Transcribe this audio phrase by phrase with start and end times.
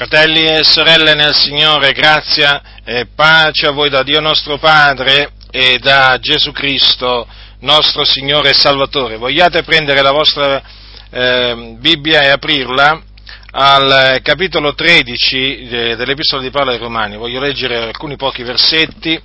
[0.00, 5.78] Fratelli e sorelle nel Signore, grazia e pace a voi da Dio nostro Padre e
[5.78, 9.18] da Gesù Cristo, nostro Signore e Salvatore.
[9.18, 10.62] Vogliate prendere la vostra
[11.10, 13.02] eh, Bibbia e aprirla
[13.50, 17.18] al capitolo 13 dell'Epistola di Paolo ai Romani.
[17.18, 19.20] Voglio leggere alcuni pochi versetti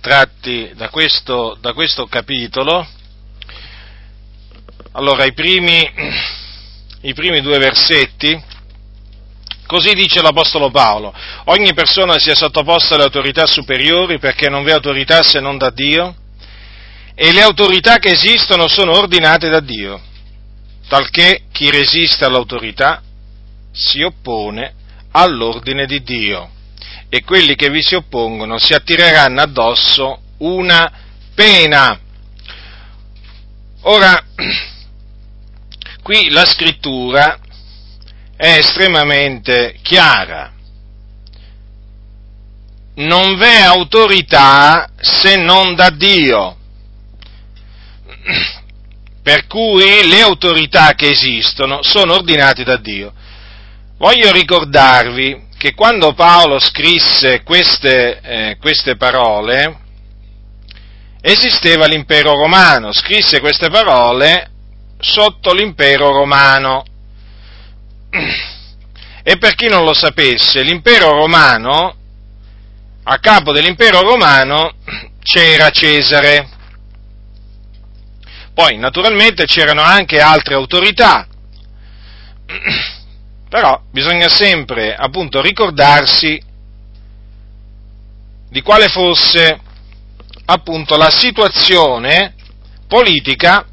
[0.00, 2.88] tratti da questo, da questo capitolo.
[4.92, 5.86] Allora, i primi,
[7.02, 8.54] i primi due versetti
[9.66, 11.12] Così dice l'Apostolo Paolo,
[11.46, 16.14] ogni persona sia sottoposta alle autorità superiori perché non v'è autorità se non da Dio
[17.14, 20.00] e le autorità che esistono sono ordinate da Dio,
[20.88, 23.02] talché chi resiste all'autorità
[23.72, 24.74] si oppone
[25.10, 26.50] all'ordine di Dio
[27.08, 30.92] e quelli che vi si oppongono si attireranno addosso una
[31.34, 31.98] pena.
[33.82, 34.22] Ora,
[36.02, 37.38] qui la scrittura
[38.36, 40.52] è estremamente chiara.
[42.96, 46.56] Non v'è autorità se non da Dio.
[49.22, 53.12] Per cui le autorità che esistono sono ordinate da Dio.
[53.98, 59.78] Voglio ricordarvi che quando Paolo scrisse queste, eh, queste parole,
[61.20, 64.50] esisteva l'impero romano, scrisse queste parole
[64.98, 66.84] sotto l'impero romano.
[69.22, 71.94] E per chi non lo sapesse, l'impero romano,
[73.02, 74.72] a capo dell'impero romano
[75.22, 76.48] c'era Cesare.
[78.54, 81.26] Poi naturalmente c'erano anche altre autorità,
[83.48, 86.40] però bisogna sempre appunto ricordarsi
[88.48, 89.60] di quale fosse
[90.46, 92.34] appunto la situazione
[92.86, 93.66] politica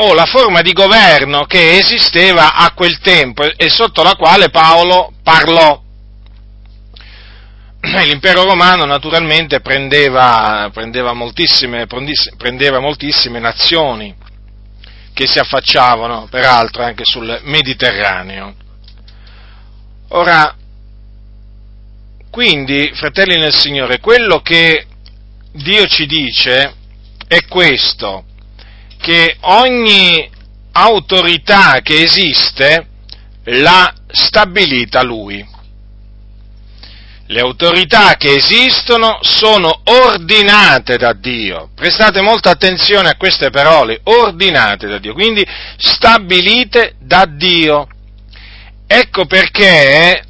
[0.00, 5.12] o la forma di governo che esisteva a quel tempo e sotto la quale Paolo
[5.22, 5.82] parlò.
[7.80, 11.86] L'impero romano naturalmente prendeva, prendeva, moltissime,
[12.36, 14.14] prendeva moltissime nazioni
[15.12, 18.54] che si affacciavano, peraltro, anche sul Mediterraneo.
[20.10, 20.54] Ora,
[22.30, 24.86] quindi, fratelli nel Signore, quello che
[25.50, 26.72] Dio ci dice
[27.26, 28.24] è questo,
[28.98, 30.28] che ogni
[30.72, 32.86] autorità che esiste
[33.44, 35.56] l'ha stabilita lui.
[37.30, 41.70] Le autorità che esistono sono ordinate da Dio.
[41.74, 47.86] Prestate molta attenzione a queste parole, ordinate da Dio, quindi stabilite da Dio.
[48.86, 50.22] Ecco perché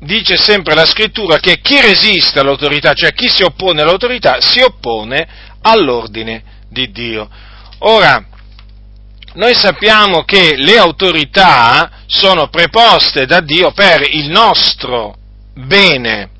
[0.00, 5.26] dice sempre la scrittura che chi resiste all'autorità, cioè chi si oppone all'autorità, si oppone
[5.60, 7.28] all'ordine di Dio.
[7.86, 8.24] Ora,
[9.34, 15.14] noi sappiamo che le autorità sono preposte da Dio per il nostro
[15.54, 16.30] bene,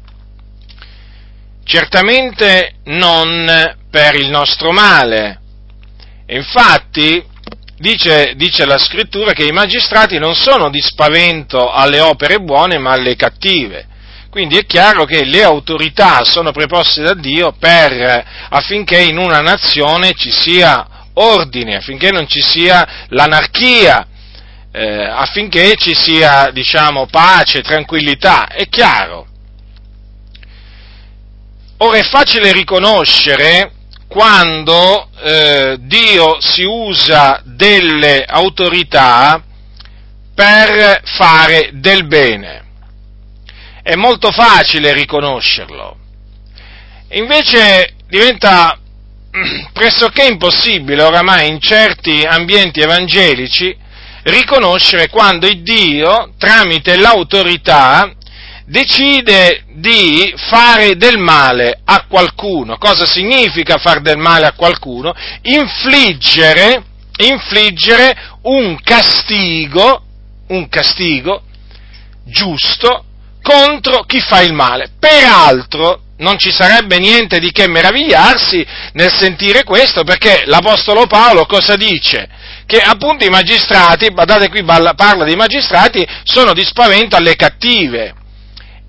[1.64, 5.40] certamente non per il nostro male.
[6.28, 7.22] Infatti,
[7.76, 12.92] dice, dice, la scrittura che i magistrati non sono di spavento alle opere buone ma
[12.92, 13.86] alle cattive.
[14.30, 20.14] Quindi è chiaro che le autorità sono preposte da Dio per, affinché in una nazione
[20.14, 24.06] ci sia ordine, affinché non ci sia l'anarchia,
[24.72, 29.26] eh, affinché ci sia, diciamo, pace, tranquillità, è chiaro.
[31.78, 33.72] Ora è facile riconoscere
[34.08, 39.42] quando eh, Dio si usa delle autorità
[40.34, 42.62] per fare del bene.
[43.82, 45.96] È molto facile riconoscerlo.
[47.10, 48.78] Invece diventa
[49.72, 53.76] pressoché impossibile oramai in certi ambienti evangelici
[54.24, 58.10] riconoscere quando il Dio, tramite l'autorità,
[58.66, 62.78] decide di fare del male a qualcuno.
[62.78, 65.14] Cosa significa fare del male a qualcuno?
[65.42, 66.84] Infliggere,
[67.18, 70.02] infliggere un castigo,
[70.48, 71.42] un castigo
[72.24, 73.04] giusto
[73.42, 74.92] contro chi fa il male.
[74.98, 81.76] Peraltro, non ci sarebbe niente di che meravigliarsi nel sentire questo, perché l'Apostolo Paolo cosa
[81.76, 82.28] dice?
[82.66, 88.14] Che appunto i magistrati, guardate qui parla dei magistrati, sono di spavento alle cattive.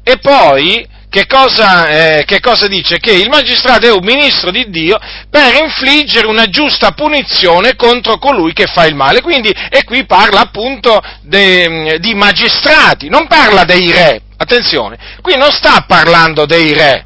[0.04, 3.00] E poi, che cosa, eh, che cosa, dice?
[3.00, 4.98] Che il magistrato è un ministro di Dio
[5.30, 9.22] per infliggere una giusta punizione contro colui che fa il male.
[9.22, 14.22] Quindi, e qui parla appunto de, di magistrati, non parla dei re.
[14.38, 17.05] Attenzione, qui non sta parlando dei re,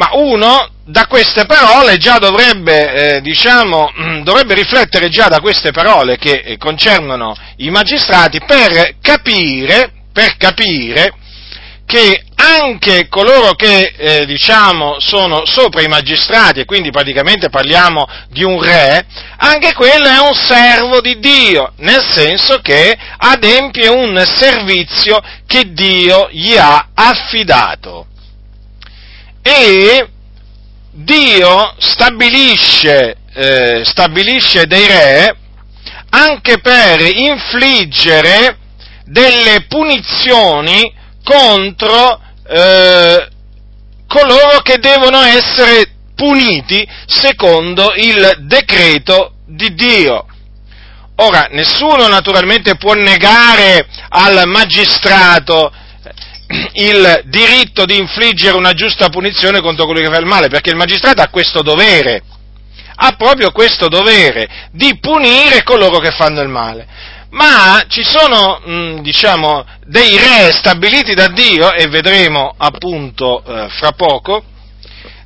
[0.00, 3.92] ma uno da queste parole già dovrebbe, eh, diciamo,
[4.24, 11.12] dovrebbe riflettere già da queste parole che eh, concernono i magistrati per capire, per capire
[11.84, 18.42] che anche coloro che eh, diciamo sono sopra i magistrati e quindi praticamente parliamo di
[18.42, 19.04] un re,
[19.36, 26.28] anche quello è un servo di Dio, nel senso che adempie un servizio che Dio
[26.30, 28.06] gli ha affidato.
[29.42, 30.08] E
[30.92, 35.36] Dio stabilisce, eh, stabilisce dei re
[36.10, 38.58] anche per infliggere
[39.04, 40.92] delle punizioni
[41.22, 43.28] contro eh,
[44.06, 50.26] coloro che devono essere puniti secondo il decreto di Dio.
[51.16, 55.72] Ora, nessuno naturalmente può negare al magistrato
[56.72, 60.76] il diritto di infliggere una giusta punizione contro colui che fa il male, perché il
[60.76, 62.22] magistrato ha questo dovere,
[62.96, 66.86] ha proprio questo dovere di punire coloro che fanno il male.
[67.30, 73.68] Ma ci sono, mh, mm, diciamo, dei re stabiliti da Dio, e vedremo appunto eh,
[73.68, 74.42] fra poco,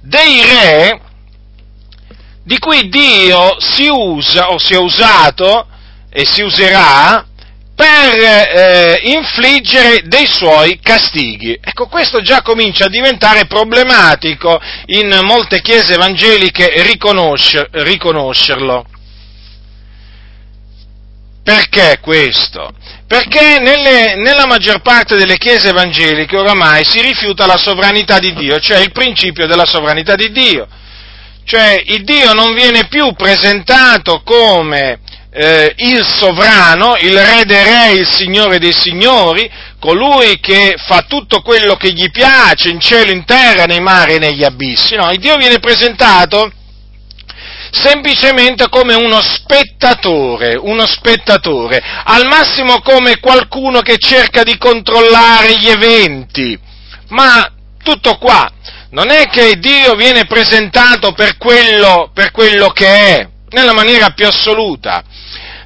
[0.03, 1.01] dei re
[2.45, 5.67] di cui Dio si usa o si è usato
[6.11, 7.25] e si userà
[8.15, 11.59] per eh, infliggere dei suoi castighi.
[11.61, 18.87] Ecco, questo già comincia a diventare problematico in molte chiese evangeliche riconoscer, riconoscerlo.
[21.43, 22.73] Perché questo?
[23.07, 28.59] Perché nelle, nella maggior parte delle chiese evangeliche oramai si rifiuta la sovranità di Dio,
[28.61, 30.67] cioè il principio della sovranità di Dio.
[31.45, 35.01] Cioè il Dio non viene più presentato come
[35.37, 39.51] eh, il sovrano, il re dei re, il signore dei signori,
[39.81, 44.19] colui che fa tutto quello che gli piace in cielo, in terra, nei mari e
[44.21, 44.95] negli abissi.
[44.95, 46.53] No, il Dio viene presentato
[47.73, 55.69] semplicemente come uno spettatore, uno spettatore, al massimo come qualcuno che cerca di controllare gli
[55.69, 56.57] eventi.
[57.09, 57.51] Ma
[57.83, 58.49] tutto qua,
[58.91, 64.27] non è che Dio viene presentato per quello, per quello che è, nella maniera più
[64.27, 65.03] assoluta.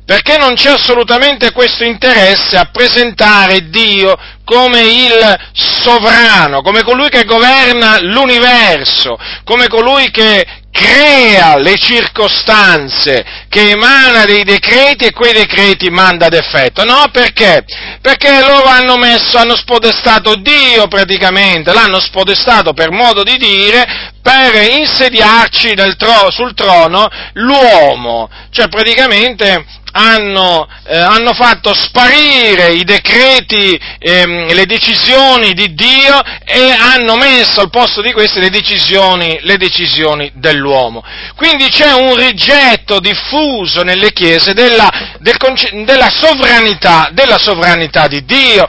[0.04, 7.24] Perché non c'è assolutamente questo interesse a presentare Dio come il sovrano, come colui che
[7.24, 15.90] governa l'universo, come colui che crea le circostanze, che emana dei decreti e quei decreti
[15.90, 16.84] manda ad effetto.
[16.84, 17.64] No, perché?
[18.00, 24.54] Perché loro hanno messo, hanno spodestato Dio praticamente, l'hanno spodestato per modo di dire, per
[24.70, 34.52] insediarci tro- sul trono l'uomo, cioè praticamente hanno, eh, hanno, fatto sparire i decreti, ehm,
[34.52, 40.30] le decisioni di Dio e hanno messo al posto di queste le decisioni, le decisioni
[40.34, 41.02] dell'uomo.
[41.36, 45.36] Quindi c'è un rigetto diffuso nelle chiese della, del,
[45.84, 48.68] della, sovranità, della sovranità di Dio,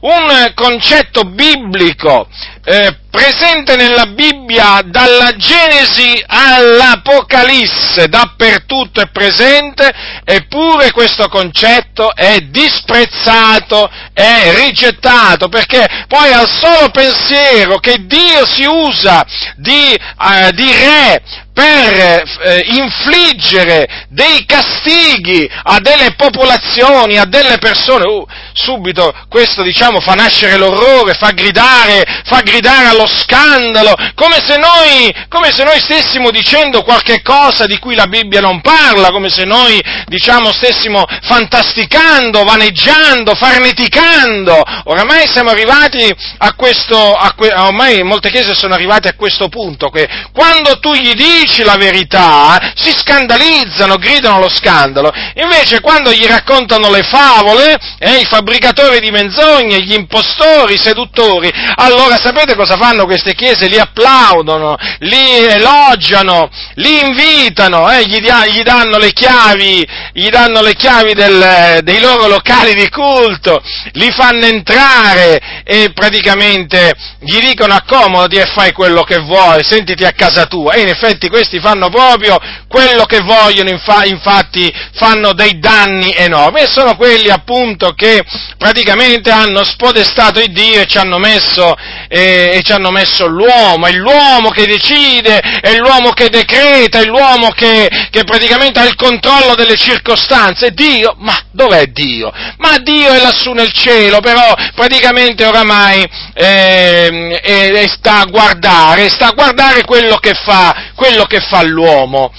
[0.00, 2.28] un concetto biblico
[2.64, 9.92] eh, presente nella Bibbia dalla Genesi all'Apocalisse, dappertutto è presente,
[10.24, 18.64] eppure questo concetto è disprezzato, è rigettato, perché poi al solo pensiero che Dio si
[18.64, 19.24] usa
[19.56, 21.22] di, eh, di re
[21.54, 30.00] per eh, infliggere dei castighi a delle popolazioni, a delle persone, uh, subito questo diciamo
[30.00, 35.80] fa nascere l'orrore, fa gridare, fa gridare allo scandalo, come se, noi, come se noi
[35.80, 41.04] stessimo dicendo qualche cosa di cui la Bibbia non parla, come se noi diciamo stessimo
[41.22, 44.62] fantasticando, vaneggiando, farneticando.
[44.84, 49.88] Oramai siamo arrivati a questo, a que, ormai molte chiese sono arrivate a questo punto,
[49.88, 55.12] che quando tu gli dici la verità, si scandalizzano, gridano lo scandalo.
[55.34, 61.50] Invece quando gli raccontano le favole, eh, i fabbricatori di menzogne, gli impostori, i seduttori,
[61.76, 63.68] allora sapete cosa fanno queste chiese?
[63.68, 69.86] Li applaudono, li elogiano, li invitano, eh, gli, gli, danno le chiavi,
[70.30, 77.38] danno le chiavi del, dei loro locali di culto, li fanno entrare e praticamente gli
[77.40, 80.74] dicono accomodati e fai quello che vuoi, sentiti a casa tua.
[80.74, 86.66] E in effetti questi fanno proprio quello che vogliono, infatti fanno dei danni enormi e
[86.66, 88.22] sono quelli appunto che
[88.58, 91.74] praticamente hanno spodestato il Dio e ci hanno messo,
[92.08, 97.04] eh, e ci hanno messo l'uomo, è l'uomo che decide, è l'uomo che decreta, è
[97.04, 100.70] l'uomo che, che praticamente ha il controllo delle circostanze.
[100.70, 102.32] Dio, ma dov'è Dio?
[102.58, 109.32] Ma Dio è lassù nel cielo, però praticamente oramai eh, sta a guardare, sta a
[109.32, 112.32] guardare quello che fa, quello che fa l'uomo.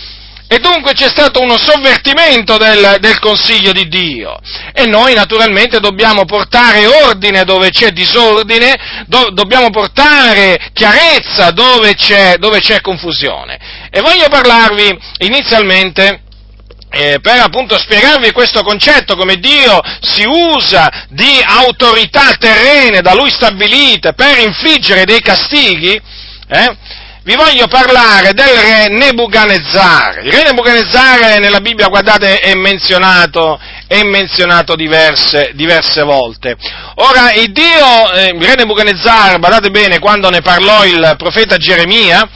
[0.48, 4.38] E dunque c'è stato uno sovvertimento del, del, consiglio di Dio.
[4.74, 12.36] E noi naturalmente dobbiamo portare ordine dove c'è disordine, do, dobbiamo portare chiarezza dove c'è,
[12.38, 13.58] dove c'è confusione.
[13.90, 16.22] E voglio parlarvi inizialmente
[16.92, 23.30] eh, per appunto spiegarvi questo concetto, come Dio si usa di autorità terrene da Lui
[23.30, 26.00] stabilite per infliggere dei castighi,
[26.48, 26.78] eh,
[27.26, 30.24] vi voglio parlare del re Nebuchadnezzar.
[30.24, 36.56] Il re Nebuchadnezzar nella Bibbia, guardate, è menzionato, è menzionato diverse, diverse volte.
[36.98, 42.30] Ora, il Dio, eh, il re Nebuchadnezzar, guardate bene, quando ne parlò il profeta Geremia,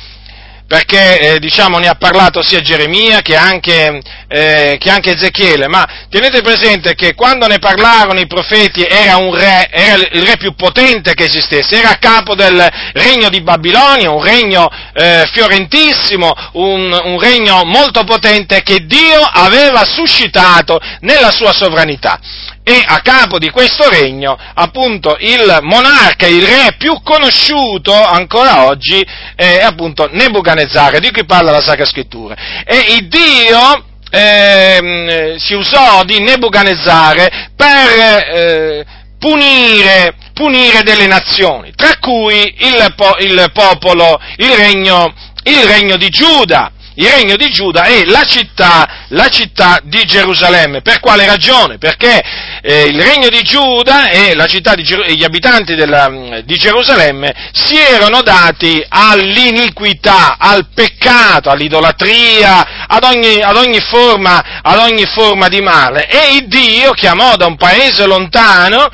[0.70, 6.06] perché eh, diciamo, ne ha parlato sia Geremia che anche, eh, che anche, Ezechiele, ma
[6.12, 10.54] tenete presente che quando ne parlarono i profeti era un re, era il re più
[10.54, 17.02] potente che esistesse, era a capo del regno di Babilonia, un regno eh, fiorentissimo, un,
[17.04, 22.20] un regno molto potente che Dio aveva suscitato nella sua sovranità
[22.64, 29.06] e a capo di questo regno, appunto, il monarca, il re più conosciuto ancora oggi
[29.36, 32.36] è appunto Nebuchadnezzar, di cui parla la Sacra Scrittura.
[32.66, 38.86] E il Dio eh, si usò di Nebuchadnezzar per eh,
[39.18, 45.14] punire, punire, delle nazioni, tra cui il, il popolo, il regno,
[45.44, 50.82] il regno di Giuda il regno di Giuda e la città, la città di Gerusalemme.
[50.82, 51.78] Per quale ragione?
[51.78, 52.22] Perché
[52.62, 54.36] eh, il regno di Giuda e
[54.76, 63.04] di Ger- gli abitanti della, di Gerusalemme si erano dati all'iniquità, al peccato, all'idolatria, ad
[63.04, 66.08] ogni, ad ogni, forma, ad ogni forma di male.
[66.08, 68.90] E il Dio chiamò da un paese lontano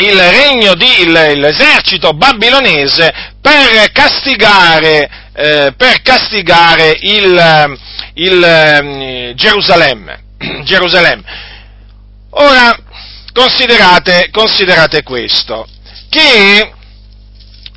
[0.00, 7.78] il regno di, il, l'esercito babilonese per castigare eh, per castigare il,
[8.14, 10.24] il eh, Gerusalemme.
[10.64, 11.46] Gerusalemme.
[12.40, 12.76] Ora,
[13.32, 15.66] considerate, considerate questo,
[16.08, 16.72] che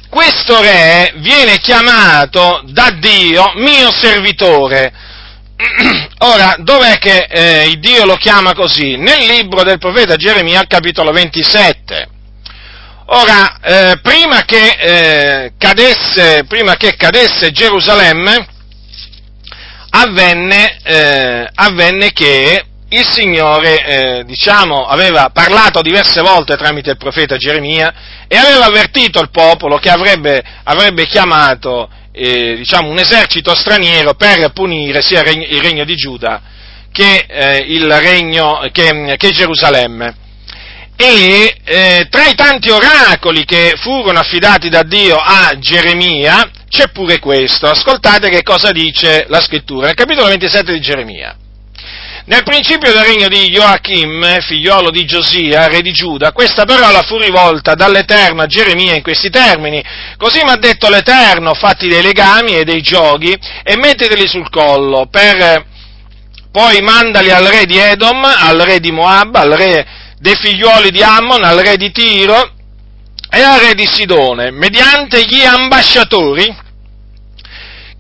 [0.07, 4.93] questo re viene chiamato da Dio mio servitore.
[6.19, 8.97] Ora, dov'è che eh, Dio lo chiama così?
[8.97, 12.09] Nel libro del profeta Geremia, capitolo 27.
[13.07, 18.47] Ora, eh, prima, che, eh, cadesse, prima, che, cadesse, Gerusalemme,
[19.89, 27.37] avvenne, eh, avvenne che il Signore, eh, diciamo, aveva parlato diverse volte tramite il profeta
[27.37, 27.93] Geremia
[28.27, 34.51] e aveva avvertito il popolo che avrebbe, avrebbe chiamato, eh, diciamo, un esercito straniero per
[34.51, 36.41] punire sia il regno di Giuda
[36.91, 40.15] che, eh, regno, che, che Gerusalemme
[40.97, 47.19] e eh, tra i tanti oracoli che furono affidati da Dio a Geremia c'è pure
[47.19, 47.67] questo.
[47.67, 51.35] Ascoltate che cosa dice la scrittura nel capitolo 27 di Geremia.
[52.25, 57.17] Nel principio del regno di Joachim, figliolo di Giosia, re di Giuda, questa parola fu
[57.17, 59.83] rivolta dall'Eterno a Geremia in questi termini.
[60.17, 65.07] Così mi ha detto l'Eterno, fatti dei legami e dei giochi e metteteli sul collo,
[65.09, 65.65] per,
[66.51, 69.87] poi mandali al re di Edom, al re di Moab, al re
[70.19, 72.51] dei figliuoli di Ammon al re di Tiro
[73.31, 76.69] e al re di Sidone, mediante gli ambasciatori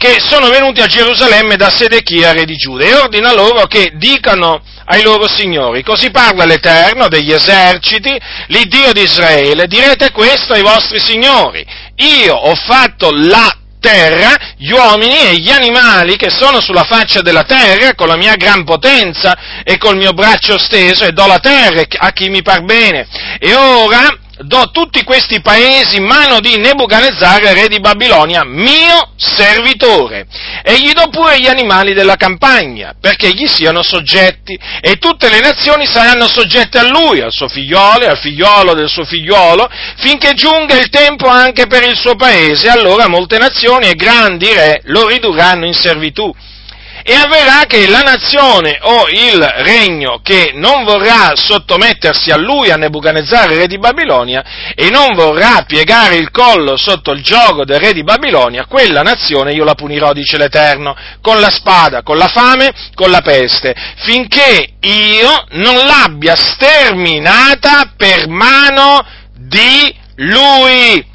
[0.01, 4.59] che sono venuti a Gerusalemme da Sedechia, re di Giuda, e ordina loro che dicano
[4.85, 10.99] ai loro signori, così parla l'Eterno degli eserciti, l'Iddio di Israele, direte questo ai vostri
[10.99, 11.63] signori,
[11.97, 17.43] io ho fatto la terra, gli uomini e gli animali che sono sulla faccia della
[17.43, 21.83] terra con la mia gran potenza e col mio braccio steso e do la terra
[21.97, 23.05] a chi mi par bene.
[23.37, 30.25] E ora do tutti questi paesi in mano di Nebuchadnezzar, re di Babilonia, mio servitore,
[30.63, 35.39] e gli do pure gli animali della campagna, perché gli siano soggetti, e tutte le
[35.39, 40.33] nazioni saranno soggette a lui, al suo figliolo e al figliolo del suo figliolo, finché
[40.33, 45.07] giunga il tempo anche per il suo paese, allora molte nazioni e grandi re lo
[45.07, 46.33] ridurranno in servitù
[47.03, 52.77] e avverrà che la nazione o il regno che non vorrà sottomettersi a lui, a
[52.77, 57.93] Nebuchadnezzar, re di Babilonia, e non vorrà piegare il collo sotto il gioco del re
[57.93, 62.71] di Babilonia, quella nazione io la punirò, dice l'Eterno, con la spada, con la fame,
[62.93, 69.05] con la peste, finché io non l'abbia sterminata per mano
[69.35, 71.10] di lui.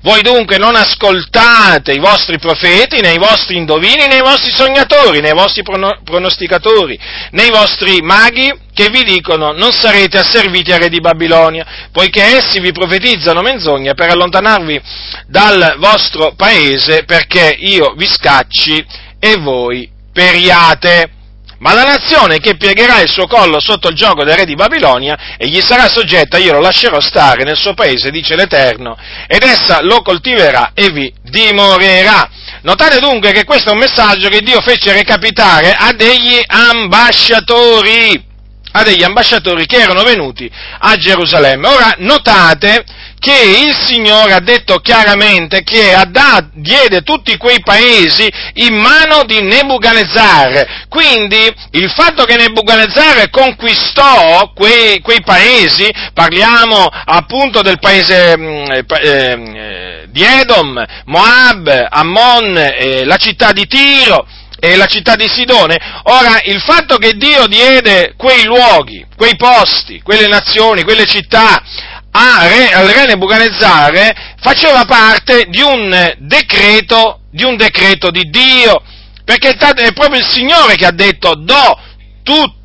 [0.00, 5.20] Voi dunque non ascoltate i vostri profeti, né i vostri indovini, né i vostri sognatori,
[5.20, 6.98] né i vostri pronosticatori,
[7.32, 12.22] né i vostri maghi che vi dicono non sarete asserviti al re di Babilonia, poiché
[12.22, 14.80] essi vi profetizzano menzogne per allontanarvi
[15.26, 18.86] dal vostro paese perché io vi scacci
[19.18, 21.17] e voi periate.
[21.58, 25.36] Ma la nazione che piegherà il suo collo sotto il gioco del re di Babilonia
[25.36, 28.96] e gli sarà soggetta, io lo lascerò stare nel suo paese, dice l'Eterno,
[29.26, 32.30] ed essa lo coltiverà e vi dimorerà.
[32.62, 38.27] Notate dunque che questo è un messaggio che Dio fece recapitare a degli ambasciatori,
[38.72, 41.66] a degli ambasciatori che erano venuti a Gerusalemme.
[41.68, 42.84] Ora notate
[43.18, 49.42] che il Signore ha detto chiaramente che Adad diede tutti quei paesi in mano di
[49.42, 50.86] Nebuchadnezzar.
[50.88, 58.84] Quindi il fatto che Nebuchadnezzar conquistò quei, quei paesi, parliamo appunto del paese mm, eh,
[59.02, 64.26] eh, di Edom, Moab, Ammon, eh, la città di Tiro,
[64.60, 65.76] e la città di Sidone.
[66.04, 71.62] Ora, il fatto che Dio diede quei luoghi, quei posti, quelle nazioni, quelle città
[72.10, 78.82] re, al re Nebuchadnezzar faceva parte di un decreto, di un decreto di Dio,
[79.24, 81.78] perché è proprio il Signore che ha detto do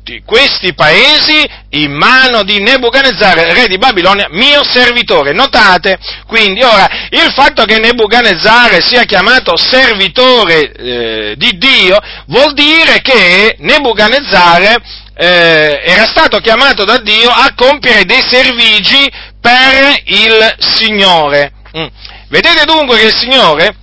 [0.04, 5.32] tutti questi paesi in mano di Nebuchadnezzar, re di Babilonia, mio servitore.
[5.32, 13.00] Notate, quindi, ora, il fatto che Nebuchadnezzar sia chiamato servitore eh, di Dio vuol dire
[13.00, 14.76] che Nebuchadnezzar
[15.16, 21.50] eh, era stato chiamato da Dio a compiere dei servigi per il Signore.
[21.76, 21.86] Mm.
[22.28, 23.76] Vedete dunque che il Signore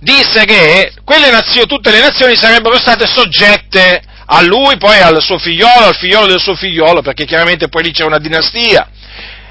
[0.00, 5.86] disse che nazioni, tutte le nazioni sarebbero state soggette a lui, poi al suo figliolo,
[5.86, 8.88] al figliolo del suo figliolo, perché chiaramente poi lì c'è una dinastia.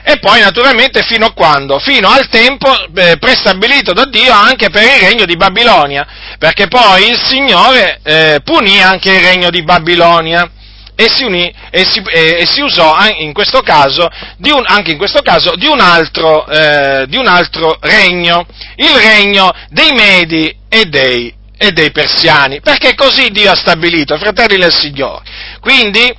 [0.05, 1.79] E poi naturalmente fino a quando?
[1.79, 6.05] Fino al tempo eh, prestabilito da Dio anche per il regno di Babilonia,
[6.37, 10.49] perché poi il Signore eh, punì anche il regno di Babilonia
[10.95, 14.09] e si, unì, e si, e si usò in caso,
[14.51, 19.51] un, anche in questo caso di un, altro, eh, di un altro regno, il regno
[19.69, 25.23] dei Medi e dei, e dei Persiani, perché così Dio ha stabilito, fratelli del Signore.
[25.61, 26.13] Quindi,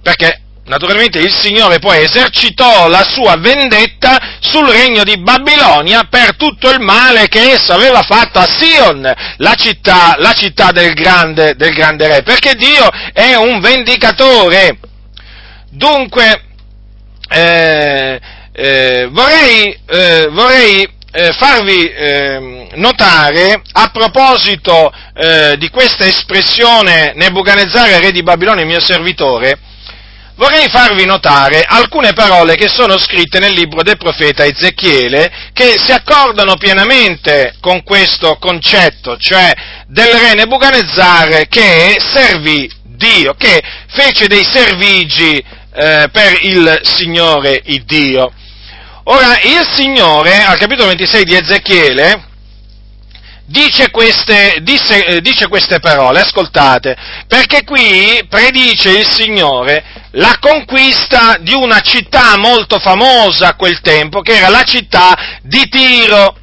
[0.00, 6.68] perché Naturalmente il Signore poi esercitò la sua vendetta sul regno di Babilonia per tutto
[6.68, 11.72] il male che esso aveva fatto a Sion, la città, la città del, grande, del
[11.72, 14.78] grande re, perché Dio è un vendicatore.
[15.70, 16.42] Dunque,
[17.30, 18.20] eh,
[18.52, 28.00] eh, vorrei, eh, vorrei eh, farvi eh, notare, a proposito eh, di questa espressione Nebuchadnezzar,
[28.00, 29.58] re di Babilonia, mio servitore,
[30.34, 35.92] vorrei farvi notare alcune parole che sono scritte nel libro del profeta Ezechiele che si
[35.92, 39.52] accordano pienamente con questo concetto, cioè
[39.86, 45.42] del re Nebuchadnezzar che servì Dio, che fece dei servigi
[45.74, 48.32] eh, per il Signore il Dio.
[49.10, 52.26] Ora, il Signore, al capitolo 26 di Ezechiele,
[53.46, 56.94] dice queste, dice, eh, dice queste parole, ascoltate,
[57.26, 64.20] perché qui predice il Signore la conquista di una città molto famosa a quel tempo,
[64.20, 66.36] che era la città di Tiro.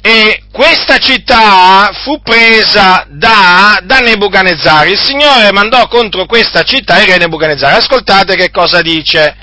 [0.00, 4.88] E questa città fu presa da, da Nebuchadnezzar.
[4.88, 7.74] Il Signore mandò contro questa città il re Nebuchadnezzar.
[7.74, 9.36] Ascoltate che cosa dice,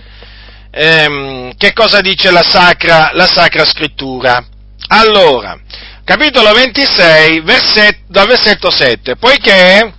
[0.72, 4.44] ehm, che cosa dice la, sacra, la Sacra Scrittura.
[4.88, 5.60] Allora,
[6.04, 9.94] capitolo 26, versetto, dal versetto 7, poiché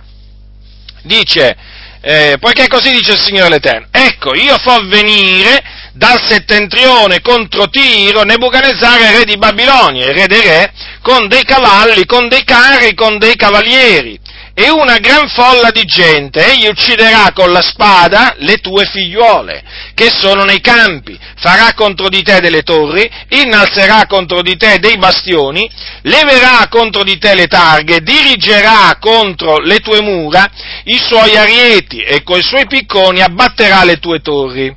[1.03, 1.55] dice,
[2.01, 8.23] eh, poiché così dice il Signore l'Eterno, ecco, io fo venire dal settentrione contro Tiro
[8.23, 13.17] Nebuchadnezzar, re di Babilonia, il re dei re, con dei cavalli, con dei carri, con
[13.17, 14.19] dei cavalieri,
[14.63, 19.63] e una gran folla di gente, egli ucciderà con la spada le tue figliuole,
[19.95, 24.99] che sono nei campi, farà contro di te delle torri, innalzerà contro di te dei
[24.99, 25.67] bastioni,
[26.03, 30.47] leverà contro di te le targhe, dirigerà contro le tue mura
[30.83, 34.75] i suoi arieti e coi suoi picconi abbatterà le tue torri.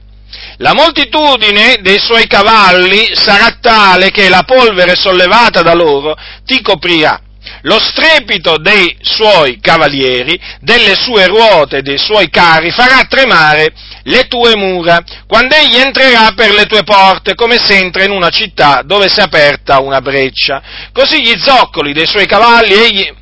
[0.59, 6.17] La moltitudine dei suoi cavalli sarà tale che la polvere sollevata da loro
[6.47, 7.21] ti coprirà
[7.63, 13.73] lo strepito dei suoi cavalieri, delle sue ruote, dei suoi carri farà tremare
[14.05, 18.31] le tue mura, quando egli entrerà per le tue porte, come se entra in una
[18.31, 20.63] città dove si è aperta una breccia.
[20.93, 23.13] Così gli zoccoli dei suoi cavalli, egli,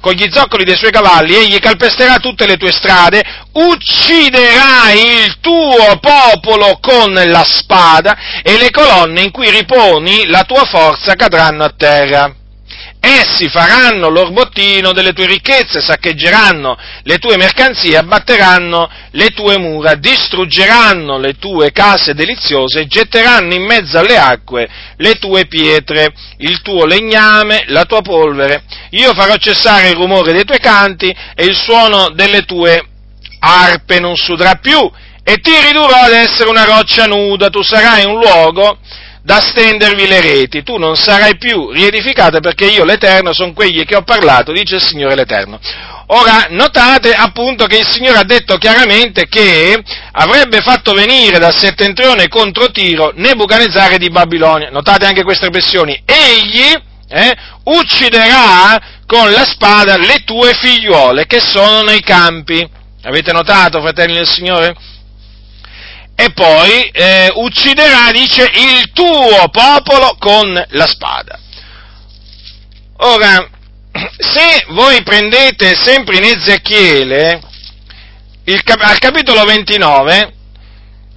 [0.00, 5.98] con gli zoccoli dei suoi cavalli, egli calpesterà tutte le tue strade, ucciderà il tuo
[6.00, 11.74] popolo con la spada e le colonne in cui riponi la tua forza cadranno a
[11.76, 12.34] terra.
[13.04, 21.18] Essi faranno l'orbottino delle tue ricchezze, saccheggeranno le tue mercanzie, abbatteranno le tue mura, distruggeranno
[21.18, 27.64] le tue case deliziose, getteranno in mezzo alle acque le tue pietre, il tuo legname,
[27.66, 28.62] la tua polvere.
[28.90, 32.86] Io farò cessare il rumore dei tuoi canti e il suono delle tue
[33.40, 34.78] arpe non sudrà più
[35.24, 38.78] e ti ridurrò ad essere una roccia nuda, tu sarai un luogo
[39.24, 43.94] da stendervi le reti, tu non sarai più riedificata perché io l'Eterno sono quelli che
[43.94, 45.60] ho parlato, dice il Signore l'Eterno.
[46.14, 49.80] Ora, notate appunto che il Signore ha detto chiaramente che
[50.12, 54.68] avrebbe fatto venire dal settentrione contro Tiro Nebuchadnezzare di Babilonia.
[54.70, 56.02] Notate anche queste espressioni.
[56.04, 56.74] Egli
[57.08, 62.68] eh, ucciderà con la spada le tue figliuole che sono nei campi.
[63.04, 64.74] Avete notato, fratelli del Signore?
[66.14, 71.38] E poi eh, ucciderà, dice, il tuo popolo con la spada.
[72.98, 73.48] Ora,
[74.18, 77.40] se voi prendete sempre in Ezechiele,
[78.44, 80.32] il, al capitolo 29,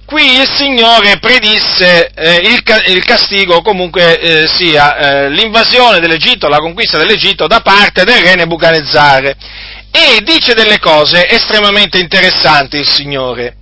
[0.04, 2.62] qui il Signore predisse eh, il,
[2.94, 8.34] il, castigo, comunque eh, sia eh, l'invasione dell'Egitto, la conquista dell'Egitto da parte del re
[8.34, 9.36] Nebuchadnezzare.
[9.90, 13.56] E dice delle cose estremamente interessanti il Signore.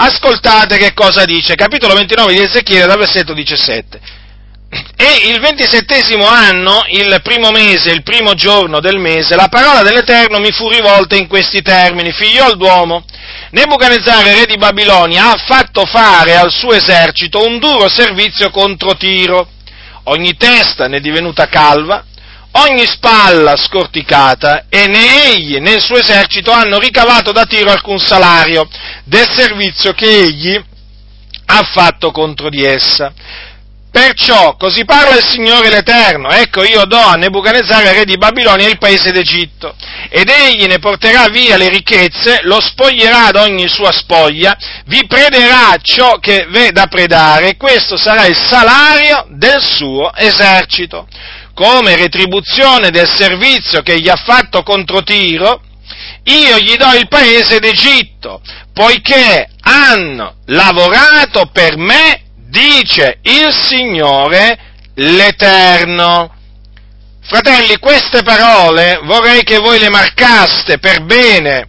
[0.00, 4.00] Ascoltate che cosa dice, capitolo 29 di Ezechiele dal versetto 17.
[4.96, 10.38] E il ventisettesimo anno, il primo mese, il primo giorno del mese, la parola dell'Eterno
[10.38, 13.04] mi fu rivolta in questi termini, figliol d'uomo,
[13.50, 19.48] Nebuchadnezzare, re di Babilonia, ha fatto fare al suo esercito un duro servizio contro Tiro.
[20.04, 22.04] Ogni testa ne è divenuta calva,
[22.66, 27.98] ogni spalla scorticata e né egli né il suo esercito hanno ricavato da Tiro alcun
[27.98, 28.68] salario
[29.04, 30.62] del servizio che egli
[31.46, 33.12] ha fatto contro di essa.
[33.90, 38.76] Perciò, così parla il Signore l'Eterno, ecco io do a Nebuchadnezzar, re di Babilonia, il
[38.76, 39.74] paese d'Egitto,
[40.10, 45.74] ed egli ne porterà via le ricchezze, lo spoglierà ad ogni sua spoglia, vi prederà
[45.80, 51.08] ciò che v'è da predare, questo sarà il salario del suo esercito
[51.58, 55.60] come retribuzione del servizio che gli ha fatto contro Tiro,
[56.22, 58.40] io gli do il paese d'Egitto,
[58.72, 64.56] poiché hanno lavorato per me, dice il Signore
[64.94, 66.32] l'Eterno.
[67.22, 71.66] Fratelli, queste parole vorrei che voi le marcaste per bene,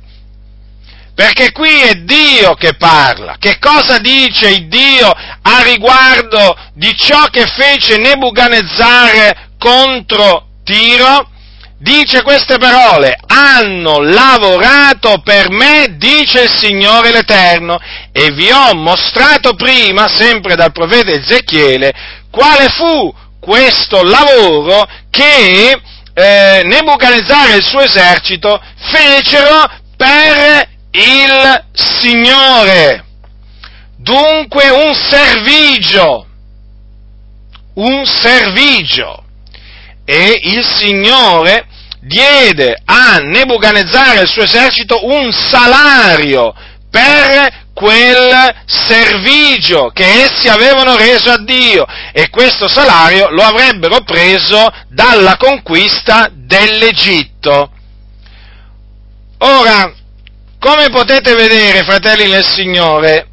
[1.15, 3.37] perché qui è Dio che parla.
[3.39, 11.29] Che cosa dice il Dio a riguardo di ciò che fece Nebuchadnezzar contro Tiro,
[11.77, 17.77] dice queste parole, hanno lavorato per me, dice il Signore l'Eterno,
[18.11, 21.93] e vi ho mostrato prima, sempre dal profeta Ezechiele,
[22.31, 25.79] quale fu questo lavoro che
[26.13, 33.05] eh, Nebuchadnezzar e il suo esercito fecero per il Signore.
[33.97, 36.25] Dunque un servigio,
[37.75, 39.23] un servigio
[40.09, 41.67] e il Signore
[42.01, 46.51] diede a Nebuchadnezzar e al suo esercito un salario
[46.89, 54.73] per quel servigio che essi avevano reso a Dio e questo salario lo avrebbero preso
[54.87, 57.71] dalla conquista dell'Egitto.
[59.37, 59.93] Ora,
[60.57, 63.27] come potete vedere, fratelli nel Signore,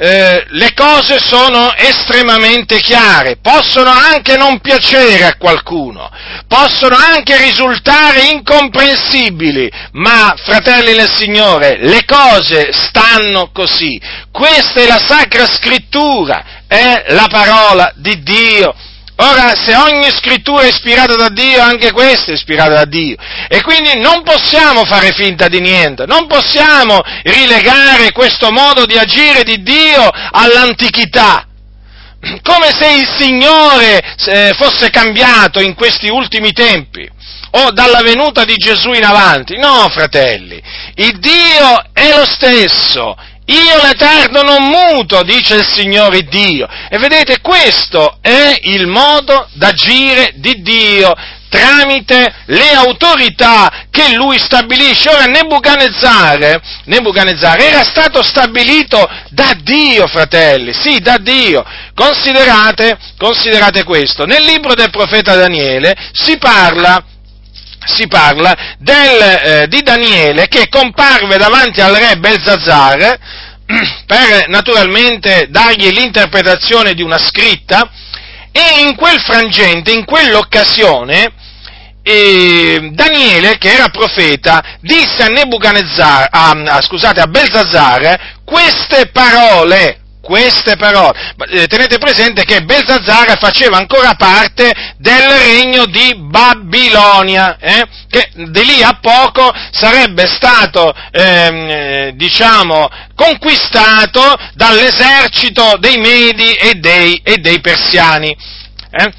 [0.00, 6.08] eh, le cose sono estremamente chiare, possono anche non piacere a qualcuno,
[6.46, 14.00] possono anche risultare incomprensibili, ma fratelli del Signore, le cose stanno così.
[14.30, 18.72] Questa è la Sacra Scrittura, è la parola di Dio
[19.20, 23.16] Ora, se ogni scrittura è ispirata da Dio, anche questa è ispirata da Dio.
[23.48, 29.42] E quindi non possiamo fare finta di niente, non possiamo rilegare questo modo di agire
[29.42, 31.46] di Dio all'antichità.
[32.42, 37.08] Come se il Signore eh, fosse cambiato in questi ultimi tempi
[37.50, 39.56] o dalla venuta di Gesù in avanti.
[39.56, 40.62] No, fratelli,
[40.94, 43.16] il Dio è lo stesso,
[43.48, 46.68] io l'Eterno non muto, dice il Signore Dio.
[46.90, 51.14] E vedete, questo è il modo d'agire di Dio.
[51.48, 55.08] tramite le autorità che lui stabilisce.
[55.08, 61.64] Ora Nebuchadnezzar, Nebuchadnezzar era stato stabilito da Dio, fratelli, sì, da Dio.
[61.94, 67.02] Considerate, considerate questo, nel libro del profeta Daniele si parla
[67.88, 73.18] si parla del, eh, di Daniele che comparve davanti al re Belzazzar
[74.06, 77.90] per naturalmente dargli l'interpretazione di una scritta
[78.52, 81.32] e in quel frangente, in quell'occasione,
[82.02, 90.00] eh, Daniele, che era profeta, disse a Nebuchadnezzar, a, a, scusate, a Belzazzar queste parole,
[90.28, 91.34] queste parole.
[91.48, 98.64] Eh, tenete presente che Belzazzar faceva ancora parte del regno di Babilonia, eh, che di
[98.66, 107.38] lì a poco sarebbe stato, ehm, eh, diciamo, conquistato dall'esercito dei Medi e dei, e
[107.38, 108.36] dei Persiani.
[108.90, 109.12] Eh.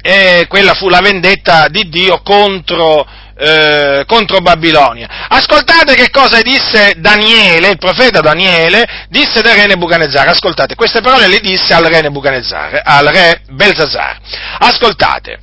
[0.00, 3.06] E quella fu la vendetta di Dio contro,
[3.38, 5.26] eh, contro Babilonia.
[5.28, 10.28] Ascoltate che cosa disse Daniele, il profeta Daniele, disse del re Nebuchadnezzar.
[10.28, 14.18] Ascoltate, queste parole le disse al re Nebuchadnezzar, al re Belzazar.
[14.58, 15.38] Ascoltate.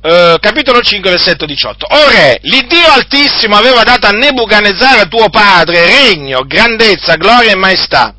[0.00, 1.86] Uh, capitolo 5, versetto 18.
[1.90, 8.14] O re, l'Iddio Altissimo aveva dato a Nebuchadnezzar tuo padre regno, grandezza, gloria e maestà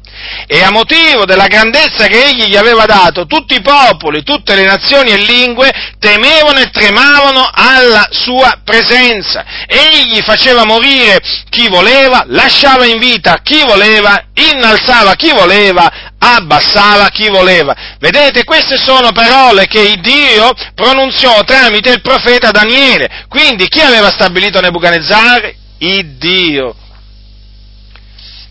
[0.47, 4.65] e a motivo della grandezza che egli gli aveva dato, tutti i popoli, tutte le
[4.65, 9.45] nazioni e lingue temevano e tremavano alla sua presenza.
[9.67, 17.29] Egli faceva morire chi voleva, lasciava in vita chi voleva, innalzava chi voleva, abbassava chi
[17.29, 17.75] voleva.
[17.99, 23.25] Vedete, queste sono parole che Dio pronunziò tramite il profeta Daniele.
[23.27, 25.53] Quindi chi aveva stabilito Nebuchadnezzar?
[25.79, 26.75] Il Dio.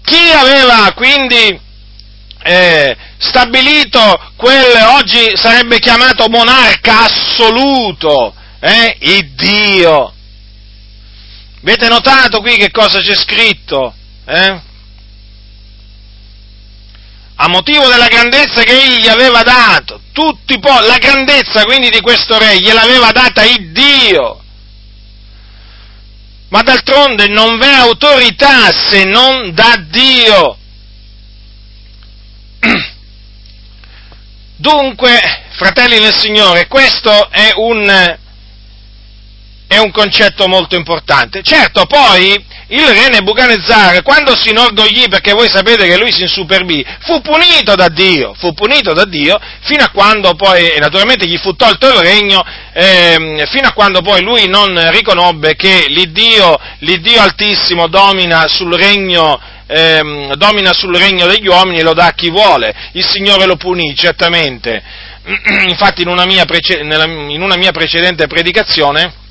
[0.08, 1.60] Chi aveva quindi
[2.42, 10.14] eh, stabilito quel oggi sarebbe chiamato monarca assoluto, eh, il Dio.
[11.60, 13.92] Avete notato qui che cosa c'è scritto?
[14.24, 14.60] Eh?
[17.34, 22.00] A motivo della grandezza che egli gli aveva dato, tutti po- la grandezza quindi di
[22.00, 24.42] questo re gliel'aveva data il Dio.
[26.48, 30.56] Ma d'altronde non v'è autorità se non da Dio.
[34.56, 35.20] Dunque,
[35.56, 38.18] fratelli del Signore, questo è un,
[39.68, 41.42] è un concetto molto importante.
[41.42, 46.84] Certo, poi il re Nebuchadnezzar, quando si inorgoglì, perché voi sapete che lui si insuperbì,
[47.00, 51.54] fu punito da Dio, fu punito da Dio, fino a quando poi, naturalmente gli fu
[51.54, 57.88] tolto il regno, eh, fino a quando poi lui non riconobbe che l'Iddio, l'Iddio Altissimo
[57.88, 62.74] domina sul regno ehm, domina sul regno degli uomini e lo dà a chi vuole.
[62.92, 64.82] Il Signore lo punì, certamente.
[65.68, 69.26] Infatti in una mia, prece- nella, in una mia precedente predicazione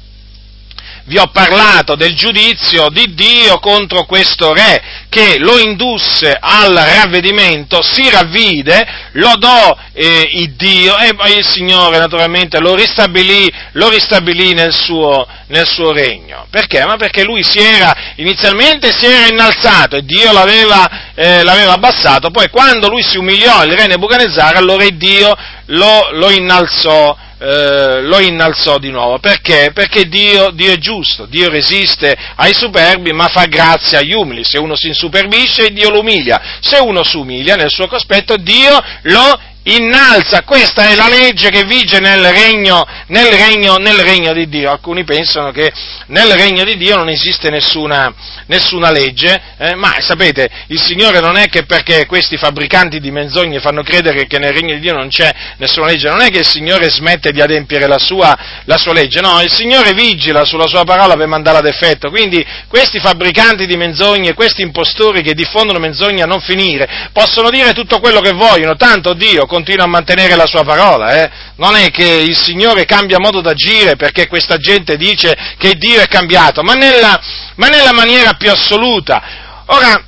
[1.07, 7.81] vi ho parlato del giudizio di Dio contro questo re che lo indusse al ravvedimento,
[7.81, 14.53] si ravvide, lodò eh, il Dio e poi il Signore naturalmente lo ristabilì, lo ristabilì
[14.53, 16.45] nel, suo, nel, suo, regno.
[16.49, 16.85] Perché?
[16.85, 22.31] Ma perché lui si era, inizialmente si era innalzato e Dio l'aveva, eh, l'aveva abbassato,
[22.31, 25.33] poi quando lui si umiliò, il re Nebuchadnezzar, allora Dio
[25.67, 29.19] lo, lo innalzò eh, lo innalzò di nuovo.
[29.19, 29.71] Perché?
[29.73, 34.43] Perché Dio, Dio, è giusto, Dio resiste ai superbi ma fa grazia agli umili.
[34.43, 36.59] Se uno si insuperbisce, Dio lo umilia.
[36.59, 39.39] Se uno si umilia nel suo cospetto, Dio lo
[39.75, 40.43] innalza.
[40.43, 44.71] Questa è la legge che vige nel regno, nel regno, nel regno di Dio.
[44.71, 45.71] Alcuni pensano che
[46.07, 48.13] nel regno di Dio non esiste nessuna,
[48.47, 53.59] nessuna legge, eh, ma sapete, il Signore non è che perché questi fabbricanti di menzogne
[53.59, 56.47] fanno credere che nel regno di Dio non c'è nessuna legge, non è che il
[56.47, 60.83] Signore smette di adempiere la sua, la sua legge, no, il Signore vigila sulla sua
[60.83, 66.21] parola per mandarla ad effetto, quindi questi fabbricanti di menzogne, questi impostori che diffondono menzogne
[66.21, 70.45] a non finire, possono dire tutto quello che vogliono, tanto Dio continua a mantenere la
[70.45, 71.31] sua parola, eh?
[71.55, 76.07] non è che il Signore cambia modo d'agire perché questa gente dice che Dio è
[76.07, 77.19] cambiato, ma nella,
[77.55, 79.63] ma nella maniera più assoluta.
[79.65, 80.03] Ora,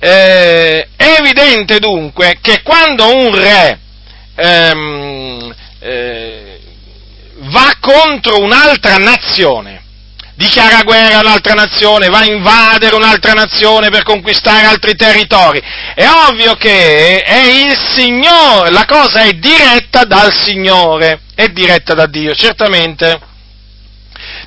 [0.00, 3.78] eh, è evidente dunque che quando un re
[4.34, 6.60] ehm, eh,
[7.52, 9.80] va contro un'altra nazione,
[10.40, 15.60] dichiara guerra a un'altra nazione, va a invadere un'altra nazione per conquistare altri territori.
[15.94, 22.06] È ovvio che è il Signore, la cosa è diretta dal Signore, è diretta da
[22.06, 23.28] Dio, certamente.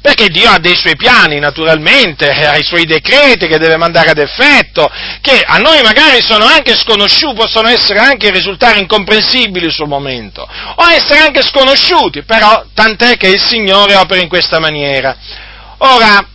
[0.01, 4.17] perché Dio ha dei suoi piani, naturalmente, ha i suoi decreti che deve mandare ad
[4.17, 10.41] effetto, che a noi magari sono anche sconosciuti, possono essere anche risultare incomprensibili sul momento,
[10.75, 15.15] o essere anche sconosciuti, però tant'è che il Signore opera in questa maniera.
[15.85, 16.25] Ora,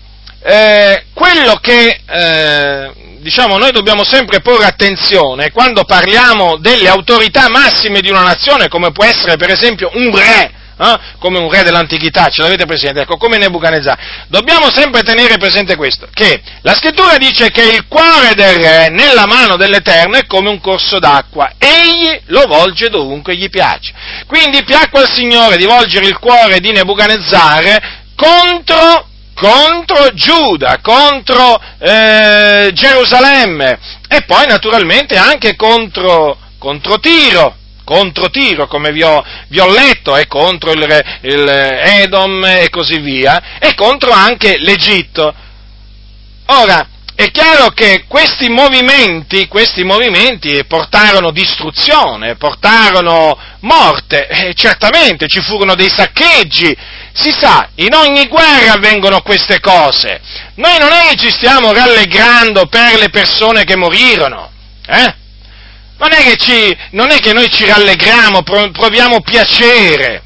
[0.43, 8.03] eh, quello che eh, diciamo, noi dobbiamo sempre porre attenzione quando parliamo delle autorità massime
[8.03, 10.99] di una nazione, come può essere per esempio un re, eh?
[11.19, 13.01] come un re dell'antichità, ce l'avete presente?
[13.01, 13.99] Ecco, come Nebuchadnezzar.
[14.29, 19.25] Dobbiamo sempre tenere presente questo, che la scrittura dice che il cuore del re nella
[19.25, 23.95] mano dell'Eterno è come un corso d'acqua, egli lo volge dovunque gli piace.
[24.27, 29.08] Quindi piacque al Signore di volgere il cuore di Nebuchadnezzar contro
[29.39, 38.91] contro Giuda, contro eh, Gerusalemme e poi naturalmente anche contro, contro Tiro, contro Tiro, come
[38.91, 44.11] vi ho, vi ho letto, e contro il, il, Edom e così via, e contro
[44.11, 45.33] anche l'Egitto.
[46.47, 55.41] Ora, è chiaro che questi movimenti, questi movimenti portarono distruzione, portarono morte, e certamente ci
[55.41, 56.77] furono dei saccheggi,
[57.19, 60.21] si sa, in ogni guerra avvengono queste cose.
[60.55, 64.51] Noi non è che ci stiamo rallegrando per le persone che morirono,
[64.87, 65.15] eh?
[65.99, 70.23] Non è che, ci, non è che noi ci rallegriamo, proviamo piacere.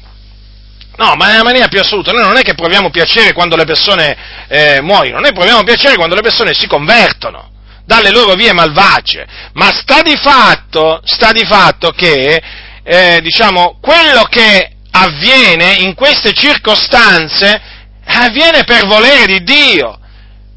[0.97, 4.15] No, ma nella maniera più assoluta, noi non è che proviamo piacere quando le persone
[4.47, 7.49] eh, muoiono, noi proviamo piacere quando le persone si convertono
[7.85, 9.25] dalle loro vie malvagie.
[9.53, 12.39] Ma sta di fatto, sta di fatto che,
[12.83, 17.61] eh, diciamo, quello che avviene in queste circostanze
[18.05, 19.99] avviene per volere di Dio,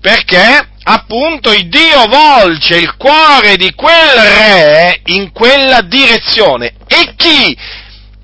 [0.00, 6.74] perché appunto il Dio volge il cuore di quel re in quella direzione.
[6.86, 7.56] E chi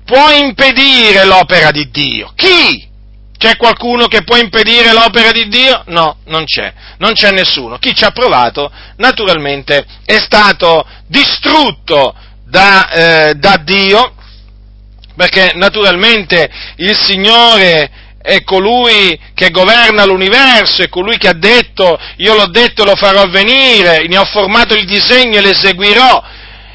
[0.05, 2.31] può impedire l'opera di Dio?
[2.35, 2.91] Chi?
[3.37, 5.83] C'è qualcuno che può impedire l'opera di Dio?
[5.87, 7.77] No, non c'è, non c'è nessuno.
[7.77, 14.13] Chi ci ha provato, naturalmente, è stato distrutto da, eh, da Dio
[15.15, 17.89] perché naturalmente il Signore
[18.21, 22.95] è colui che governa l'universo, è colui che ha detto, io l'ho detto e lo
[22.95, 26.23] farò avvenire, ne ho formato il disegno e l'eseguirò,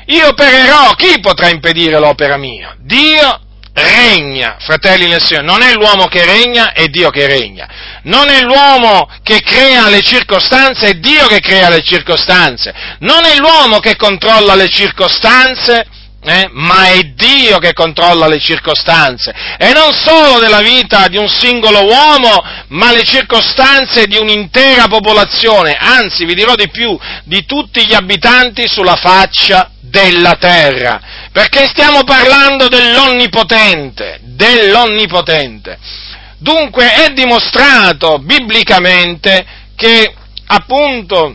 [0.06, 2.76] io opererò, chi potrà impedire l'opera mia?
[2.80, 3.40] Dio
[3.72, 7.68] regna, fratelli nel Signore, non è l'uomo che regna, è Dio che regna.
[8.02, 12.74] Non è l'uomo che crea le circostanze, è Dio che crea le circostanze.
[13.00, 15.86] Non è l'uomo che controlla le circostanze,
[16.28, 16.48] eh?
[16.52, 21.84] ma è Dio che controlla le circostanze, e non solo della vita di un singolo
[21.84, 27.94] uomo, ma le circostanze di un'intera popolazione, anzi vi dirò di più, di tutti gli
[27.94, 31.00] abitanti sulla faccia della terra,
[31.32, 35.78] perché stiamo parlando dell'Onnipotente, dell'Onnipotente.
[36.38, 40.14] Dunque è dimostrato biblicamente che
[40.46, 41.34] appunto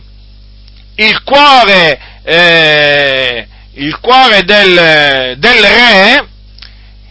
[0.96, 6.28] il cuore eh, il cuore del, del re,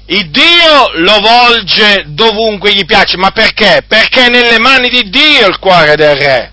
[0.06, 3.84] il Dio lo volge dovunque gli piace, ma perché?
[3.88, 6.52] Perché è nelle mani di Dio il cuore del re.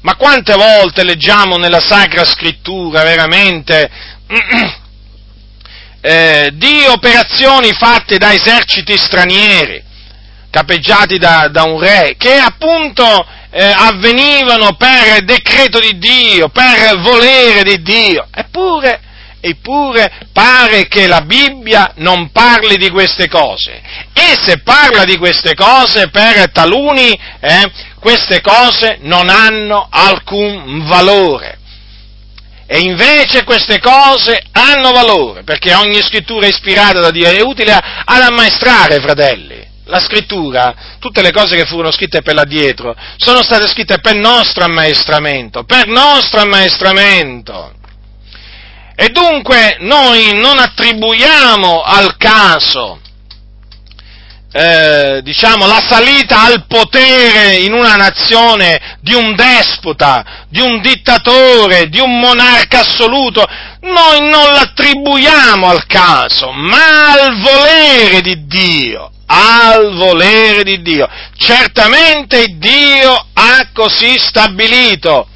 [0.00, 3.90] Ma quante volte leggiamo nella Sacra Scrittura veramente
[6.00, 9.82] eh, di operazioni fatte da eserciti stranieri,
[10.50, 17.62] capeggiati da, da un re, che appunto eh, avvenivano per decreto di Dio, per volere
[17.62, 19.00] di Dio, eppure
[19.42, 23.82] eppure pare che la Bibbia non parli di queste cose.
[24.12, 31.58] E se parla di queste cose, per taluni eh, queste cose non hanno alcun valore.
[32.66, 38.22] E invece queste cose hanno valore, perché ogni scrittura ispirata da Dio è utile ad
[38.22, 39.70] ammaestrare, fratelli.
[39.86, 44.64] La scrittura, tutte le cose che furono scritte per l'addietro, sono state scritte per nostro
[44.64, 47.80] ammaestramento, per nostro ammaestramento.
[48.94, 53.00] E dunque noi non attribuiamo al caso,
[54.52, 61.88] eh, diciamo, la salita al potere in una nazione di un despota, di un dittatore,
[61.88, 63.44] di un monarca assoluto,
[63.80, 71.08] noi non l'attribuiamo al caso, ma al volere di Dio, al volere di Dio.
[71.34, 75.28] Certamente Dio ha così stabilito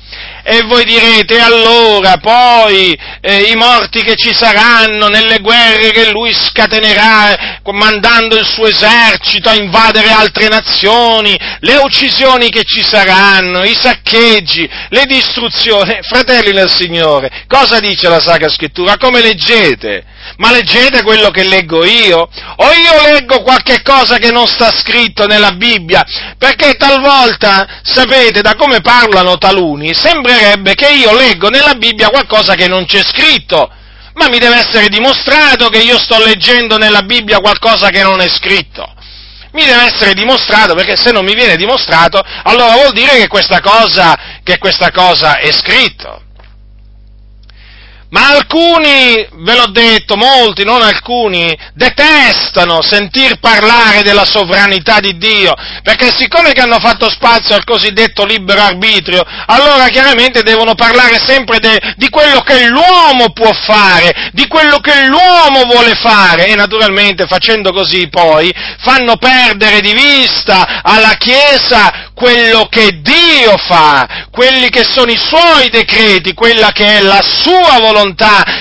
[0.48, 6.32] e voi direte allora poi eh, i morti che ci saranno nelle guerre che lui
[6.32, 13.74] scatenerà mandando il suo esercito a invadere altre nazioni, le uccisioni che ci saranno, i
[13.74, 15.98] saccheggi, le distruzioni.
[16.02, 18.96] Fratelli del Signore, cosa dice la Sacra Scrittura?
[18.98, 20.04] Come leggete?
[20.36, 22.18] Ma leggete quello che leggo io?
[22.18, 26.04] O io leggo qualche cosa che non sta scritto nella Bibbia?
[26.38, 32.68] Perché talvolta, sapete, da come parlano taluni, sembrerebbe che io leggo nella Bibbia qualcosa che
[32.68, 33.70] non c'è scritto.
[34.14, 38.28] Ma mi deve essere dimostrato che io sto leggendo nella Bibbia qualcosa che non è
[38.28, 38.94] scritto
[39.52, 43.60] mi deve essere dimostrato, perché se non mi viene dimostrato, allora vuol dire che questa
[43.60, 46.25] cosa, che questa cosa è scritto.
[48.10, 55.52] Ma alcuni, ve l'ho detto, molti, non alcuni, detestano sentir parlare della sovranità di Dio,
[55.82, 61.58] perché siccome che hanno fatto spazio al cosiddetto libero arbitrio, allora chiaramente devono parlare sempre
[61.58, 67.26] de, di quello che l'uomo può fare, di quello che l'uomo vuole fare, e naturalmente
[67.26, 74.84] facendo così poi fanno perdere di vista alla Chiesa quello che Dio fa, quelli che
[74.84, 77.94] sono i suoi decreti, quella che è la sua volontà,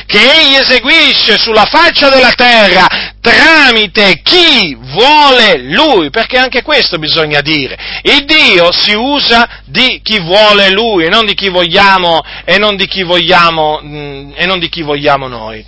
[0.05, 7.41] che egli eseguisce sulla faccia della terra tramite chi vuole lui, perché anche questo bisogna
[7.41, 7.77] dire.
[8.03, 12.75] Il Dio si usa di chi vuole lui e non di chi vogliamo, e non
[12.75, 15.65] di chi vogliamo, mm, e non di chi vogliamo noi.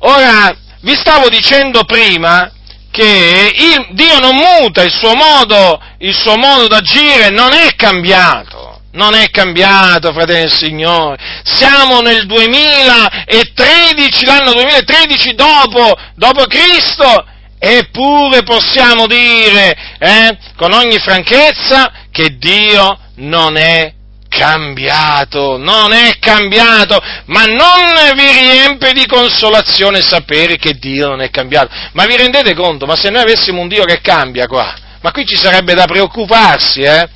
[0.00, 2.50] Ora, vi stavo dicendo prima
[2.90, 8.77] che il, Dio non muta, il suo, modo, il suo modo d'agire non è cambiato,
[8.98, 11.16] non è cambiato, fratelli del Signore.
[11.44, 17.24] Siamo nel 2013, l'anno 2013 dopo, dopo Cristo,
[17.60, 23.94] eppure possiamo dire eh, con ogni franchezza che Dio non è
[24.28, 31.30] cambiato, non è cambiato, ma non vi riempie di consolazione sapere che Dio non è
[31.30, 31.70] cambiato.
[31.92, 32.84] Ma vi rendete conto?
[32.84, 36.82] Ma se noi avessimo un Dio che cambia qua, ma qui ci sarebbe da preoccuparsi,
[36.82, 37.08] eh?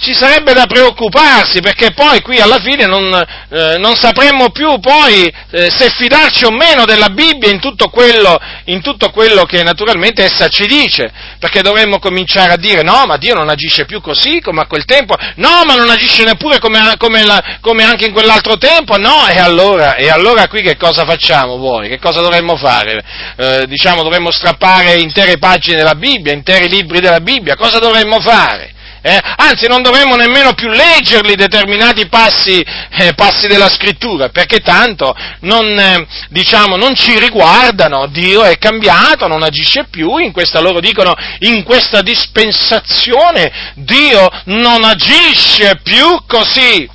[0.00, 5.32] Ci sarebbe da preoccuparsi perché poi qui alla fine non, eh, non sapremmo più poi
[5.50, 10.22] eh, se fidarci o meno della Bibbia in tutto, quello, in tutto, quello, che naturalmente
[10.22, 14.40] essa ci dice, perché dovremmo cominciare a dire no, ma Dio non agisce più così
[14.40, 18.12] come a quel tempo, no, ma non agisce neppure come, come, la, come anche in
[18.12, 21.88] quell'altro tempo, no, e allora, e allora, qui che cosa facciamo voi?
[21.88, 23.02] Che cosa dovremmo fare?
[23.36, 28.76] Eh, diciamo dovremmo strappare intere pagine della Bibbia, interi libri della Bibbia, cosa dovremmo fare?
[29.00, 29.18] Eh?
[29.36, 35.78] Anzi, non dovremmo nemmeno più leggerli determinati passi, eh, passi della scrittura, perché tanto non,
[35.78, 41.14] eh, diciamo, non ci riguardano, Dio è cambiato, non agisce più, in questa loro dicono,
[41.40, 46.88] in questa dispensazione Dio non agisce più così.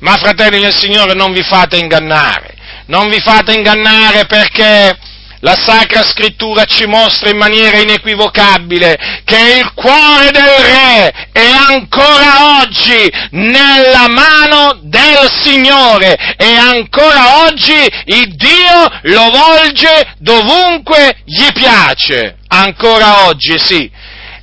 [0.00, 2.54] Ma fratelli del Signore, non vi fate ingannare,
[2.86, 4.96] non vi fate ingannare perché
[5.40, 12.60] la Sacra Scrittura ci mostra in maniera inequivocabile che il cuore del Re è ancora
[12.60, 17.76] oggi nella mano del Signore e ancora oggi
[18.06, 22.38] il Dio lo volge dovunque gli piace.
[22.48, 23.88] Ancora oggi, sì.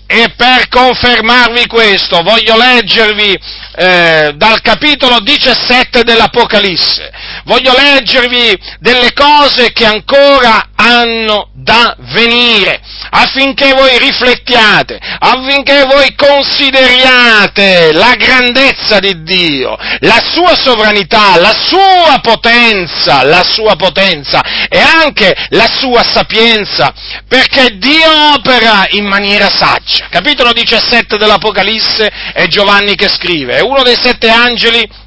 [0.07, 3.35] E per confermarvi questo voglio leggervi
[3.75, 7.11] eh, dal capitolo 17 dell'Apocalisse,
[7.45, 12.79] voglio leggervi delle cose che ancora hanno da venire,
[13.09, 22.19] affinché voi riflettiate, affinché voi consideriate la grandezza di Dio, la sua sovranità, la sua
[22.21, 26.93] potenza, la sua potenza e anche la sua sapienza,
[27.27, 30.07] perché Dio opera in maniera saggia.
[30.09, 35.03] Capitolo 17 dell'Apocalisse è Giovanni che scrive, è uno dei sette angeli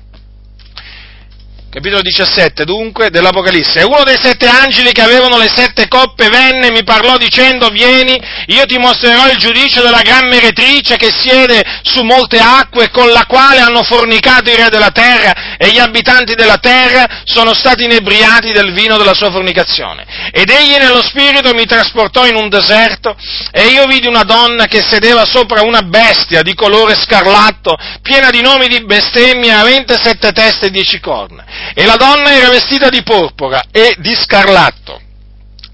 [1.71, 6.69] capitolo 17 dunque dell'Apocalisse, e uno dei sette angeli che avevano le sette coppe venne
[6.69, 11.63] e mi parlò dicendo vieni, io ti mostrerò il giudizio della gran meretrice che siede
[11.83, 16.35] su molte acque con la quale hanno fornicato i re della terra e gli abitanti
[16.35, 20.07] della terra sono stati inebriati del vino della sua fornicazione.
[20.33, 23.15] Ed egli nello spirito mi trasportò in un deserto
[23.53, 28.41] e io vidi una donna che sedeva sopra una bestia di colore scarlatto, piena di
[28.41, 31.45] nomi di bestemmia, avente sette teste e dieci corna
[31.75, 35.01] e la donna era vestita di porpora e di scarlatto,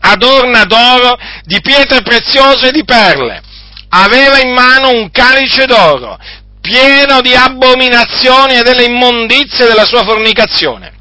[0.00, 3.42] adorna d'oro, di pietre preziose e di perle.
[3.90, 6.18] Aveva in mano un calice d'oro,
[6.60, 10.92] pieno di abominazioni e delle immondizie della sua fornicazione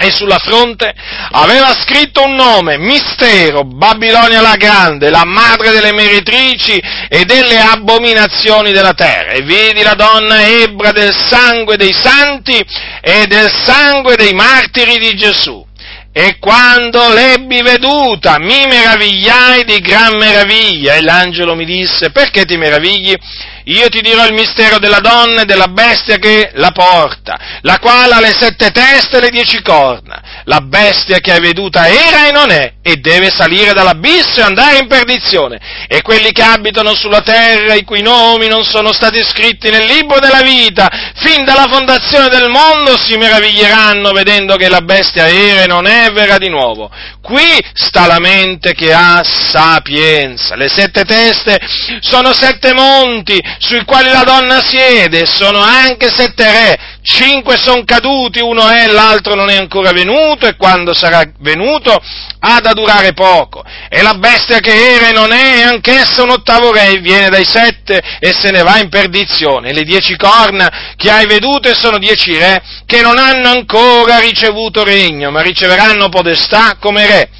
[0.00, 0.94] e sulla fronte
[1.32, 8.72] aveva scritto un nome, mistero, Babilonia la grande, la madre delle meretrici e delle abominazioni
[8.72, 9.32] della terra.
[9.32, 12.64] E vidi la donna ebra del sangue dei santi
[13.00, 15.66] e del sangue dei martiri di Gesù.
[16.12, 22.56] E quando l'ebbi veduta mi meravigliai di gran meraviglia e l'angelo mi disse perché ti
[22.56, 23.14] meravigli?
[23.68, 28.14] Io ti dirò il mistero della donna e della bestia che la porta, la quale
[28.14, 30.22] ha le sette teste e le dieci corna.
[30.44, 34.78] La bestia che hai veduta era e non è, e deve salire dall'abisso e andare
[34.78, 35.86] in perdizione.
[35.86, 40.18] E quelli che abitano sulla terra, i cui nomi non sono stati scritti nel libro
[40.18, 45.66] della vita, fin dalla fondazione del mondo, si meraviglieranno vedendo che la bestia era e
[45.66, 46.90] non è vera di nuovo.
[47.20, 50.56] Qui sta la mente che ha sapienza.
[50.56, 51.60] Le sette teste
[52.00, 56.78] sono sette monti sui quali la donna siede, sono anche sette re.
[57.02, 61.98] Cinque sono caduti, uno è, l'altro non è ancora venuto e quando sarà venuto
[62.40, 63.64] ha da durare poco.
[63.88, 68.02] E la bestia che era e non è, anch'essa un ottavo re, viene dai sette
[68.20, 69.72] e se ne va in perdizione.
[69.72, 75.30] Le dieci corna che hai vedute sono dieci re che non hanno ancora ricevuto regno,
[75.30, 77.30] ma riceveranno podestà come re,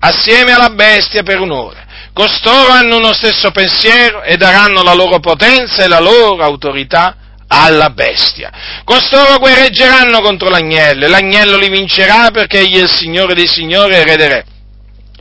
[0.00, 1.86] assieme alla bestia per un'ora.
[2.18, 7.14] Costoro hanno uno stesso pensiero e daranno la loro potenza e la loro autorità
[7.46, 8.50] alla bestia.
[8.82, 13.94] Costoro guerreggeranno contro l'agnello e l'agnello li vincerà perché egli è il Signore dei Signori
[13.94, 14.44] e Re dei Re.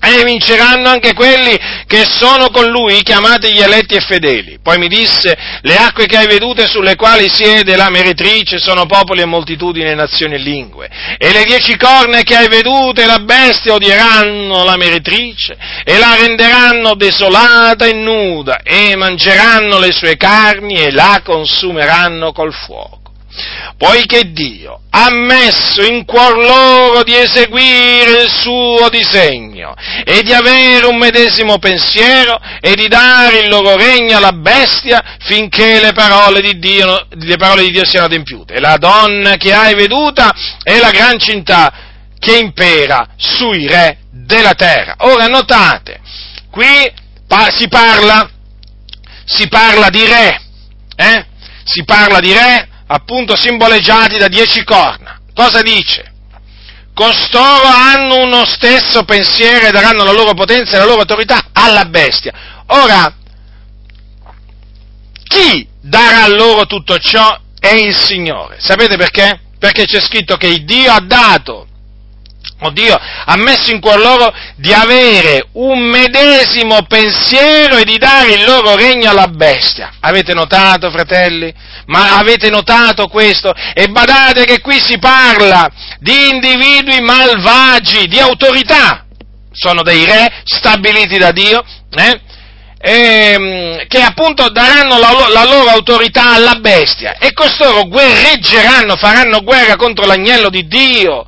[0.02, 1.56] E vinceranno anche quelli
[1.88, 4.60] che sono con lui, chiamati gli eletti e fedeli.
[4.62, 9.22] Poi mi disse, le acque che hai vedute sulle quali siede la meretrice sono popoli
[9.22, 10.90] e moltitudini, nazioni e lingue.
[11.18, 16.94] E le dieci corna che hai vedute, la bestia, odieranno la meretrice e la renderanno
[16.96, 23.07] desolata e nuda e mangeranno le sue carni e la consumeranno col fuoco
[23.78, 30.88] poiché Dio ha messo in cuor loro di eseguire il suo disegno e di avere
[30.88, 36.58] un medesimo pensiero e di dare il loro regno alla bestia finché le parole di
[36.58, 38.60] Dio, le parole di Dio siano adempiute.
[38.60, 40.34] La donna che hai veduta
[40.64, 41.72] è la gran città
[42.18, 44.96] che impera sui re della terra.
[45.00, 46.00] Ora notate,
[46.50, 46.92] qui
[47.28, 48.28] pa- si parla,
[49.26, 50.42] si parla di re,
[50.96, 51.26] eh?
[51.64, 55.20] si parla di re appunto simboleggiati da dieci corna.
[55.34, 56.14] Cosa dice?
[56.94, 61.86] Costoro hanno uno stesso pensiero e daranno la loro potenza e la loro autorità alla
[61.86, 62.34] bestia.
[62.68, 63.14] Ora,
[65.24, 68.58] chi darà loro tutto ciò è il Signore.
[68.60, 69.42] Sapete perché?
[69.60, 71.68] Perché c'è scritto che Dio ha dato
[72.62, 78.34] Oh Dio ha messo in cuor loro di avere un medesimo pensiero e di dare
[78.34, 79.94] il loro regno alla bestia.
[80.00, 81.54] Avete notato, fratelli?
[81.86, 83.54] Ma avete notato questo?
[83.76, 89.06] E badate che qui si parla di individui malvagi, di autorità.
[89.52, 92.22] Sono dei re stabiliti da Dio, eh?
[92.80, 99.76] e, che appunto daranno la, la, loro autorità alla bestia e costoro guerreggeranno, faranno guerra
[99.76, 101.28] contro l'agnello di Dio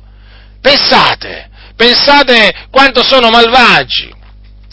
[0.60, 4.14] Pensate, pensate quanto sono malvagi.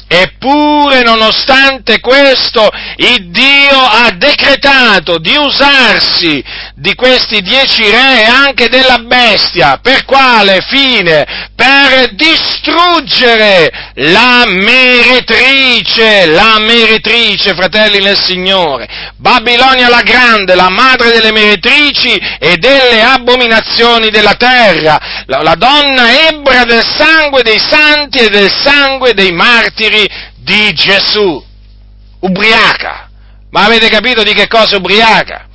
[0.09, 6.41] Eppure, nonostante questo, il Dio ha decretato di usarsi
[6.75, 9.79] di questi dieci re e anche della bestia.
[9.81, 11.49] Per quale fine?
[11.53, 18.87] Per distruggere la meretrice, la meretrice, fratelli nel Signore.
[19.17, 25.25] Babilonia la grande, la madre delle meretrici e delle abominazioni della terra.
[25.25, 29.96] La, la donna ebra del sangue dei santi e del sangue dei martiri
[30.35, 31.43] di Gesù.
[32.19, 33.09] Ubriaca.
[33.51, 35.47] Ma avete capito di che cosa ubriaca?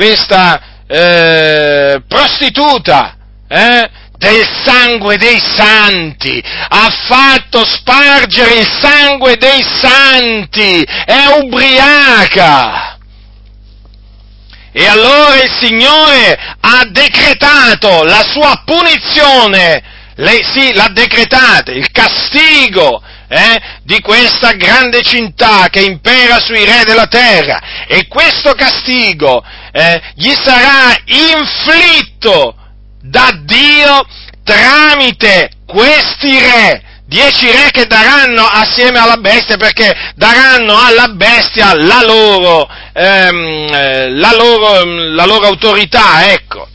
[0.00, 3.16] questa eh, prostituta
[3.46, 12.96] eh, del sangue dei santi, ha fatto spargere il sangue dei santi, è ubriaca.
[14.72, 19.82] E allora il Signore ha decretato la sua punizione,
[20.14, 26.82] lei sì, l'ha decretata, il castigo eh, di questa grande città che impera sui re
[26.84, 32.56] della terra e questo castigo eh, gli sarà inflitto
[33.00, 34.04] da Dio
[34.42, 42.02] tramite questi re, dieci re che daranno assieme alla bestia perché daranno alla bestia la
[42.04, 46.66] loro, ehm, eh, la loro, la loro autorità, ecco.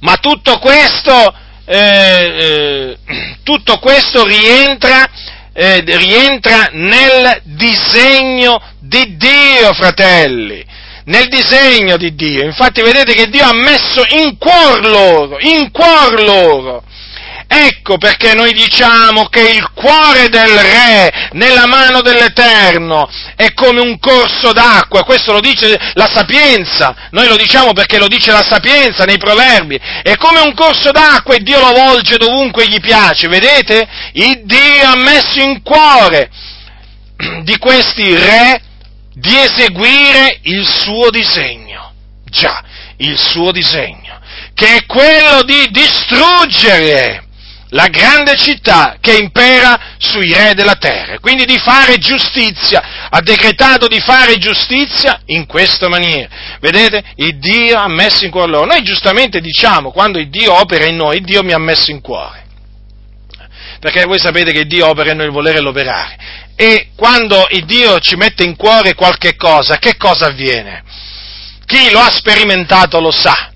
[0.00, 1.34] Ma tutto questo,
[1.64, 5.08] eh, eh, tutto questo rientra
[5.58, 10.62] eh, rientra nel disegno di Dio, fratelli,
[11.04, 12.44] nel disegno di Dio.
[12.44, 16.82] Infatti vedete che Dio ha messo in cuor loro, in cuor loro,
[17.48, 23.98] Ecco perché noi diciamo che il cuore del Re nella mano dell'Eterno è come un
[24.00, 29.04] corso d'acqua, questo lo dice la sapienza, noi lo diciamo perché lo dice la sapienza
[29.04, 33.86] nei proverbi, è come un corso d'acqua e Dio lo volge dovunque gli piace, vedete?
[34.12, 36.28] Il Dio ha messo in cuore
[37.42, 38.60] di questi re
[39.14, 41.92] di eseguire il suo disegno.
[42.24, 42.62] Già,
[42.98, 44.20] il suo disegno,
[44.52, 47.25] che è quello di distruggere
[47.70, 53.88] la grande città che impera sui re della terra, quindi di fare giustizia, ha decretato
[53.88, 56.28] di fare giustizia in questa maniera.
[56.60, 58.66] Vedete, il Dio ha messo in cuore loro.
[58.66, 62.00] Noi giustamente diciamo, quando il Dio opera in noi, il Dio mi ha messo in
[62.00, 62.44] cuore.
[63.80, 66.16] Perché voi sapete che Dio opera in noi il volere e l'operare.
[66.54, 70.82] E quando il Dio ci mette in cuore qualche cosa, che cosa avviene?
[71.66, 73.50] Chi lo ha sperimentato lo sa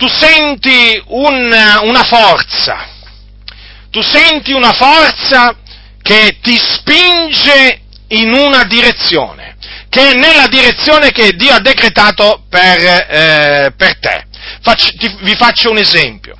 [0.00, 2.88] tu senti un, una forza,
[3.90, 5.54] tu senti una forza
[6.00, 9.58] che ti spinge in una direzione,
[9.90, 12.78] che è nella direzione che Dio ha decretato per,
[13.10, 14.24] eh, per te.
[14.62, 16.34] Faccio, ti, vi faccio un esempio.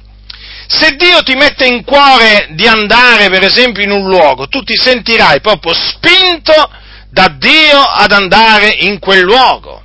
[0.67, 4.75] Se Dio ti mette in cuore di andare, per esempio, in un luogo, tu ti
[4.75, 6.71] sentirai proprio spinto
[7.11, 9.83] da Dio ad andare in quel luogo.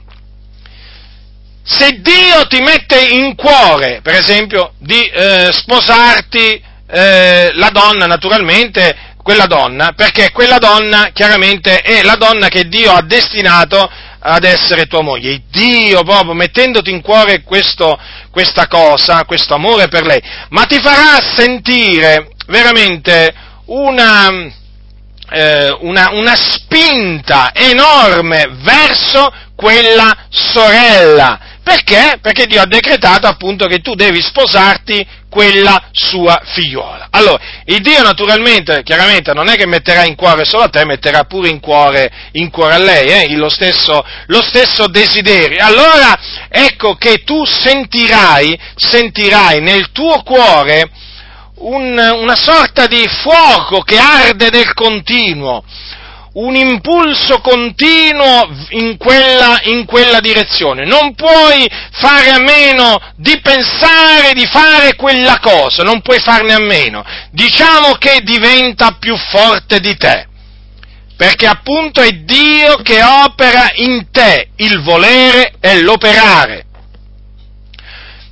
[1.68, 8.96] Se Dio ti mette in cuore, per esempio, di eh, sposarti eh, la donna, naturalmente,
[9.24, 13.90] quella donna, perché quella donna chiaramente è la donna che Dio ha destinato
[14.20, 15.42] ad essere tua moglie.
[15.50, 18.00] Dio proprio mettendoti in cuore questo,
[18.30, 23.34] questa cosa, questo amore per lei, ma ti farà sentire veramente
[23.66, 24.30] una,
[25.32, 32.20] eh, una, una spinta enorme verso quella sorella perché?
[32.22, 37.08] Perché Dio ha decretato appunto che tu devi sposarti quella sua figliuola.
[37.10, 41.24] Allora, il Dio naturalmente, chiaramente, non è che metterà in cuore solo a te, metterà
[41.24, 45.58] pure in cuore, in cuore a lei, eh, lo, stesso, lo stesso desiderio.
[45.66, 46.16] Allora,
[46.50, 50.92] ecco che tu sentirai, sentirai nel tuo cuore
[51.56, 55.64] un, una sorta di fuoco che arde del continuo,
[56.36, 60.86] un impulso continuo in quella, in quella, direzione.
[60.86, 66.60] Non puoi fare a meno di pensare di fare quella cosa, non puoi farne a
[66.60, 67.06] meno.
[67.32, 70.28] Diciamo che diventa più forte di te.
[71.16, 76.66] Perché appunto è Dio che opera in te il volere e l'operare.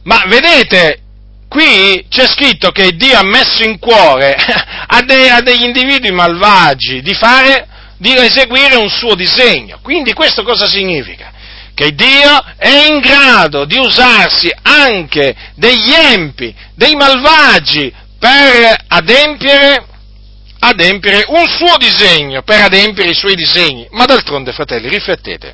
[0.04, 1.00] Ma vedete,
[1.48, 7.02] qui c'è scritto che Dio ha messo in cuore a, de, a degli individui malvagi
[7.02, 7.68] di fare
[8.04, 9.80] di eseguire un suo disegno.
[9.82, 11.32] Quindi questo cosa significa?
[11.74, 19.86] Che Dio è in grado di usarsi anche degli empi, dei malvagi, per adempiere,
[20.60, 23.88] adempiere un suo disegno, per adempiere i suoi disegni.
[23.92, 25.54] Ma d'altronde, fratelli, riflettete.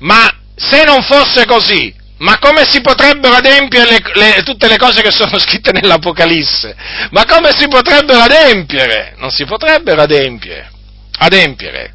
[0.00, 5.00] Ma se non fosse così, ma come si potrebbero adempiere le, le, tutte le cose
[5.00, 6.76] che sono scritte nell'Apocalisse?
[7.12, 9.14] Ma come si potrebbero adempiere?
[9.16, 10.76] Non si potrebbero adempiere
[11.18, 11.94] adempiere.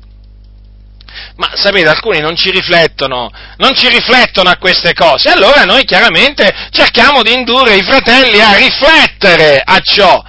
[1.35, 6.51] Ma sapete, alcuni non ci riflettono, non ci riflettono a queste cose, allora noi chiaramente
[6.71, 10.23] cerchiamo di indurre i fratelli a riflettere a ciò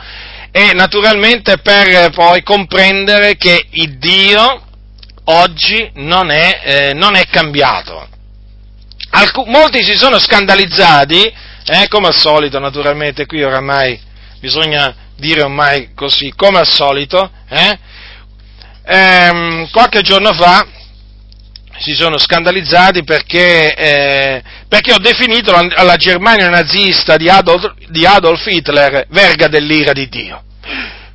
[0.51, 4.63] e naturalmente per poi comprendere che il Dio
[5.25, 8.09] oggi non è, eh, non è cambiato.
[9.11, 11.33] Alc- molti si sono scandalizzati,
[11.67, 13.99] eh, come al solito naturalmente, qui oramai
[14.39, 17.79] bisogna dire ormai così, come al solito, eh,
[18.85, 20.67] ehm, qualche giorno fa
[21.79, 28.07] si sono scandalizzati perché, eh, perché ho definito la, la, Germania nazista di Adolf, di
[28.07, 30.43] Adolf Hitler verga dell'ira di Dio.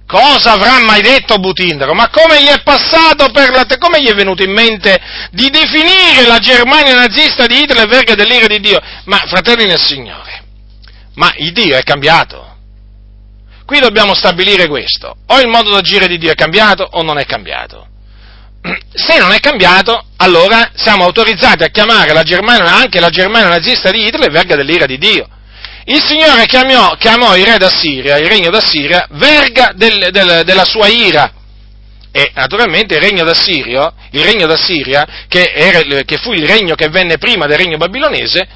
[0.05, 1.93] Cosa avrà mai detto Butindaro?
[1.93, 4.99] Ma come gli è passato per la te- come gli è venuto in mente
[5.31, 8.81] di definire la Germania nazista di Hitler verga dell'ira di Dio?
[9.05, 10.43] Ma fratelli nel Signore,
[11.13, 12.48] ma il Dio è cambiato.
[13.69, 17.25] Qui dobbiamo stabilire questo, o il modo d'agire di Dio è cambiato o non è
[17.25, 17.85] cambiato.
[18.91, 23.91] Se non è cambiato, allora siamo autorizzati a chiamare la Germania, anche la Germania nazista
[23.91, 25.27] di Hitler verga dell'ira di Dio.
[25.83, 30.87] Il Signore chiamò, chiamò il re d'Assiria, il regno d'Assiria, verga del, del, della sua
[30.87, 31.31] ira.
[32.11, 36.89] E naturalmente il regno d'Assiria, il regno d'Assiria che, era, che fu il regno che
[36.89, 38.47] venne prima del regno babilonese,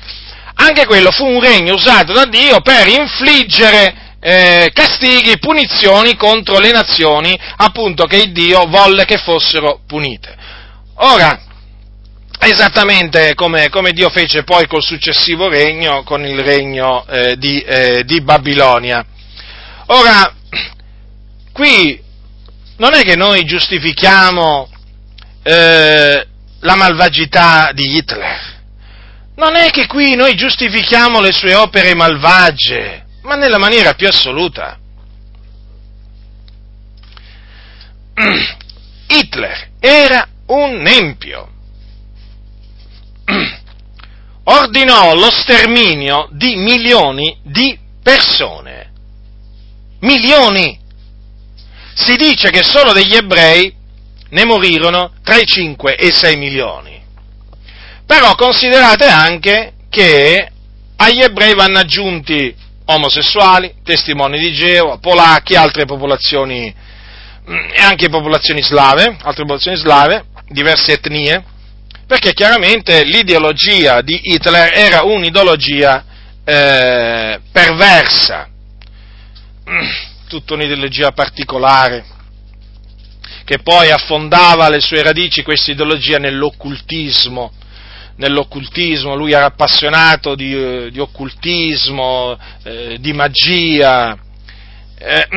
[0.56, 6.72] anche quello fu un regno usato da Dio per infliggere eh, castighi, punizioni contro le
[6.72, 10.34] nazioni, appunto, che Dio volle che fossero punite.
[10.96, 11.38] Ora,
[12.40, 18.04] esattamente come, come Dio fece poi col successivo regno, con il regno eh, di, eh,
[18.06, 19.06] di Babilonia.
[19.88, 20.34] Ora,
[21.52, 22.02] qui
[22.78, 24.70] non è che noi giustifichiamo
[25.44, 26.28] eh,
[26.62, 28.62] la malvagità di Hitler,
[29.36, 34.78] non è che qui noi giustifichiamo le sue opere malvagie, ma nella maniera più assoluta.
[39.08, 41.50] Hitler era un empio.
[44.46, 48.92] Ordinò lo sterminio di milioni di persone.
[50.00, 50.80] Milioni!
[51.96, 53.74] Si dice che solo degli ebrei
[54.30, 57.02] ne morirono tra i 5 e i 6 milioni.
[58.06, 60.52] Però considerate anche che
[60.98, 62.54] agli ebrei vanno aggiunti
[62.86, 66.74] omosessuali, testimoni di Geo, polacchi, altre popolazioni
[67.50, 71.44] mm, e anche popolazioni slave, altre popolazioni slave, diverse etnie,
[72.06, 76.04] perché chiaramente l'ideologia di Hitler era un'ideologia
[76.44, 78.50] eh, perversa,
[79.70, 79.90] mm,
[80.28, 82.06] tutta un'ideologia particolare,
[83.46, 87.52] che poi affondava le sue radici, questa ideologia, nell'occultismo,
[88.16, 94.18] nell'occultismo, lui era appassionato di, eh, di occultismo, eh, di magia,
[94.98, 95.28] eh,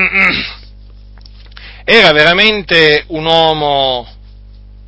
[1.84, 4.06] era veramente un uomo,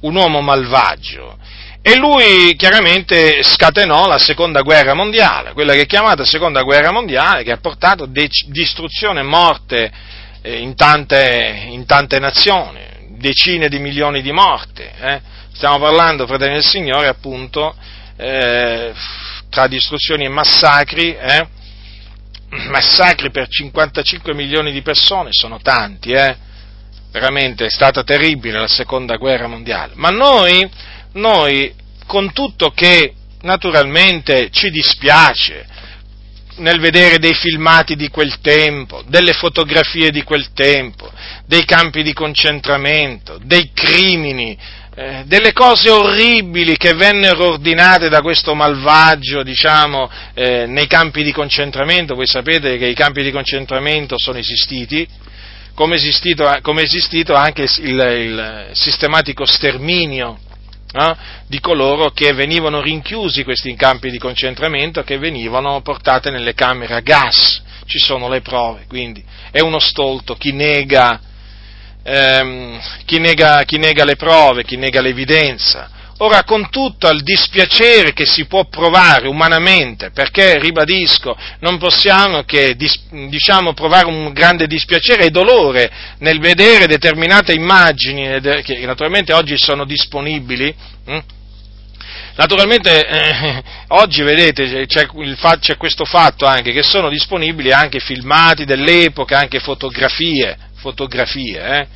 [0.00, 1.36] un uomo malvagio.
[1.80, 7.44] E lui chiaramente scatenò la seconda guerra mondiale, quella che è chiamata seconda guerra mondiale,
[7.44, 9.92] che ha portato de- distruzione e morte
[10.42, 12.80] eh, in, tante, in, tante, nazioni,
[13.10, 14.92] decine di milioni di morte.
[15.00, 15.20] Eh.
[15.58, 17.74] Stiamo parlando, fratelli del Signore, appunto,
[18.16, 18.92] eh,
[19.50, 21.48] tra distruzioni e massacri, eh?
[22.68, 26.36] massacri per 55 milioni di persone, sono tanti, eh?
[27.10, 30.64] veramente è stata terribile la seconda guerra mondiale, ma noi,
[31.14, 31.74] noi
[32.06, 35.66] con tutto che naturalmente ci dispiace
[36.58, 41.10] nel vedere dei filmati di quel tempo, delle fotografie di quel tempo,
[41.46, 44.56] dei campi di concentramento, dei crimini,
[44.98, 51.30] eh, delle cose orribili che vennero ordinate da questo malvagio, diciamo, eh, nei campi di
[51.30, 52.16] concentramento.
[52.16, 55.06] Voi sapete che i campi di concentramento sono esistiti,
[55.74, 60.36] come è esistito, come esistito anche il, il sistematico sterminio
[60.92, 61.14] eh,
[61.46, 67.00] di coloro che venivano rinchiusi questi campi di concentramento, che venivano portate nelle camere a
[67.00, 67.62] gas.
[67.86, 71.20] Ci sono le prove, quindi è uno stolto chi nega
[72.02, 75.90] ehm, chi, nega, chi nega le prove, chi nega l'evidenza.
[76.20, 82.74] Ora, con tutto il dispiacere che si può provare umanamente, perché, ribadisco, non possiamo che,
[82.76, 89.84] diciamo, provare un grande dispiacere e dolore nel vedere determinate immagini, che naturalmente oggi sono
[89.84, 90.74] disponibili,
[91.04, 91.18] hm?
[92.34, 95.06] Naturalmente eh, oggi vedete c'è,
[95.58, 101.86] c'è, questo fatto anche che sono disponibili anche filmati dell'epoca, anche fotografie, fotografie eh?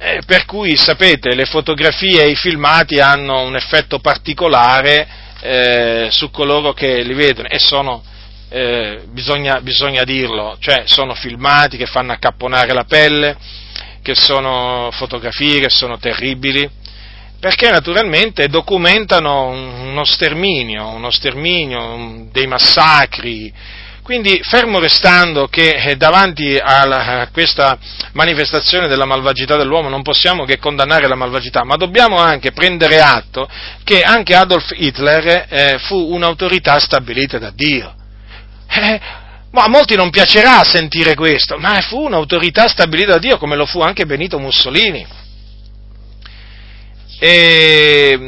[0.00, 5.08] Eh, per cui sapete le fotografie e i filmati hanno un effetto particolare
[5.40, 8.04] eh, su coloro che li vedono e sono,
[8.48, 13.36] eh, bisogna, bisogna dirlo, cioè sono filmati che fanno accapponare la pelle,
[14.00, 16.70] che sono fotografie che sono terribili,
[17.40, 23.52] perché naturalmente documentano uno sterminio, uno sterminio, dei massacri.
[24.08, 27.78] Quindi, fermo restando che eh, davanti a questa
[28.12, 33.46] manifestazione della malvagità dell'uomo non possiamo che condannare la malvagità, ma dobbiamo anche prendere atto
[33.84, 37.94] che anche Adolf Hitler eh, fu un'autorità stabilita da Dio.
[38.70, 39.00] Eh,
[39.52, 43.80] a molti non piacerà sentire questo, ma fu un'autorità stabilita da Dio come lo fu
[43.82, 45.06] anche Benito Mussolini.
[47.20, 48.18] E,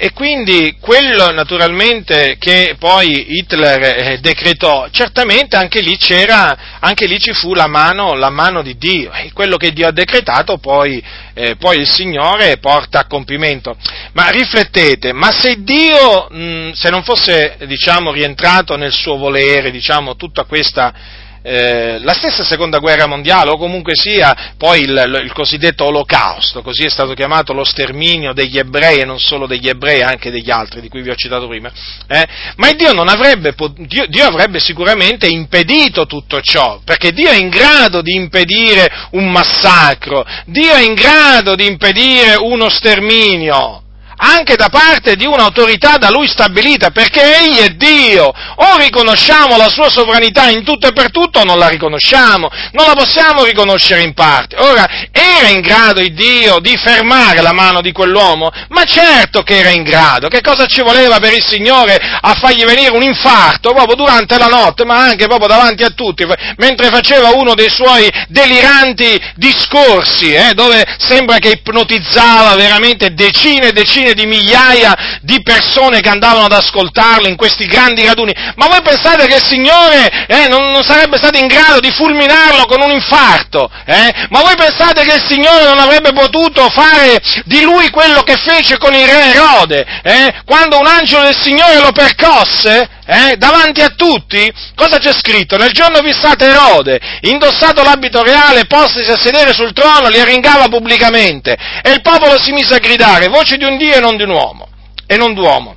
[0.00, 7.18] e, quindi quello naturalmente che poi Hitler eh, decretò, certamente anche lì c'era, anche lì
[7.18, 11.02] ci fu la mano, la mano di Dio, e quello che Dio ha decretato poi,
[11.34, 13.76] eh, poi, il Signore porta a compimento.
[14.12, 20.14] Ma riflettete, ma se Dio, mh, se non fosse diciamo, rientrato nel suo volere, diciamo,
[20.14, 25.84] tutta questa eh, la stessa seconda guerra mondiale, o comunque sia poi il, il, cosiddetto
[25.84, 30.30] olocausto, così è stato chiamato lo sterminio degli ebrei e non solo degli ebrei, anche
[30.30, 31.70] degli altri di cui vi ho citato prima,
[32.06, 32.26] eh?
[32.56, 38.02] ma Dio, avrebbe, Dio, Dio avrebbe sicuramente impedito tutto ciò, perché Dio è in grado
[38.02, 43.82] di impedire un massacro, Dio è in grado di impedire uno sterminio
[44.18, 48.26] anche da parte di un'autorità da lui stabilita, perché egli è Dio.
[48.26, 52.86] O riconosciamo la sua sovranità in tutto e per tutto o non la riconosciamo, non
[52.86, 54.56] la possiamo riconoscere in parte.
[54.56, 58.50] Ora, era in grado il Dio di fermare la mano di quell'uomo?
[58.68, 60.28] Ma certo che era in grado.
[60.28, 64.46] Che cosa ci voleva per il Signore a fargli venire un infarto proprio durante la
[64.46, 66.24] notte, ma anche proprio davanti a tutti,
[66.56, 73.72] mentre faceva uno dei suoi deliranti discorsi, eh, dove sembra che ipnotizzava veramente decine e
[73.72, 78.32] decine decine di migliaia di persone che andavano ad ascoltarlo in questi grandi raduni.
[78.56, 82.66] Ma voi pensate che il Signore eh, non, non, sarebbe stato in grado di fulminarlo
[82.66, 83.70] con un infarto?
[83.84, 84.26] Eh?
[84.30, 88.78] Ma voi pensate che il Signore non avrebbe potuto fare di lui quello che fece
[88.78, 89.86] con il re Erode?
[90.02, 90.34] Eh?
[90.44, 92.96] Quando un angelo del Signore lo percosse?
[93.10, 95.56] Eh, davanti a tutti, cosa c'è scritto?
[95.56, 101.56] Nel giorno fissate Erode, indossato l'abito reale, postisi a sedere sul trono, li arringava pubblicamente,
[101.82, 104.30] e il popolo si mise a gridare, voce di un Dio e non di un
[104.30, 104.68] uomo,
[105.06, 105.76] e non d'uomo.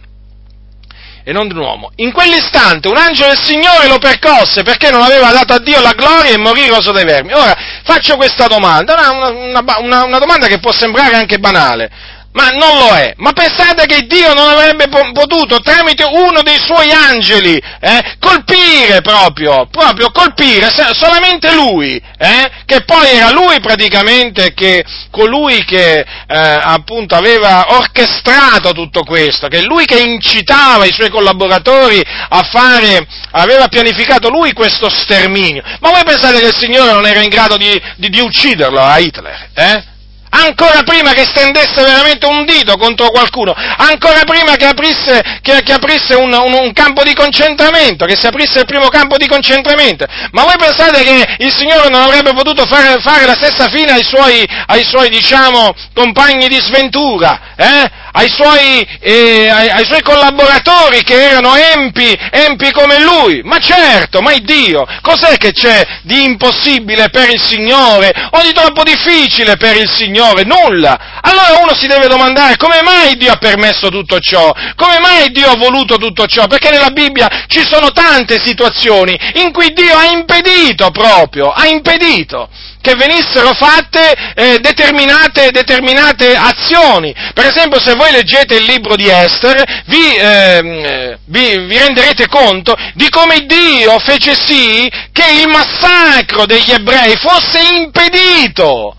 [1.23, 1.91] E non di un uomo.
[1.97, 5.93] In quell'istante un angelo del Signore lo percosse perché non aveva dato a Dio la
[5.93, 7.31] gloria e morì roso dai vermi.
[7.31, 11.91] Ora, faccio questa domanda, una, una, una, una domanda che può sembrare anche banale
[12.33, 13.13] ma non lo è.
[13.17, 19.67] Ma pensate che Dio non avrebbe potuto, tramite uno dei suoi angeli, eh, colpire proprio,
[19.69, 27.15] proprio colpire solamente lui, eh, che poi era lui praticamente che, colui che eh, appunto
[27.15, 34.29] aveva orchestrato tutto questo, che lui che incitava i suoi collaboratori a fare, aveva pianificato
[34.29, 35.61] lui questo sterminio.
[35.79, 38.97] Ma voi pensate che il Signore non era in grado di, di, di ucciderlo a
[38.97, 39.49] Hitler?
[39.53, 39.83] Eh?
[40.31, 45.73] Ancora prima che stendesse veramente un dito contro qualcuno, ancora prima che aprisse, che, che
[45.73, 50.05] aprisse un, un, un, campo di concentramento, che si aprisse il primo campo di concentramento.
[50.31, 54.03] Ma voi pensate che il Signore non avrebbe potuto fare, fare la stessa fine ai
[54.03, 57.53] suoi, ai suoi diciamo, compagni di sventura?
[57.55, 57.99] Eh?
[58.13, 63.41] Ai suoi, eh, ai, ai suoi, collaboratori che erano empi, empi come lui.
[63.43, 68.83] Ma certo, ma Dio, cos'è che c'è di impossibile per il Signore o di troppo
[68.83, 70.43] difficile per il Signore?
[70.43, 71.19] Nulla.
[71.21, 74.51] Allora uno si deve domandare come mai Dio ha permesso tutto ciò?
[74.75, 76.47] Come mai Dio ha voluto tutto ciò?
[76.47, 82.49] Perché nella Bibbia ci sono tante situazioni in cui Dio ha impedito proprio, ha impedito
[82.81, 87.13] che venissero fatte eh, determinate, determinate, azioni.
[87.33, 92.75] Per esempio, se voi leggete il libro di Esther, vi, eh, vi, vi, renderete conto
[92.95, 98.95] di come Dio fece sì che il massacro degli ebrei fosse impedito.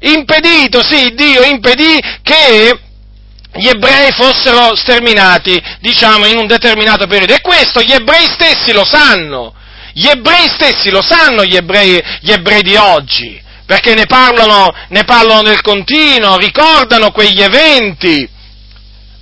[0.00, 2.78] Impedito, sì, Dio impedì che
[3.56, 7.34] gli ebrei fossero sterminati, diciamo, in un determinato periodo.
[7.34, 9.54] E questo gli ebrei stessi lo sanno.
[9.94, 15.04] Gli ebrei stessi lo sanno, gli ebrei, gli ebrei di oggi, perché ne parlano, ne
[15.04, 18.28] parlano nel continuo, ricordano quegli eventi,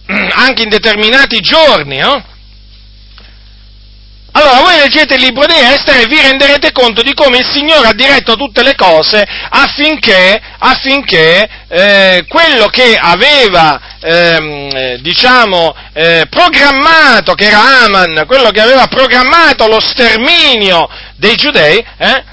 [0.34, 1.98] anche in determinati giorni.
[1.98, 2.22] Eh?
[4.34, 7.88] Allora voi leggete il libro di Esther e vi renderete conto di come il Signore
[7.88, 17.34] ha diretto tutte le cose affinché, affinché eh, quello che aveva, ehm, diciamo, eh, programmato,
[17.34, 22.24] che era Aman, quello che aveva programmato lo sterminio dei giudei, eh,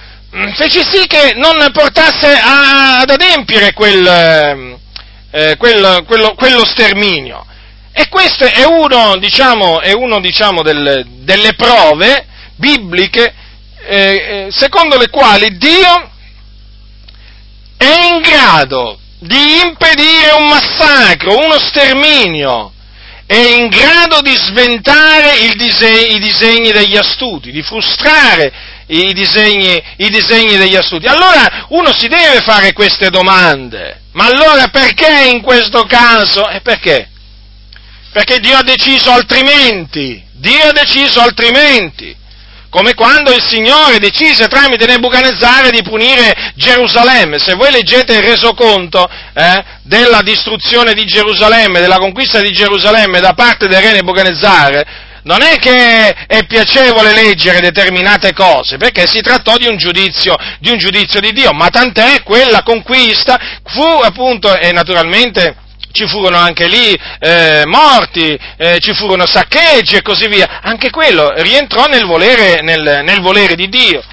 [0.55, 4.79] fece sì che non portasse a, ad adempiere quel,
[5.31, 7.45] eh, quel, quello, quello sterminio.
[7.91, 12.25] E questo è uno, diciamo, è uno, diciamo del, delle prove
[12.55, 13.33] bibliche
[13.89, 16.11] eh, eh, secondo le quali Dio
[17.77, 22.71] è in grado di impedire un massacro, uno sterminio,
[23.25, 28.51] è in grado di sventare diseg- i disegni degli astuti, di frustrare
[28.87, 31.07] i disegni, i disegni degli astuti.
[31.07, 36.47] Allora uno si deve fare queste domande, ma allora perché in questo caso?
[36.49, 37.09] E perché?
[38.11, 42.15] Perché Dio ha deciso altrimenti, Dio ha deciso altrimenti,
[42.69, 47.39] come quando il Signore decise tramite Nebuchadnezzar di punire Gerusalemme.
[47.39, 53.33] Se voi leggete il resoconto eh, della distruzione di Gerusalemme, della conquista di Gerusalemme da
[53.33, 59.57] parte del re Nebuchadnezzar, non è che è piacevole leggere determinate cose, perché si trattò
[59.57, 64.71] di un giudizio di, un giudizio di Dio, ma tant'è quella conquista fu appunto, e
[64.71, 65.55] naturalmente
[65.91, 71.31] ci furono anche lì eh, morti, eh, ci furono saccheggi e così via, anche quello
[71.37, 74.03] rientrò nel volere, nel, nel volere di Dio.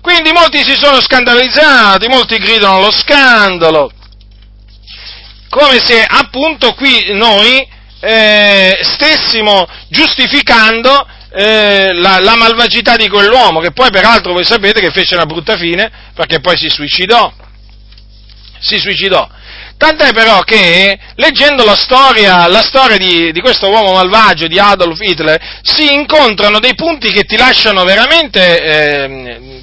[0.00, 3.90] Quindi molti si sono scandalizzati, molti gridano allo scandalo,
[5.48, 7.66] come se appunto qui noi
[8.00, 14.90] eh, stessimo giustificando eh, la, la, malvagità di quell'uomo, che poi peraltro voi sapete che
[14.90, 17.32] fece una brutta fine, perché poi si suicidò.
[18.60, 19.28] Si suicidò.
[19.76, 25.00] Tant'è però che, leggendo la storia, la storia di, di, questo uomo malvagio, di Adolf
[25.00, 29.62] Hitler, si incontrano dei punti che ti lasciano veramente, eh,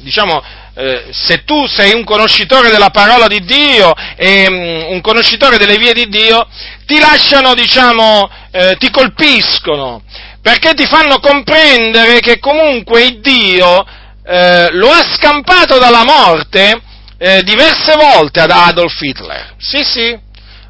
[0.00, 0.42] diciamo,
[0.74, 5.76] eh, se tu sei un conoscitore della parola di Dio e um, un conoscitore delle
[5.76, 6.46] vie di Dio,
[6.86, 10.02] ti lasciano, diciamo, eh, ti colpiscono,
[10.40, 13.84] perché ti fanno comprendere che comunque Dio
[14.24, 16.82] eh, lo ha scampato dalla morte
[17.18, 19.54] eh, diverse volte ad Adolf Hitler.
[19.58, 20.18] Sì, sì.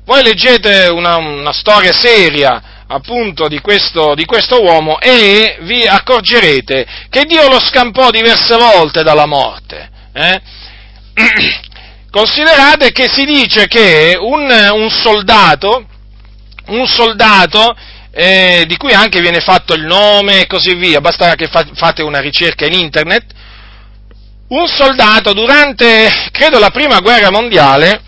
[0.04, 6.86] voi leggete una, una storia seria appunto di questo, di questo, uomo e vi accorgerete
[7.10, 9.90] che Dio lo scampò diverse volte dalla morte.
[10.12, 10.40] Eh?
[12.10, 15.86] Considerate che si dice che un, un soldato,
[16.68, 17.76] un soldato
[18.10, 22.02] eh, di cui anche viene fatto il nome e così via, basta che fa, fate
[22.02, 23.24] una ricerca in internet,
[24.48, 28.02] un soldato durante, credo, la prima guerra mondiale,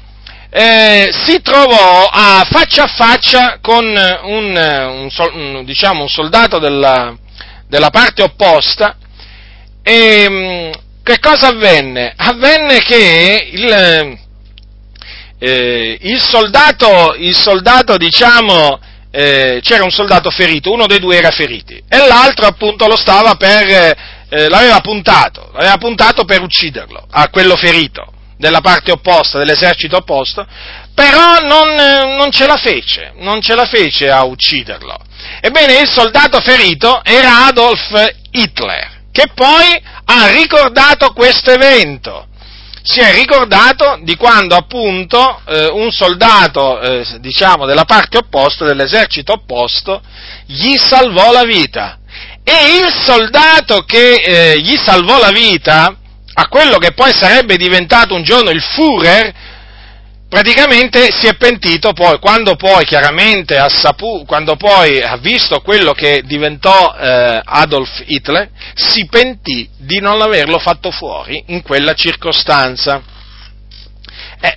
[0.51, 7.17] eh, si trovò a faccia a faccia con un, un, un, diciamo, un soldato della,
[7.69, 8.97] della, parte opposta
[9.83, 10.71] e mm,
[11.05, 12.13] che cosa avvenne?
[12.17, 14.19] Avvenne che il,
[15.39, 18.81] eh, il soldato, il soldato diciamo,
[19.13, 23.35] eh, c'era un soldato ferito, uno dei due era ferito e l'altro appunto lo stava
[23.37, 23.97] per,
[24.31, 30.47] eh, l'aveva puntato, l'aveva puntato per ucciderlo, a quello ferito della parte opposta, dell'esercito opposto,
[30.95, 31.75] però non,
[32.17, 34.97] non, ce la fece, non ce la fece a ucciderlo.
[35.41, 37.93] Ebbene, il soldato ferito era Adolf
[38.31, 42.27] Hitler, che poi ha ricordato questo evento.
[42.83, 49.33] Si è ricordato di quando appunto eh, un soldato, eh, diciamo, della parte opposta, dell'esercito
[49.33, 50.01] opposto,
[50.47, 51.99] gli salvò la vita.
[52.53, 55.97] E il soldato che eh, gli salvò la vita,
[56.35, 59.33] a quello che poi sarebbe diventato un giorno il Führer,
[60.29, 65.93] praticamente si è pentito poi, quando poi chiaramente ha saputo, quando poi ha visto quello
[65.93, 73.01] che diventò eh, Adolf Hitler, si pentì di non averlo fatto fuori in quella circostanza.
[74.41, 74.55] Eh,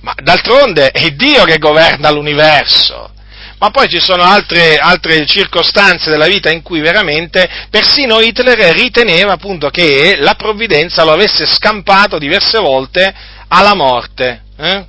[0.00, 3.16] ma d'altronde è Dio che governa l'universo.
[3.58, 9.32] Ma poi ci sono altre, altre, circostanze della vita in cui veramente persino Hitler riteneva
[9.32, 13.12] appunto che la provvidenza lo avesse scampato diverse volte
[13.48, 14.42] alla morte.
[14.56, 14.84] Eh?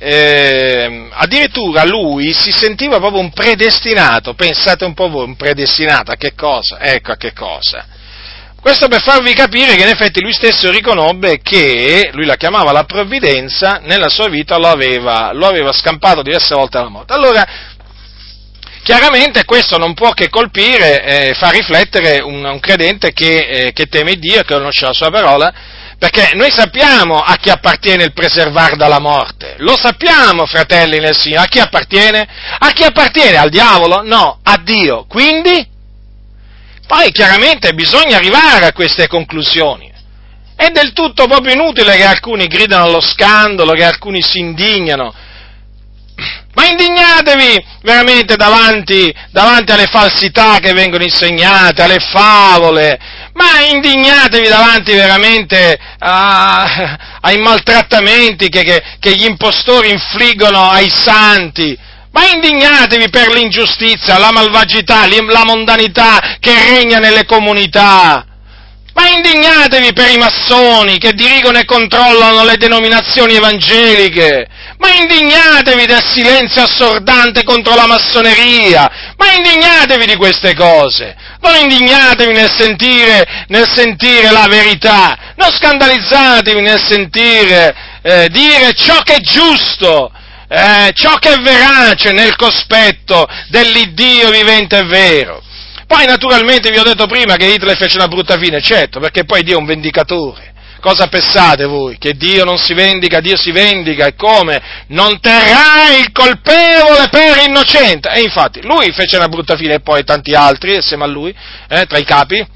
[0.00, 6.14] Eh, addirittura lui si sentiva proprio un predestinato, pensate un po' voi, un predestinato a
[6.14, 6.78] che cosa?
[6.78, 7.84] Ecco a che cosa.
[8.60, 12.84] Questo per farvi capire che in effetti lui stesso riconobbe che, lui la chiamava la
[12.84, 17.12] provvidenza, nella sua vita lo aveva, lo aveva scampato diverse volte alla morte.
[17.12, 17.46] Allora,
[18.82, 23.86] Chiaramente questo non può che colpire eh, far riflettere un, un credente che, eh, che,
[23.86, 25.52] teme Dio che conosce la sua parola,
[25.98, 31.42] perché noi sappiamo a chi appartiene il preservare dalla morte, lo sappiamo, fratelli nel Signore,
[31.44, 32.26] a chi appartiene?
[32.58, 33.36] A chi appartiene?
[33.36, 34.02] Al diavolo?
[34.02, 35.06] No, a Dio.
[35.08, 35.76] Quindi?
[36.86, 39.92] Poi chiaramente bisogna arrivare a queste conclusioni.
[40.56, 45.12] È del tutto proprio inutile che alcuni gridano allo scandalo, che alcuni si indignano,
[46.70, 52.98] indignatevi veramente davanti, davanti, alle falsità che vengono insegnate, alle favole,
[53.34, 61.78] ma indignatevi davanti veramente a, ai maltrattamenti che, che, che gli impostori infliggono ai santi.
[62.10, 68.27] Ma indignatevi per l'ingiustizia, la malvagità, la mondanità che regna nelle comunità.
[68.98, 74.48] Ma indignatevi per i massoni che dirigono e controllano le denominazioni evangeliche.
[74.78, 79.14] Ma indignatevi del silenzio assordante contro la massoneria.
[79.16, 81.14] Ma indignatevi di queste cose.
[81.40, 85.16] Non indignatevi nel sentire, nel sentire la verità.
[85.36, 90.10] Non scandalizzatevi nel sentire eh, dire ciò che è giusto.
[90.48, 95.42] Eh, ciò che è verace nel cospetto dell'Iddio vivente e vero.
[95.88, 99.42] Poi naturalmente vi ho detto prima che Hitler fece una brutta fine, certo, perché poi
[99.42, 100.52] Dio è un vendicatore.
[100.80, 101.96] Cosa pensate voi?
[101.96, 104.62] Che Dio non si vendica, Dio si vendica e come?
[104.88, 108.10] Non terrà il colpevole per innocente.
[108.10, 111.34] E infatti lui fece una brutta fine e poi tanti altri assieme a lui,
[111.68, 112.46] eh, tra i capi.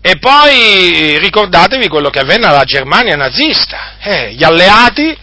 [0.00, 3.96] E poi ricordatevi quello che avvenne alla Germania nazista.
[4.00, 5.16] Eh, gli alleati,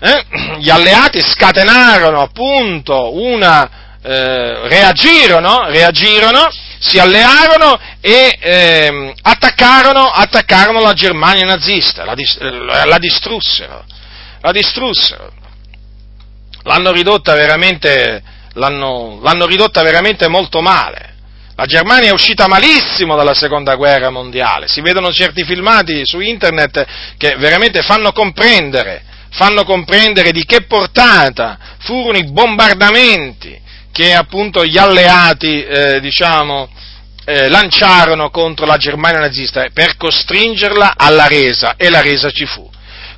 [0.00, 0.24] eh,
[0.58, 6.50] gli alleati scatenarono appunto una, eh, reagirono, reagirono,
[6.80, 13.84] si allearono e eh, attaccarono, attaccarono, la Germania nazista, la, eh, la, distrussero,
[14.40, 15.32] la distrussero.
[16.64, 18.22] L'hanno ridotta veramente,
[18.54, 21.10] l'hanno, l'hanno ridotta veramente molto male.
[21.54, 26.84] La Germania è uscita malissimo dalla seconda guerra mondiale, si vedono certi filmati su internet
[27.16, 33.60] che veramente fanno comprendere, fanno comprendere di che portata furono i bombardamenti
[33.92, 36.68] che appunto gli alleati, eh, diciamo,
[37.24, 42.68] eh, lanciarono contro la Germania nazista per costringerla alla resa e la resa ci fu.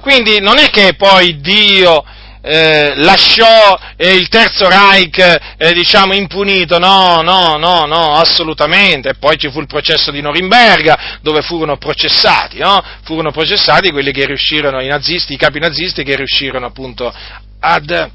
[0.01, 2.05] Quindi non è che poi Dio
[2.43, 5.18] eh, lasciò eh, il Terzo Reich,
[5.57, 9.14] eh, diciamo, impunito, no, no, no, no, assolutamente.
[9.14, 12.83] Poi ci fu il processo di Norimberga, dove furono processati, no?
[13.05, 17.11] Furono processati quelli che riuscirono, i nazisti, i capi nazisti che riuscirono appunto
[17.61, 18.11] ad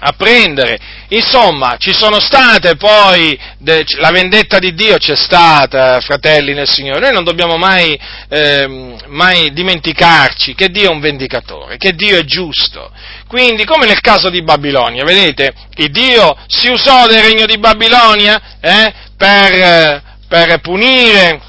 [0.00, 0.78] a prendere.
[1.08, 7.00] Insomma, ci sono state poi, de, la vendetta di Dio c'è stata, fratelli nel Signore.
[7.00, 7.98] Noi non dobbiamo mai,
[8.28, 12.90] eh, mai, dimenticarci che Dio è un vendicatore, che Dio è giusto.
[13.26, 18.58] Quindi, come nel caso di Babilonia, vedete, il Dio si usò del regno di Babilonia
[18.60, 21.48] eh, per, per punire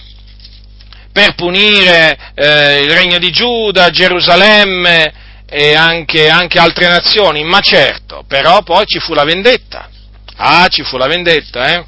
[1.12, 5.12] per punire eh, il regno di Giuda, Gerusalemme,
[5.54, 9.90] e anche, anche altre nazioni, ma certo, però poi ci fu la vendetta.
[10.38, 11.84] Ah, ci fu la vendetta, eh?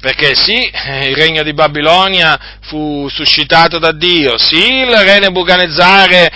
[0.00, 6.30] Perché sì, il regno di Babilonia fu suscitato da Dio, sì, il re Nebuchadnezzare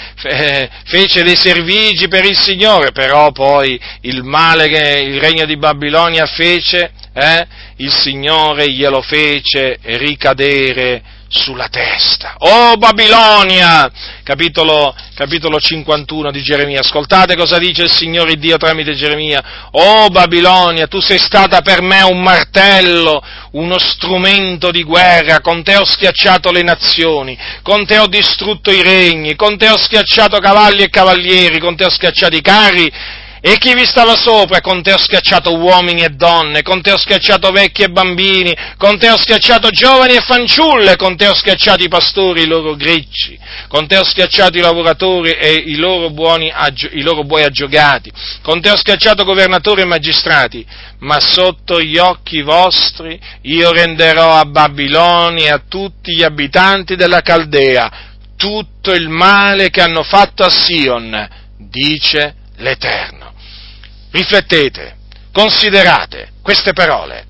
[0.84, 6.26] fece dei servigi per il Signore, però poi il male che il regno di Babilonia
[6.26, 7.46] fece, eh,
[7.78, 12.34] il Signore glielo fece ricadere sulla testa.
[12.38, 13.90] Oh Babilonia!
[14.24, 16.80] Capitolo, capitolo 51 di Geremia.
[16.80, 19.68] Ascoltate cosa dice il Signore Dio tramite Geremia.
[19.70, 23.22] Oh Babilonia, tu sei stata per me un martello,
[23.52, 28.82] uno strumento di guerra, con te ho schiacciato le nazioni, con te ho distrutto i
[28.82, 32.92] regni, con te ho schiacciato cavalli e cavalieri, con te ho schiacciato i carri
[33.42, 34.60] e chi vi stava sopra?
[34.60, 38.98] Con te ho schiacciato uomini e donne, con te ho schiacciato vecchi e bambini, con
[38.98, 42.76] te ho schiacciato giovani e fanciulle, con te ho schiacciato i pastori e i loro
[42.76, 43.38] grecci,
[43.68, 46.52] con te ho schiacciato i lavoratori e i loro, buoni,
[46.92, 48.12] i loro buoi aggiogati,
[48.42, 50.66] con te ho schiacciato governatori e magistrati,
[50.98, 57.22] ma sotto gli occhi vostri io renderò a Babilonia e a tutti gli abitanti della
[57.22, 61.28] Caldea tutto il male che hanno fatto a Sion,
[61.58, 63.19] dice l'Eterno
[64.10, 64.96] riflettete,
[65.32, 67.26] considerate queste parole.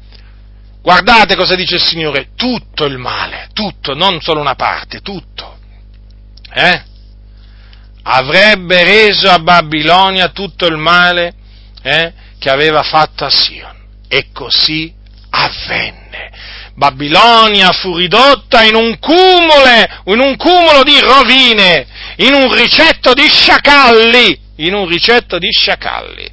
[0.83, 5.59] Guardate cosa dice il Signore, tutto il male, tutto, non solo una parte, tutto.
[6.53, 6.83] Eh?
[8.03, 11.35] Avrebbe reso a Babilonia tutto il male
[11.83, 13.77] eh, che aveva fatto a Sion.
[14.09, 14.93] E così
[15.31, 16.31] avvenne.
[16.75, 23.29] Babilonia fu ridotta in un cumule, in un cumulo di rovine, in un ricetto di
[23.29, 26.29] sciacalli, in un ricetto di sciacalli.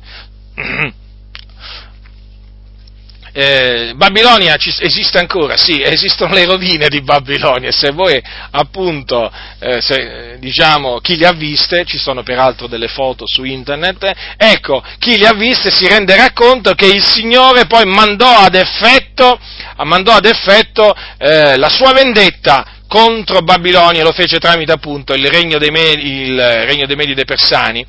[3.40, 10.38] Eh, Babilonia esiste ancora, sì, esistono le rovine di Babilonia, se voi appunto, eh, se,
[10.40, 15.28] diciamo, chi le ha viste, ci sono peraltro delle foto su internet, ecco, chi le
[15.28, 19.40] ha viste si renderà conto che il Signore poi mandò ad effetto,
[19.84, 25.58] mandò ad effetto eh, la sua vendetta contro Babilonia, lo fece tramite appunto il regno
[25.58, 27.86] dei, Medi, Medi dei Persani.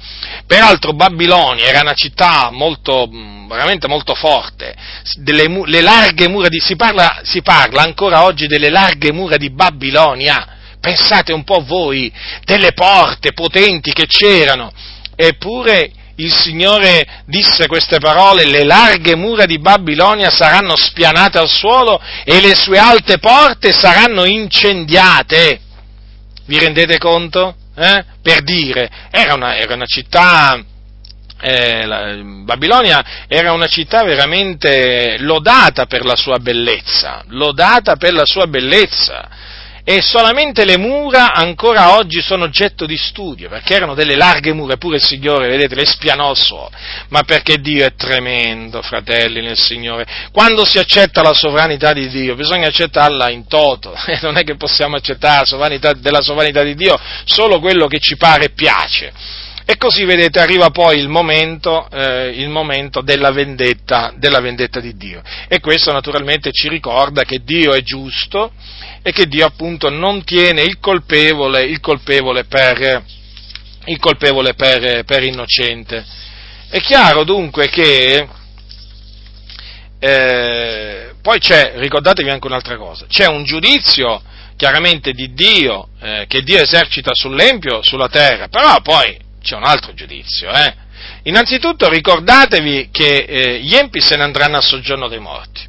[0.46, 3.08] Peraltro Babilonia era una città molto,
[3.48, 4.74] veramente molto forte,
[5.20, 9.50] delle, le larghe mura di, si parla, si parla ancora oggi delle larghe mura di
[9.50, 10.56] Babilonia.
[10.80, 12.12] Pensate un po' voi,
[12.44, 14.72] delle porte potenti che c'erano,
[15.16, 22.00] eppure il Signore disse queste parole, le larghe mura di Babilonia saranno spianate al suolo
[22.24, 25.60] e le sue alte porte saranno incendiate.
[26.46, 27.54] Vi rendete conto?
[27.76, 28.04] Eh?
[28.20, 30.60] Per dire, era una, era una città,
[31.40, 38.26] eh, la, Babilonia era una città veramente lodata per la sua bellezza, lodata per la
[38.26, 39.28] sua bellezza
[39.90, 44.74] e solamente le mura ancora oggi sono oggetto di studio, perché erano delle larghe mura,
[44.74, 46.70] eppure il Signore, vedete, le spianò al suolo.
[47.08, 50.06] Ma perché Dio è tremendo, fratelli nel Signore.
[50.30, 54.96] Quando si accetta la sovranità di Dio, bisogna accettarla in toto, non è che possiamo
[54.96, 59.10] accettare sovranità, della sovranità di Dio solo quello che ci pare e piace.
[59.70, 64.96] E così, vedete, arriva poi il momento, eh, il momento della, vendetta, della vendetta di
[64.96, 65.20] Dio.
[65.46, 68.50] E questo naturalmente ci ricorda che Dio è giusto,
[69.02, 73.04] e che Dio appunto non tiene il colpevole, il colpevole, per,
[73.84, 76.02] il colpevole per, per innocente.
[76.70, 78.26] È chiaro dunque che
[79.98, 84.22] eh, poi c'è, ricordatevi anche un'altra cosa, c'è un giudizio
[84.56, 89.94] chiaramente di Dio, eh, che Dio esercita sull'Empio, sulla terra, però poi c'è un altro
[89.94, 90.50] giudizio.
[90.50, 90.74] Eh.
[91.22, 95.66] Innanzitutto ricordatevi che eh, gli empi se ne andranno a soggiorno dei morti.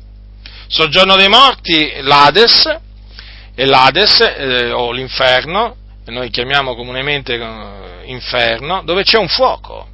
[0.67, 2.77] Soggiorno dei morti, l'Ades,
[3.55, 5.77] e l'Ades eh, o l'inferno,
[6.07, 9.87] noi chiamiamo comunemente eh, inferno, dove c'è un fuoco,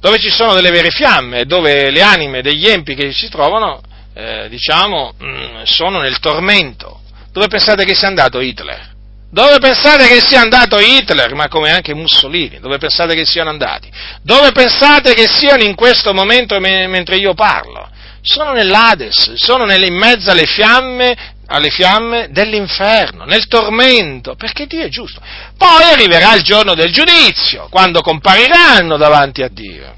[0.00, 3.82] dove ci sono delle vere fiamme, dove le anime degli empi che si trovano,
[4.14, 7.00] eh, diciamo, mm, sono nel tormento.
[7.30, 8.91] Dove pensate che sia andato Hitler?
[9.32, 12.60] Dove pensate che sia andato Hitler, ma come anche Mussolini?
[12.60, 13.90] Dove pensate che siano andati?
[14.20, 17.88] Dove pensate che siano in questo momento mentre io parlo?
[18.20, 21.16] Sono nell'Ades, sono in mezzo alle fiamme,
[21.46, 25.22] alle fiamme dell'inferno, nel tormento, perché Dio è giusto.
[25.56, 29.94] Poi arriverà il giorno del giudizio, quando compariranno davanti a Dio,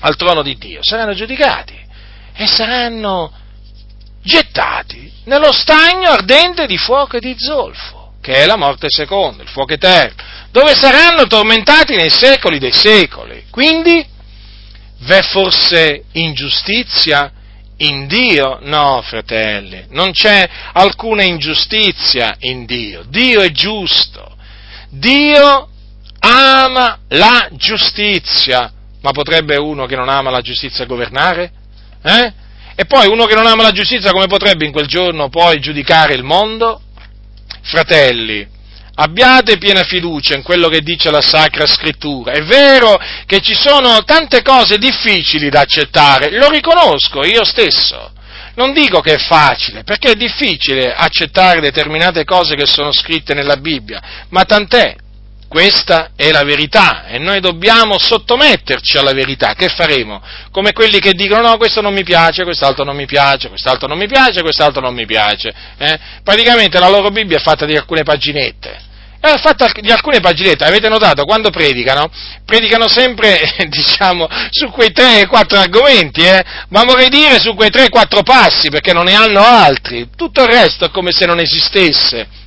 [0.00, 1.74] al trono di Dio, saranno giudicati
[2.34, 3.32] e saranno
[4.22, 9.48] gettati nello stagno ardente di fuoco e di zolfo che è la morte seconda, il
[9.48, 10.14] fuoco eterno,
[10.50, 13.44] dove saranno tormentati nei secoli dei secoli.
[13.50, 14.04] Quindi,
[15.00, 17.32] v'è forse ingiustizia
[17.78, 18.58] in Dio?
[18.62, 23.04] No, fratelli, non c'è alcuna ingiustizia in Dio.
[23.08, 24.36] Dio è giusto.
[24.90, 25.68] Dio
[26.20, 28.72] ama la giustizia.
[29.00, 31.52] Ma potrebbe uno che non ama la giustizia governare?
[32.02, 32.32] Eh?
[32.74, 36.14] E poi uno che non ama la giustizia come potrebbe in quel giorno poi giudicare
[36.14, 36.82] il mondo?
[37.68, 38.48] Fratelli,
[38.94, 42.32] abbiate piena fiducia in quello che dice la Sacra Scrittura.
[42.32, 48.12] È vero che ci sono tante cose difficili da accettare, lo riconosco io stesso.
[48.54, 53.56] Non dico che è facile, perché è difficile accettare determinate cose che sono scritte nella
[53.56, 54.96] Bibbia, ma tant'è.
[55.48, 59.54] Questa è la verità e noi dobbiamo sottometterci alla verità.
[59.54, 60.20] Che faremo?
[60.50, 63.96] Come quelli che dicono no, questo non mi piace, quest'altro non mi piace, quest'altro non
[63.96, 65.50] mi piace, quest'altro non mi piace.
[65.78, 65.98] Eh?
[66.22, 68.86] Praticamente la loro Bibbia è fatta di alcune paginette.
[69.20, 72.08] È fatta di alcune paginette, avete notato, quando predicano,
[72.44, 76.44] predicano sempre, diciamo, su quei 3-4 argomenti, eh?
[76.68, 80.10] ma vorrei dire su quei 3-4 passi, perché non ne hanno altri.
[80.14, 82.46] Tutto il resto è come se non esistesse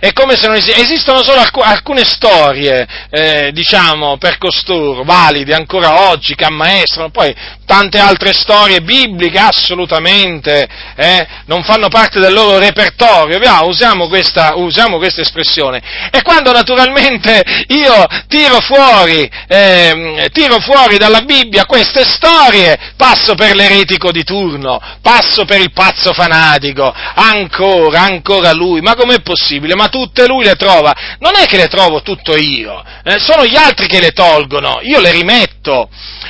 [0.00, 6.10] è come se non esistano, esistono solo alcune storie, eh, diciamo, per costoro, valide ancora
[6.10, 7.34] oggi, che ammaestrano, poi
[7.68, 10.66] tante altre storie bibliche assolutamente
[10.96, 15.82] eh, non fanno parte del loro repertorio, Via, usiamo, questa, usiamo, questa, espressione.
[16.10, 23.54] E quando naturalmente io tiro fuori, eh, tiro fuori dalla Bibbia queste storie, passo per
[23.54, 29.74] l'eretico di turno, passo per il pazzo fanatico, ancora, ancora lui, ma com'è possibile?
[29.74, 33.56] Ma tutte lui le trova, non è che le trovo tutto io, eh, sono gli
[33.56, 35.57] altri che le tolgono, io le rimetto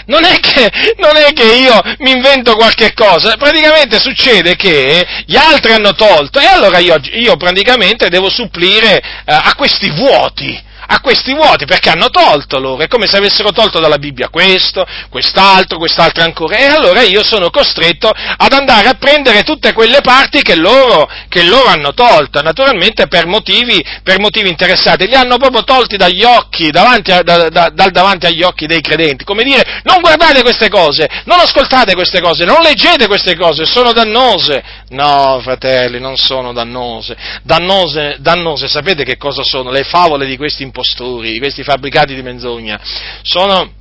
[0.06, 5.36] non è, che, non è che io mi invento qualche cosa, praticamente succede che gli
[5.36, 11.00] altri hanno tolto e allora io, io praticamente devo supplire eh, a questi vuoti a
[11.00, 15.76] questi vuoti perché hanno tolto loro, è come se avessero tolto dalla Bibbia questo, quest'altro,
[15.76, 20.56] quest'altro ancora, e allora io sono costretto ad andare a prendere tutte quelle parti che
[20.56, 25.98] loro, che loro hanno tolto, naturalmente per motivi, per motivi, interessati, li hanno proprio tolti
[25.98, 30.00] dagli occhi, davanti a, da, da, dal davanti agli occhi dei credenti, come dire, non
[30.00, 34.76] guardate queste cose, non ascoltate queste cose, non leggete queste cose, sono dannose.
[34.90, 37.14] No, fratelli, non sono dannose.
[37.42, 39.70] Dannose, dannose sapete che cosa sono?
[39.70, 42.80] Le favole di questi impostori impostori, di questi fabbricati di menzogna,
[43.22, 43.72] sono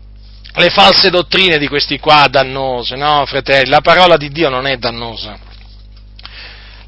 [0.55, 4.77] le false dottrine di questi qua dannose, no fratelli, la parola di Dio non è
[4.77, 5.37] dannosa.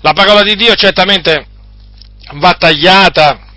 [0.01, 1.45] La parola di Dio certamente
[2.33, 3.47] va tagliata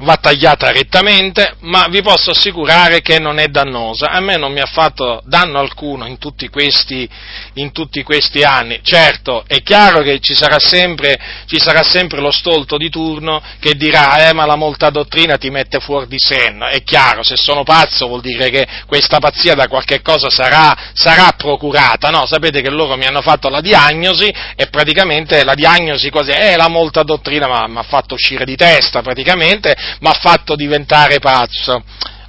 [0.00, 4.10] va tagliata rettamente, ma vi posso assicurare che non è dannosa.
[4.10, 7.08] A me non mi ha fatto danno alcuno in tutti questi,
[7.54, 8.80] in tutti questi anni.
[8.82, 13.74] Certo, è chiaro che ci sarà, sempre, ci sarà sempre lo stolto di turno che
[13.74, 16.66] dirà, eh, ma la molta dottrina ti mette fuori di senno.
[16.66, 21.32] È chiaro, se sono pazzo vuol dire che questa pazzia da qualche cosa sarà, sarà
[21.36, 22.26] procurata, no?
[22.26, 26.68] Sapete che loro mi hanno fatto la diagnosi e praticamente la diagnosi così, eh, la
[26.68, 31.82] molta dottrina mi ha fatto uscire di testa praticamente, mi ha fatto diventare pazzo.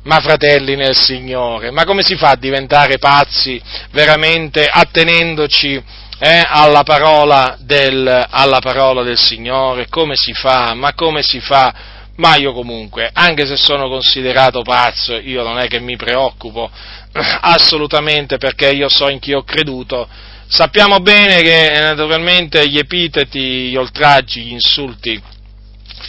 [0.04, 3.62] Ma fratelli nel Signore, ma come si fa a diventare pazzi
[3.92, 5.76] veramente attenendoci
[6.18, 9.88] eh, alla, parola del, alla parola del Signore?
[9.90, 10.74] Come si fa?
[10.74, 12.00] Ma come si fa?
[12.16, 16.70] Ma io comunque, anche se sono considerato pazzo, io non è che mi preoccupo
[17.42, 20.08] assolutamente perché io so in chi ho creduto.
[20.48, 25.22] Sappiamo bene che naturalmente gli epiteti, gli oltraggi, gli insulti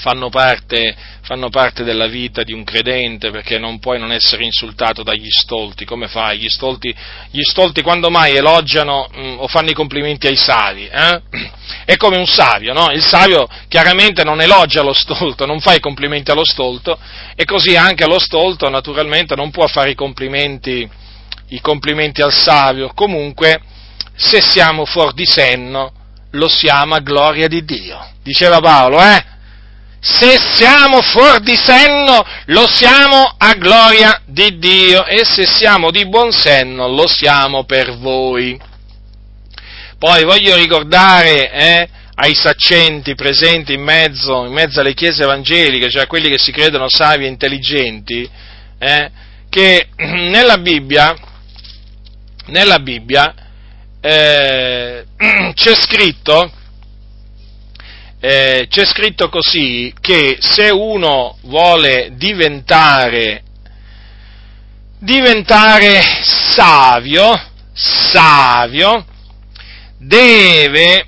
[0.02, 5.04] fanno parte, fanno parte, della vita di un credente perché non puoi non essere insultato
[5.04, 6.38] dagli stolti, come fai?
[6.38, 6.92] Gli stolti,
[7.30, 10.88] gli stolti quando mai elogiano mh, mm, o fanno i complimenti ai savi?
[10.88, 11.22] Eh?
[11.86, 12.90] È come un savio, no?
[12.90, 16.98] Il savio chiaramente non elogia lo stolto, non fa i complimenti allo stolto
[17.36, 20.88] e così anche lo stolto naturalmente non può fare i complimenti,
[21.50, 22.90] i complimenti al savio.
[22.92, 23.60] Comunque,
[24.16, 25.92] se siamo fuori di senno,
[26.32, 28.04] lo siamo a gloria di Dio.
[28.20, 29.30] Diceva Paolo, eh?
[30.04, 36.08] Se siamo fuori di senno, lo siamo a gloria di Dio e se siamo di
[36.08, 38.60] buon senno, lo siamo per voi.
[39.98, 46.02] Poi voglio ricordare eh, ai saccenti presenti in mezzo, in mezzo, alle chiese evangeliche, cioè
[46.02, 48.28] a quelli che si credono savi e intelligenti,
[48.80, 49.10] eh,
[49.48, 51.14] che nella Bibbia,
[52.46, 53.32] nella Bibbia
[54.00, 55.04] eh,
[55.54, 56.50] c'è scritto,
[58.24, 63.42] eh, c'è scritto così che se uno vuole diventare,
[65.00, 67.36] diventare savio,
[67.72, 69.04] savio,
[69.98, 71.04] deve,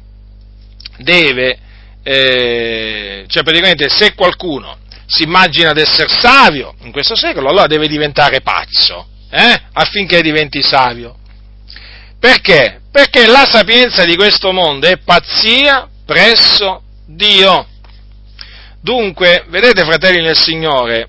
[0.96, 1.58] deve
[2.02, 7.86] eh, cioè praticamente se qualcuno si immagina di essere savio in questo secolo, allora deve
[7.86, 11.18] diventare pazzo, eh, affinché diventi savio.
[12.18, 12.80] Perché?
[12.90, 17.66] Perché la sapienza di questo mondo è pazzia presso Dio.
[18.80, 21.06] Dunque, vedete fratelli nel Signore,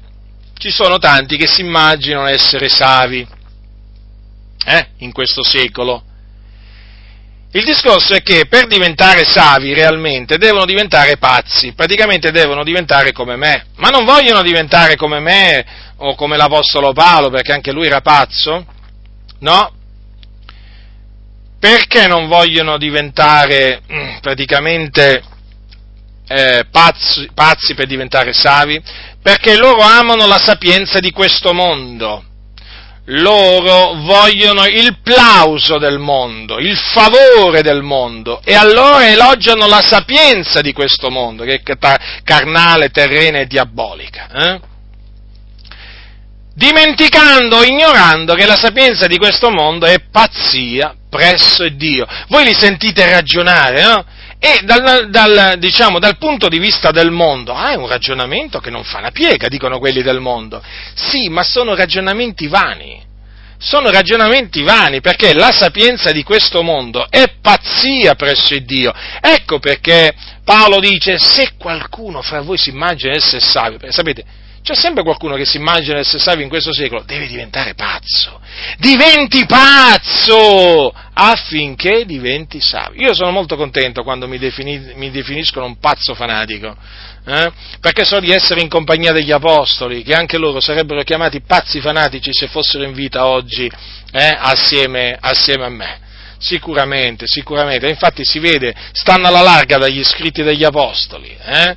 [0.58, 3.28] ci sono tanti che si immaginano essere savi
[4.66, 6.04] eh, in questo secolo.
[7.52, 13.38] Il discorso è che per diventare savi realmente devono diventare pazzi, praticamente devono diventare come
[13.38, 15.66] me, ma non vogliono diventare come me
[15.98, 18.66] o come l'Apostolo Paolo perché anche lui era pazzo,
[19.40, 19.75] no?
[21.66, 25.24] Perché non vogliono diventare mm, praticamente
[26.28, 28.80] eh, pazzi, pazzi per diventare savi?
[29.20, 32.24] Perché loro amano la sapienza di questo mondo.
[33.06, 40.62] Loro vogliono il plauso del mondo, il favore del mondo e allora elogiano la sapienza
[40.62, 44.28] di questo mondo, che è carnale, terrena e diabolica.
[44.32, 44.74] Eh?
[46.56, 52.06] dimenticando, ignorando che la sapienza di questo mondo è pazzia presso Dio.
[52.28, 54.06] Voi li sentite ragionare, no?
[54.38, 58.70] E dal, dal, diciamo, dal punto di vista del mondo, ah, è un ragionamento che
[58.70, 60.62] non fa la piega, dicono quelli del mondo.
[60.94, 63.04] Sì, ma sono ragionamenti vani.
[63.58, 68.94] Sono ragionamenti vani perché la sapienza di questo mondo è pazzia presso Dio.
[69.22, 70.14] Ecco perché
[70.44, 74.24] Paolo dice: Se qualcuno fra voi si immagina essere savio, sapete,
[74.66, 78.42] c'è sempre qualcuno che si immagina essere savio in questo secolo, deve diventare pazzo.
[78.80, 83.00] Diventi pazzo affinché diventi savio.
[83.00, 86.76] Io sono molto contento quando mi, defini, mi definiscono un pazzo fanatico,
[87.28, 87.52] eh?
[87.80, 92.32] perché so di essere in compagnia degli apostoli, che anche loro sarebbero chiamati pazzi fanatici
[92.34, 93.72] se fossero in vita oggi
[94.12, 94.36] eh?
[94.36, 96.00] assieme, assieme a me.
[96.40, 97.88] Sicuramente, sicuramente.
[97.88, 101.36] Infatti si vede, stanno alla larga dagli scritti degli apostoli.
[101.40, 101.76] Eh?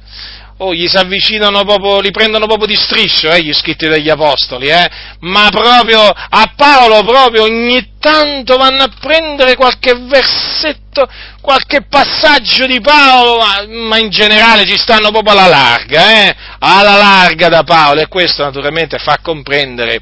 [0.59, 4.69] Oh, gli si avvicinano proprio, li prendono proprio di striscio, eh, gli scritti degli apostoli,
[4.69, 4.89] eh,
[5.21, 11.09] ma proprio a Paolo proprio ogni tanto vanno a prendere qualche versetto,
[11.41, 16.97] qualche passaggio di Paolo, ma, ma in generale ci stanno proprio alla larga, eh, alla
[16.97, 20.01] larga da Paolo, e questo naturalmente fa comprendere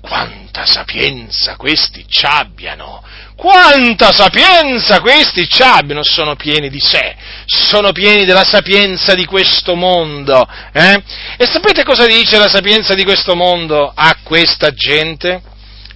[0.00, 3.02] quanta sapienza questi ci abbiano,
[3.36, 7.16] quanta sapienza questi ci abbiano, sono pieni di sé,
[7.46, 10.46] sono pieni della sapienza di questo mondo.
[10.72, 11.02] Eh?
[11.36, 15.42] E sapete cosa dice la sapienza di questo mondo a questa gente?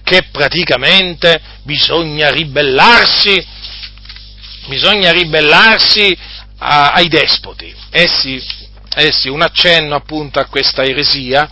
[0.03, 3.45] Che praticamente bisogna ribellarsi,
[4.67, 6.17] bisogna ribellarsi
[6.57, 7.73] a, ai despoti.
[7.91, 8.41] Sì,
[8.95, 11.49] eh sì, un accenno appunto a questa eresia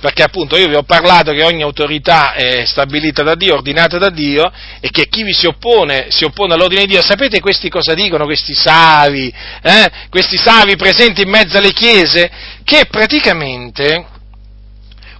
[0.00, 4.10] perché appunto io vi ho parlato che ogni autorità è stabilita da Dio, ordinata da
[4.10, 7.02] Dio, e che chi vi si oppone, si oppone all'ordine di Dio.
[7.02, 9.32] Sapete questi cosa dicono, questi savi,
[9.62, 9.90] eh?
[10.10, 12.30] questi savi presenti in mezzo alle chiese?
[12.64, 14.06] Che praticamente,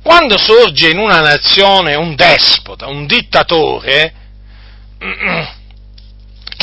[0.02, 4.12] quando sorge in una nazione un despota, un dittatore,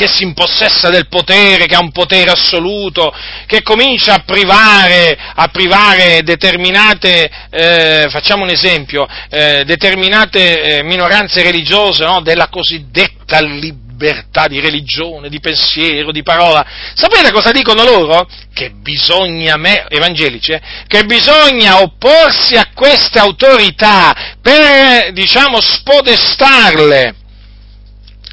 [0.00, 3.14] che si impossessa del potere, che ha un potere assoluto,
[3.44, 11.42] che comincia a privare, a privare determinate, eh, facciamo un esempio, eh, determinate eh, minoranze
[11.42, 16.64] religiose no, della cosiddetta libertà di religione, di pensiero, di parola.
[16.94, 18.26] Sapete cosa dicono loro?
[18.54, 27.16] Che bisogna, me, evangelici, eh, che bisogna opporsi a queste autorità per, diciamo, spodestarle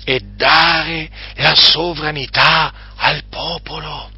[0.10, 4.10] e dare la sovranità al popolo.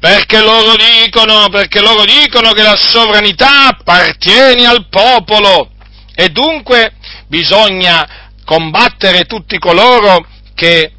[0.00, 5.70] Perché loro dicono, perché loro dicono che la sovranità appartiene al popolo
[6.14, 6.94] e dunque
[7.28, 10.92] bisogna combattere tutti coloro che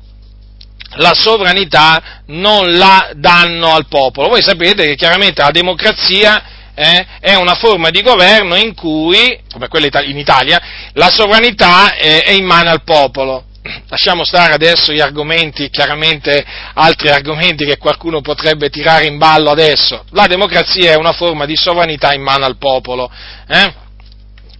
[0.96, 4.30] la sovranità non la danno al popolo.
[4.30, 6.44] Voi sapete che chiaramente la democrazia
[6.74, 10.62] eh, è una forma di governo in cui, come quella in Italia,
[10.94, 13.49] la sovranità è, è in mano al popolo.
[13.90, 20.06] Lasciamo stare adesso gli argomenti, chiaramente altri argomenti che qualcuno potrebbe tirare in ballo adesso.
[20.12, 23.12] La democrazia è una forma di sovranità in mano al popolo.
[23.48, 23.88] Eh?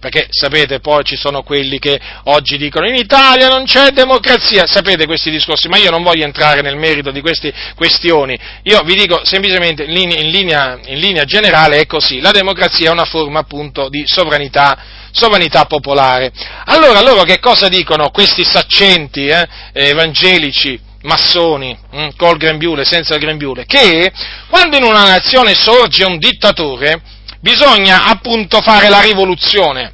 [0.00, 5.04] Perché sapete poi ci sono quelli che oggi dicono in Italia non c'è democrazia, sapete
[5.04, 9.20] questi discorsi, ma io non voglio entrare nel merito di queste questioni, io vi dico
[9.24, 13.40] semplicemente in linea, in linea, in linea generale è così, la democrazia è una forma
[13.40, 14.78] appunto di sovranità,
[15.12, 16.32] sovranità popolare.
[16.64, 20.88] Allora loro che cosa dicono questi saccenti eh, evangelici?
[21.02, 24.12] massoni, hm, col grembiule, senza il grembiule, che
[24.50, 27.00] quando in una nazione sorge un dittatore,
[27.40, 29.92] bisogna appunto fare la rivoluzione.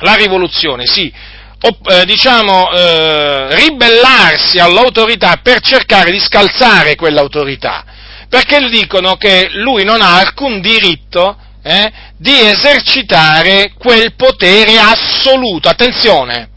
[0.00, 1.12] La rivoluzione, sì,
[1.60, 7.84] o, eh, diciamo, eh, ribellarsi all'autorità per cercare di scalzare quell'autorità,
[8.28, 15.68] perché dicono che lui non ha alcun diritto eh, di esercitare quel potere assoluto.
[15.68, 16.50] Attenzione,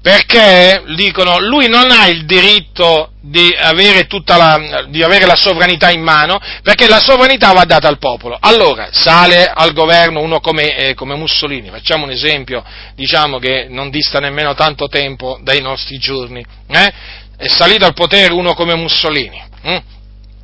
[0.00, 6.02] perché dicono lui non ha il diritto di avere, la, di avere, la, sovranità in
[6.02, 8.36] mano, perché la sovranità va data al popolo.
[8.40, 12.64] Allora sale al governo uno come, eh, come Mussolini, facciamo un esempio,
[12.94, 16.92] diciamo che non dista nemmeno tanto tempo dai nostri giorni, eh?
[17.36, 19.42] è salito al potere uno come Mussolini.
[19.62, 19.76] Hm?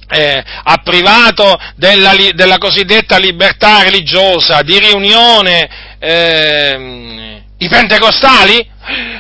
[0.07, 5.69] Eh, ha privato della, della, cosiddetta libertà religiosa, di riunione
[5.99, 8.69] eh, i pentecostali?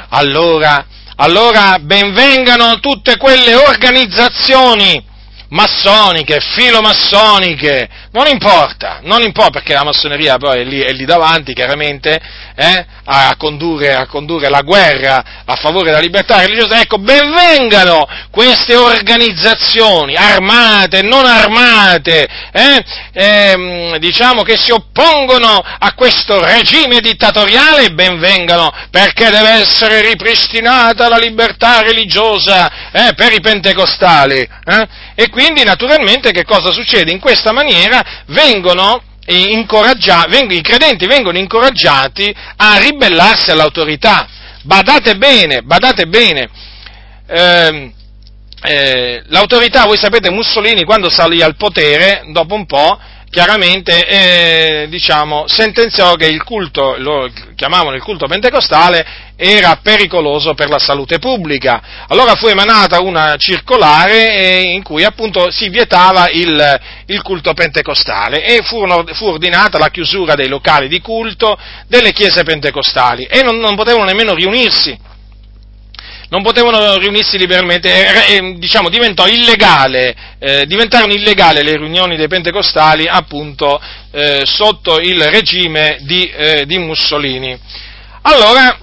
[0.08, 0.86] Allora,
[1.16, 5.12] allora benvengano tutte quelle organizzazioni
[5.48, 11.52] massoniche, filomassoniche, non importa, non importa perché la massoneria poi è lì, è lì davanti
[11.52, 12.20] chiaramente
[12.56, 18.74] eh, a, condurre, a, condurre, la guerra a favore della libertà religiosa, ecco, benvengano queste
[18.76, 28.72] organizzazioni armate, non armate, eh, eh, diciamo che si oppongono a questo regime dittatoriale, benvengano
[28.90, 34.48] perché deve essere ripristinata la libertà religiosa eh, per i pentecostali.
[34.64, 34.88] Eh.
[35.14, 37.12] E quindi naturalmente che cosa succede?
[37.12, 39.66] In questa maniera vengono i
[40.60, 44.28] credenti vengono incoraggiati a ribellarsi all'autorità.
[44.64, 46.48] Badate bene, badate bene.
[47.26, 47.92] Eh,
[48.62, 52.98] eh, l'autorità, voi sapete, Mussolini quando salì al potere, dopo un po',
[53.34, 59.04] chiaramente eh, diciamo, sentenziò che il culto, lo chiamavano il culto pentecostale,
[59.34, 61.82] era pericoloso per la salute pubblica.
[62.06, 68.44] Allora fu emanata una circolare eh, in cui appunto si vietava il, il culto pentecostale
[68.44, 71.58] e furono, fu ordinata la chiusura dei locali di culto
[71.88, 74.96] delle chiese pentecostali e non, non potevano nemmeno riunirsi
[76.34, 77.88] non potevano riunirsi liberamente,
[78.26, 83.80] e, e, diciamo, illegale, eh, diventarono illegali le riunioni dei pentecostali appunto
[84.10, 87.56] eh, sotto il regime di, eh, di Mussolini.
[88.22, 88.78] Allora,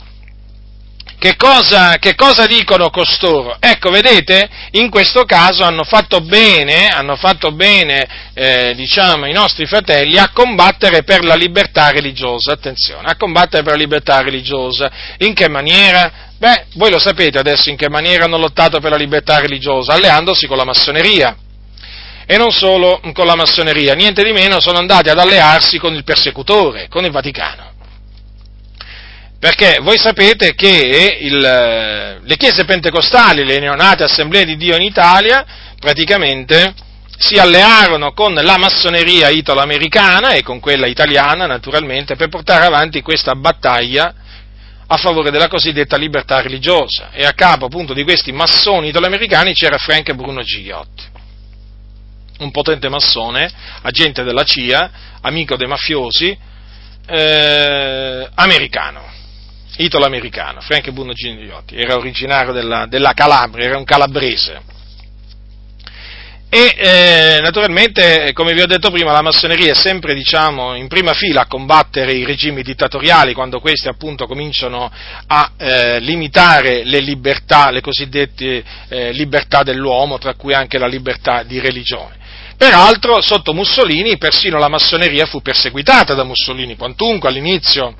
[1.19, 3.57] che cosa, che cosa, dicono costoro?
[3.59, 9.65] Ecco, vedete, in questo caso hanno fatto bene, hanno fatto bene eh, diciamo, i nostri
[9.65, 14.89] fratelli a combattere per la libertà religiosa, attenzione, a combattere per la libertà religiosa.
[15.17, 16.29] In che maniera?
[16.41, 20.47] Beh, voi lo sapete adesso in che maniera hanno lottato per la libertà religiosa, alleandosi
[20.47, 21.37] con la massoneria.
[22.25, 26.03] E non solo con la massoneria, niente di meno sono andati ad allearsi con il
[26.03, 27.73] persecutore, con il Vaticano.
[29.37, 31.37] Perché voi sapete che il,
[32.23, 35.45] le chiese pentecostali, le neonate assemblee di Dio in Italia,
[35.79, 36.73] praticamente
[37.19, 43.35] si allearono con la massoneria italo-americana e con quella italiana, naturalmente, per portare avanti questa
[43.35, 44.15] battaglia
[44.93, 47.11] a favore della cosiddetta libertà religiosa.
[47.11, 51.03] E a capo appunto di questi massoni italoamericani c'era Frank Bruno Gigliotti,
[52.39, 53.49] un potente massone,
[53.83, 54.91] agente della CIA,
[55.21, 56.37] amico dei mafiosi,
[57.07, 59.09] eh, americano,
[59.77, 64.70] italo-americano, Frank Bruno Gigliotti, era originario della, della Calabria, era un calabrese
[66.53, 71.13] e eh, naturalmente, come vi ho detto prima, la massoneria è sempre diciamo, in prima
[71.13, 74.91] fila a combattere i regimi dittatoriali quando questi appunto cominciano
[75.27, 81.43] a eh, limitare le libertà, le cosiddette eh, libertà dell'uomo, tra cui anche la libertà
[81.43, 82.17] di religione.
[82.57, 87.95] Peraltro, sotto Mussolini, persino la massoneria fu perseguitata da Mussolini, quantunque all'inizio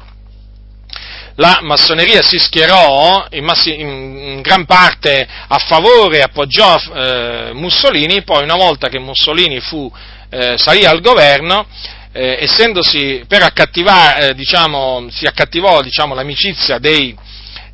[1.42, 8.44] la massoneria si schierò in, massi, in gran parte a favore appoggiò eh, Mussolini, poi
[8.44, 9.92] una volta che Mussolini fu,
[10.30, 11.66] eh, salì al governo,
[12.12, 17.18] eh, essendosi per accattivare, eh, diciamo, si accattivò diciamo, l'amicizia dei,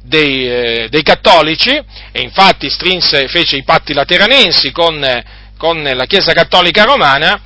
[0.01, 5.05] dei, eh, dei, cattolici e infatti strinse, fece i patti lateranensi con,
[5.57, 7.41] con la Chiesa Cattolica Romana,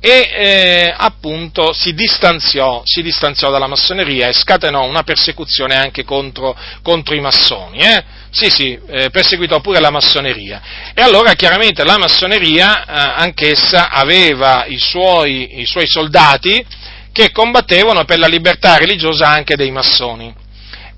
[0.00, 6.56] e eh, appunto si distanziò, si distanziò, dalla massoneria e scatenò una persecuzione anche contro,
[6.82, 7.78] contro i massoni.
[7.78, 8.04] Eh?
[8.30, 10.92] Sì, sì, eh, perseguitò pure la massoneria.
[10.94, 16.64] E allora chiaramente la massoneria eh, anch'essa aveva i suoi, i suoi soldati
[17.10, 20.32] che combattevano per la libertà religiosa anche dei massoni.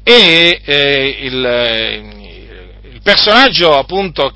[0.03, 1.35] E eh, il,
[2.93, 4.35] il, personaggio appunto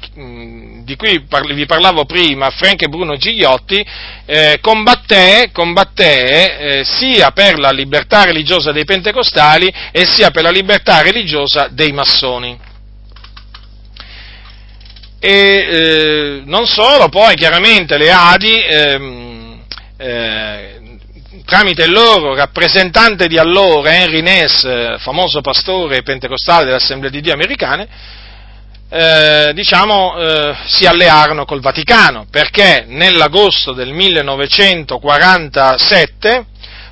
[0.85, 1.24] di cui
[1.55, 3.85] vi parlavo prima, Frank e Bruno Gigliotti,
[4.27, 10.51] eh, combatté, combatté eh, sia per la libertà religiosa dei pentecostali e sia per la
[10.51, 12.59] libertà religiosa dei massoni.
[15.19, 19.65] E eh, non solo, poi chiaramente le Adi, ehm,
[19.97, 20.98] eh,
[21.47, 27.89] tramite il loro rappresentante di allora, Henry Ness, famoso pastore pentecostale dell'Assemblea di Dio americane,
[28.89, 36.47] eh, diciamo, eh, si allearono col Vaticano, perché nell'agosto del 1947,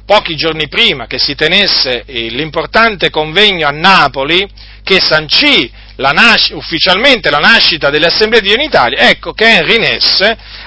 [0.05, 4.49] pochi giorni prima che si tenesse l'importante convegno a Napoli,
[4.83, 9.45] che sancì la nas- ufficialmente la nascita delle Assemblee di Dio in Italia, ecco che
[9.45, 10.21] Henry Ness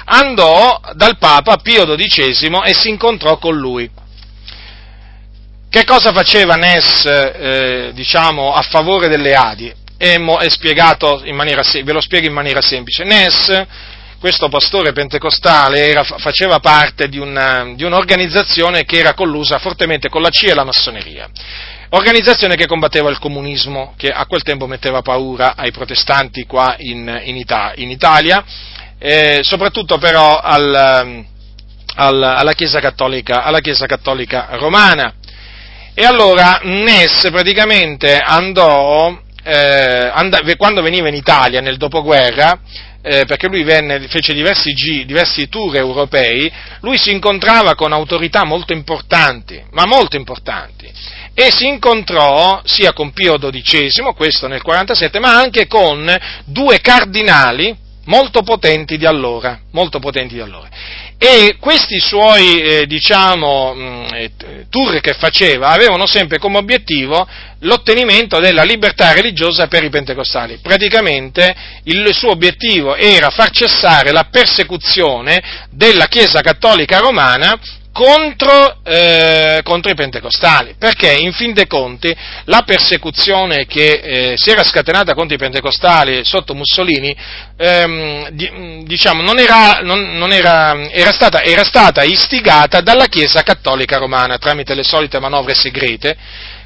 [0.05, 3.89] andò dal Papa Pio XII e si incontrò con lui.
[5.69, 9.73] Che cosa faceva Ness, eh, diciamo, a favore delle Adi?
[9.97, 13.03] È, spiegato in maniera, ve lo spiego in maniera semplice.
[13.03, 13.65] Ness,
[14.19, 20.21] questo pastore pentecostale, era, faceva parte di, una, di un'organizzazione che era collusa fortemente con
[20.21, 21.29] la CIA e la massoneria.
[21.89, 27.21] Organizzazione che combatteva il comunismo, che a quel tempo metteva paura ai protestanti qua in,
[27.23, 28.43] in, Ita- in Italia,
[28.97, 35.13] eh, soprattutto però al, al, alla, Chiesa alla Chiesa Cattolica Romana.
[35.93, 42.59] E allora Ness praticamente andò eh, and- quando veniva in Italia nel dopoguerra,
[43.03, 48.43] eh, perché lui venne, fece diversi, G, diversi tour europei, lui si incontrava con autorità
[48.43, 50.91] molto importanti, ma molto importanti,
[51.35, 56.11] e si incontrò sia con Pio XII, questo nel 47, ma anche con
[56.45, 60.69] due cardinali molto potenti di allora, molto potenti di allora.
[61.17, 64.31] E questi suoi, eh, diciamo, mh, mm, eh,
[64.69, 67.25] tour che faceva avevano sempre come obiettivo
[67.59, 70.59] l'ottenimento della libertà religiosa per i pentecostali.
[70.61, 77.57] Praticamente il suo obiettivo era far cessare la persecuzione della Chiesa cattolica romana
[77.95, 82.13] contro, eh, contro, i pentecostali, perché in fin dei conti
[82.43, 87.15] la persecuzione che eh, si era scatenata contro i pentecostali sotto Mussolini,
[87.55, 93.43] ehm, di, diciamo, non era, non, non era, era, stata, era stata istigata dalla Chiesa
[93.43, 96.17] cattolica romana tramite le solite manovre segrete,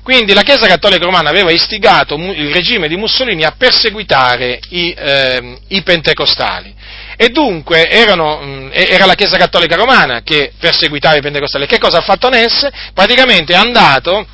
[0.02, 5.58] quindi la Chiesa Cattolica Romana aveva istigato il regime di Mussolini a perseguitare i, eh,
[5.68, 6.74] i pentecostali.
[7.22, 11.66] E dunque erano, mm, era la Chiesa Cattolica Romana che perseguitava i pentecostali.
[11.66, 12.66] Che cosa ha fatto Ness?
[12.94, 14.26] Praticamente è andato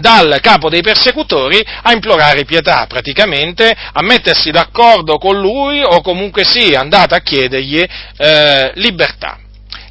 [0.00, 6.44] dal capo dei persecutori a implorare pietà, praticamente a mettersi d'accordo con lui o comunque
[6.44, 7.86] sì, è andato a chiedergli
[8.16, 9.38] eh, libertà.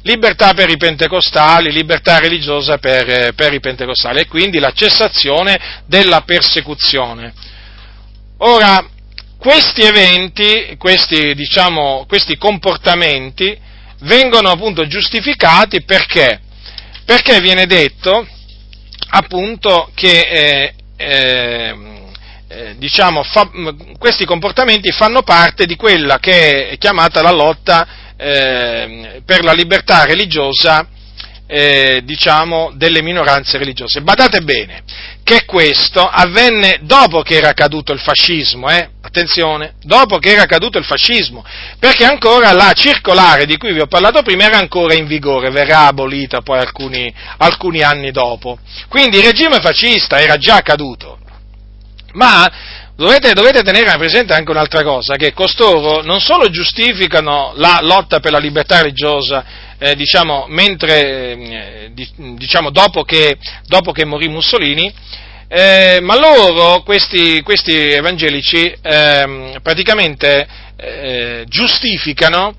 [0.02, 5.58] Libertà per i pentecostali, libertà religiosa per, eh, per i pentecostali e quindi la cessazione
[5.86, 7.32] della persecuzione.
[8.40, 8.86] Ora,
[9.38, 13.56] questi eventi, questi, diciamo, questi comportamenti
[14.00, 16.40] vengono appunto giustificati perché?
[17.04, 18.26] Perché viene detto
[19.10, 21.76] appunto che eh, eh,
[22.48, 23.48] eh, diciamo, fa,
[23.98, 27.86] questi comportamenti fanno parte di quella che è chiamata la lotta
[28.16, 30.86] eh, per la libertà religiosa
[31.46, 34.02] eh, diciamo, delle minoranze religiose.
[34.02, 34.82] Badate bene
[35.28, 38.88] che questo avvenne dopo che era caduto il fascismo, eh?
[39.02, 41.44] attenzione, dopo che era caduto il fascismo,
[41.78, 45.86] perché ancora la circolare di cui vi ho parlato prima era ancora in vigore, verrà
[45.86, 48.58] abolita poi alcuni, alcuni anni dopo.
[48.88, 51.18] Quindi il regime fascista era già caduto.
[52.14, 52.50] Ma
[52.98, 58.32] Dovete, dovete, tenere presente anche un'altra cosa, che costoro non solo giustificano la lotta per
[58.32, 59.44] la libertà religiosa
[59.78, 64.92] eh, diciamo, mentre, eh, diciamo, dopo, che, dopo che morì Mussolini,
[65.48, 70.46] eh, ma loro, questi, questi evangelici, ehm, praticamente
[70.76, 72.54] eh, giustificano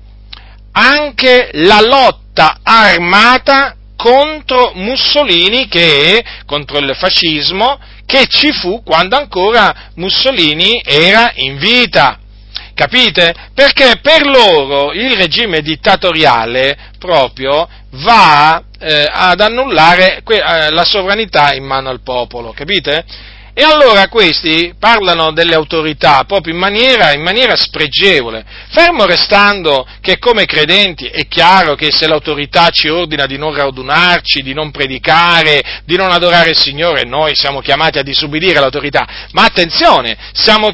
[0.72, 9.90] anche la lotta armata contro Mussolini, che, contro il fascismo, che ci fu quando ancora
[9.96, 12.19] Mussolini era in vita.
[12.80, 13.34] Capite?
[13.52, 21.52] Perché per loro il regime dittatoriale proprio va eh, ad annullare que- eh, la sovranità
[21.52, 23.04] in mano al popolo, capite?
[23.60, 30.16] E allora questi parlano delle autorità proprio in maniera, in maniera, spregevole, fermo restando che
[30.16, 35.82] come credenti è chiaro che se l'autorità ci ordina di non radunarci, di non predicare,
[35.84, 39.06] di non adorare il Signore, noi siamo chiamati a disubbidire l'autorità.
[39.32, 40.72] Ma attenzione, siamo,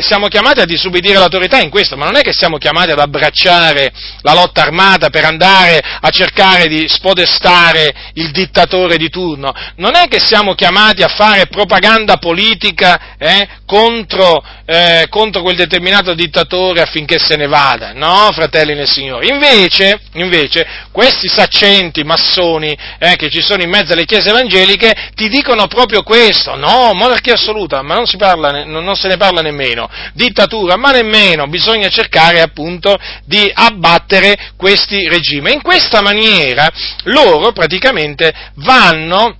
[0.00, 3.94] siamo chiamati a disubbidire l'autorità in questo, ma non è che siamo chiamati ad abbracciare
[4.20, 10.06] la lotta armata per andare a cercare di spodestare il dittatore di turno, non è
[10.06, 16.80] che siamo chiamati a fare propaganda propaganda politica eh, contro, eh, contro, quel determinato dittatore
[16.80, 17.92] affinché se ne vada.
[17.92, 19.26] No, fratelli nel Signore.
[19.26, 25.28] Invece, invece questi saccenti massoni eh, che ci sono in mezzo alle chiese evangeliche ti
[25.28, 26.56] dicono proprio questo.
[26.56, 29.88] No, monarchia assoluta, ma non, parla, non se ne parla nemmeno.
[30.14, 31.46] Dittatura, ma nemmeno.
[31.46, 35.52] Bisogna cercare appunto di abbattere questi regimi.
[35.52, 36.68] In questa maniera
[37.04, 39.36] loro praticamente vanno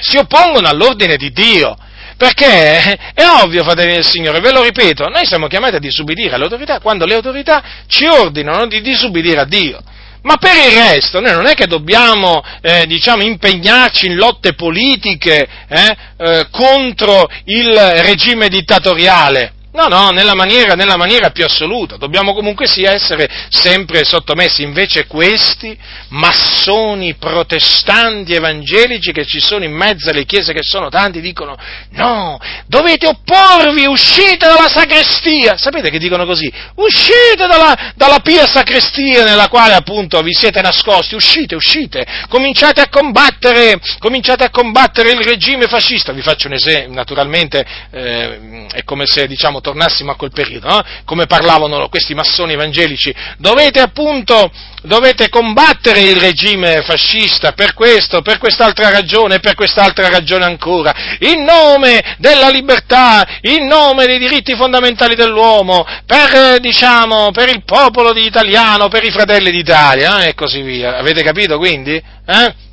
[0.00, 1.76] si oppongono all'ordine di Dio.
[2.18, 6.42] Perché è ovvio, fratelli del Signore, ve lo ripeto, noi siamo chiamati a disubbidire alle
[6.42, 9.80] autorità quando le autorità ci ordinano di disubbidire a Dio.
[10.22, 15.48] Ma per il resto noi non è che dobbiamo eh, diciamo, impegnarci in lotte politiche
[15.68, 17.72] eh, eh, contro il
[18.02, 19.52] regime dittatoriale.
[19.78, 21.96] No, no, nella maniera, nella maniera, più assoluta.
[21.96, 24.64] Dobbiamo comunque sia essere sempre sottomessi.
[24.64, 25.78] Invece questi
[26.08, 31.56] massoni protestanti evangelici che ci sono in mezzo alle chiese, che sono tanti, dicono
[31.90, 35.56] no, dovete opporvi, uscite dalla sacrestia.
[35.56, 36.52] Sapete che dicono così?
[36.74, 41.14] Uscite dalla, dalla pia sacrestia nella quale appunto vi siete nascosti.
[41.14, 42.04] Uscite, uscite.
[42.28, 46.10] Cominciate a combattere, cominciate a combattere il regime fascista.
[46.10, 50.82] Vi faccio un esempio, naturalmente eh, è come se diciamo tornassimo a quel periodo, no?
[51.04, 54.50] come parlavano questi massoni evangelici, dovete appunto,
[54.82, 61.42] dovete combattere il regime fascista per questo, per quest'altra ragione per quest'altra ragione ancora, in
[61.44, 68.88] nome della libertà, in nome dei diritti fondamentali dell'uomo, per, diciamo, per il popolo italiano,
[68.88, 70.28] per i fratelli d'Italia, eh?
[70.30, 70.96] e così via.
[70.96, 71.94] Avete capito quindi?
[71.94, 72.66] Eh?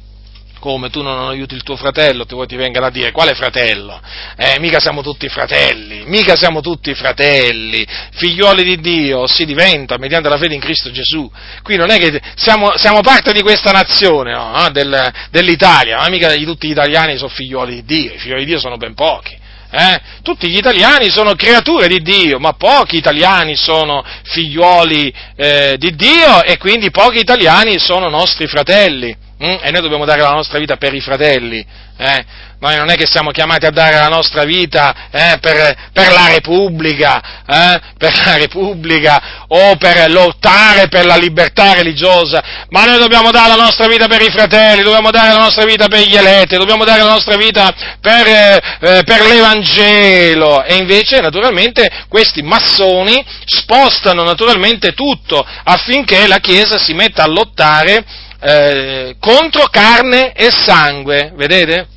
[0.66, 4.02] Come tu non aiuti il tuo fratello, vuoi ti vengano a dire quale fratello?
[4.36, 10.28] Eh, mica siamo tutti fratelli, mica siamo tutti fratelli, figlioli di Dio si diventa mediante
[10.28, 11.32] la fede in Cristo Gesù.
[11.62, 14.68] Qui non è che siamo, siamo parte di questa nazione, no?
[14.72, 18.60] Del, dell'Italia, ma mica tutti gli italiani sono figlioli di Dio, i figlioli di Dio
[18.60, 19.38] sono ben pochi.
[19.70, 20.02] Eh?
[20.24, 26.42] Tutti gli italiani sono creature di Dio, ma pochi italiani sono figlioli eh, di Dio
[26.44, 29.25] e quindi pochi italiani sono nostri fratelli.
[29.44, 29.58] Mm?
[29.62, 31.66] E noi dobbiamo dare la nostra vita per i fratelli.
[31.98, 32.26] Eh?
[32.60, 36.28] Noi non è che siamo chiamati a dare la nostra vita eh, per, per, la
[36.30, 43.32] Repubblica, eh, per la Repubblica o per lottare per la libertà religiosa, ma noi dobbiamo
[43.32, 46.58] dare la nostra vita per i fratelli, dobbiamo dare la nostra vita per gli eletti,
[46.58, 50.64] dobbiamo dare la nostra vita per, eh, per l'Evangelo.
[50.64, 58.24] E invece, naturalmente, questi massoni spostano naturalmente tutto affinché la Chiesa si metta a lottare
[58.46, 61.88] eh, contro carne e sangue, vedete?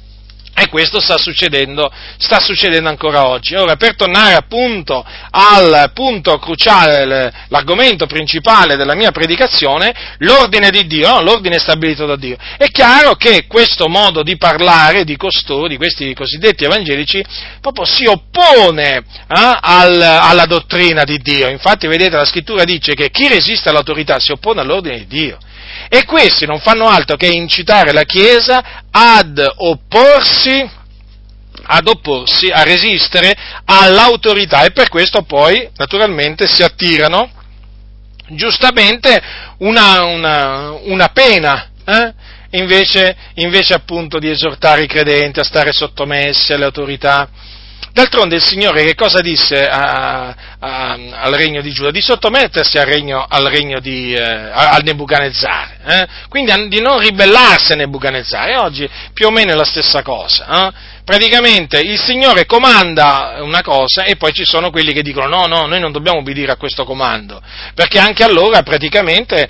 [0.61, 3.55] E questo sta succedendo, sta succedendo ancora oggi.
[3.55, 11.09] Ora, per tornare appunto al punto cruciale, l'argomento principale della mia predicazione, l'ordine di Dio,
[11.09, 11.21] no?
[11.21, 12.37] l'ordine stabilito da Dio.
[12.57, 17.25] È chiaro che questo modo di parlare di costoro, di questi cosiddetti evangelici,
[17.61, 21.49] proprio si oppone eh, al, alla dottrina di Dio.
[21.49, 25.39] Infatti, vedete, la scrittura dice che chi resiste all'autorità si oppone all'ordine di Dio.
[25.89, 30.69] E questi non fanno altro che incitare la Chiesa ad opporsi,
[31.63, 33.35] ad opporsi, a resistere
[33.65, 37.31] all'autorità e per questo poi naturalmente si attirano
[38.29, 39.23] giustamente
[39.59, 41.69] una, una, una pena.
[41.85, 42.13] Eh?
[42.53, 47.29] Invece, invece appunto di esortare i credenti a stare sottomessi alle autorità,
[47.93, 51.91] D'altronde il Signore che cosa disse a, a, al regno di Giuda?
[51.91, 56.07] Di sottomettersi al regno, al regno di eh, al Nebuchadnezzar, eh?
[56.29, 58.49] quindi di non ribellarsi a Nebuchadnezzar.
[58.49, 60.67] E oggi più o meno è la stessa cosa.
[60.67, 60.97] Eh?
[61.09, 65.65] praticamente il Signore comanda una cosa e poi ci sono quelli che dicono no, no,
[65.65, 67.41] noi non dobbiamo obbedire a questo comando,
[67.73, 69.49] perché anche allora praticamente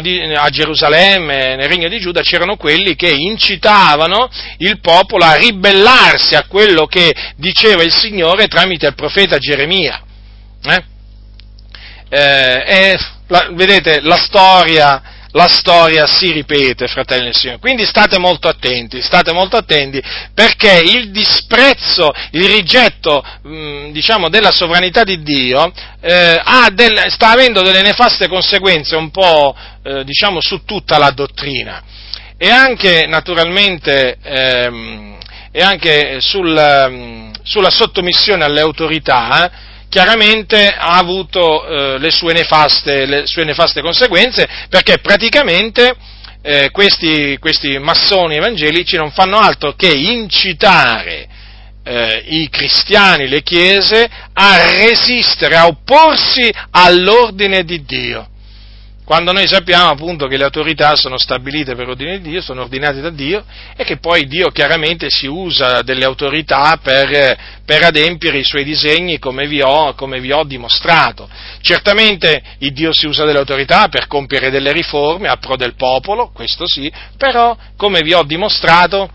[0.00, 6.34] di, a Gerusalemme, nel regno di Giuda c'erano quelli che incitavano il popolo a ribellarsi
[6.34, 10.06] a quello che diceva il Signore tramite il profeta Geremia.
[10.62, 10.84] Eh?
[12.08, 17.60] Eh, la, vedete, la storia la storia si ripete, fratelli del Signore.
[17.60, 20.02] Quindi state molto attenti, state molto attenti,
[20.34, 26.40] perché il disprezzo, il rigetto, mh, mm, diciamo, della sovranità di Dio eh,
[26.72, 31.82] del, sta avendo delle nefaste conseguenze un po', eh, diciamo, su tutta la dottrina.
[32.36, 35.18] E anche, naturalmente, ehm,
[35.52, 39.50] e anche sul, mm, sulla sottomissione alle autorità,
[39.90, 45.94] chiaramente ha avuto eh, le, sue nefaste, le, sue nefaste, conseguenze, perché praticamente
[46.40, 51.28] eh, questi, questi, massoni evangelici non fanno altro che incitare
[51.84, 58.29] eh, i cristiani, le chiese, a resistere, a opporsi all'ordine di Dio
[59.10, 63.00] quando noi sappiamo appunto che le autorità sono stabilite per ordine di Dio, sono ordinate
[63.00, 68.44] da Dio e che poi Dio chiaramente si usa delle autorità per, per adempiere i
[68.44, 71.28] suoi disegni come vi, ho, come vi ho dimostrato.
[71.60, 76.30] Certamente il Dio si usa delle autorità per compiere delle riforme a pro del popolo,
[76.32, 76.88] questo sì,
[77.18, 79.10] però come vi ho dimostrato,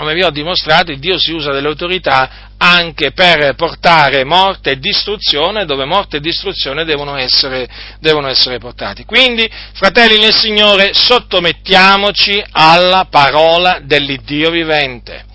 [0.00, 5.66] come vi ho dimostrato, Dio si usa delle autorità anche per portare morte e distruzione
[5.66, 7.68] dove morte e distruzione devono essere,
[8.00, 9.04] devono essere portati.
[9.04, 15.26] Quindi, fratelli nel Signore, sottomettiamoci alla parola dell'Iddio vivente.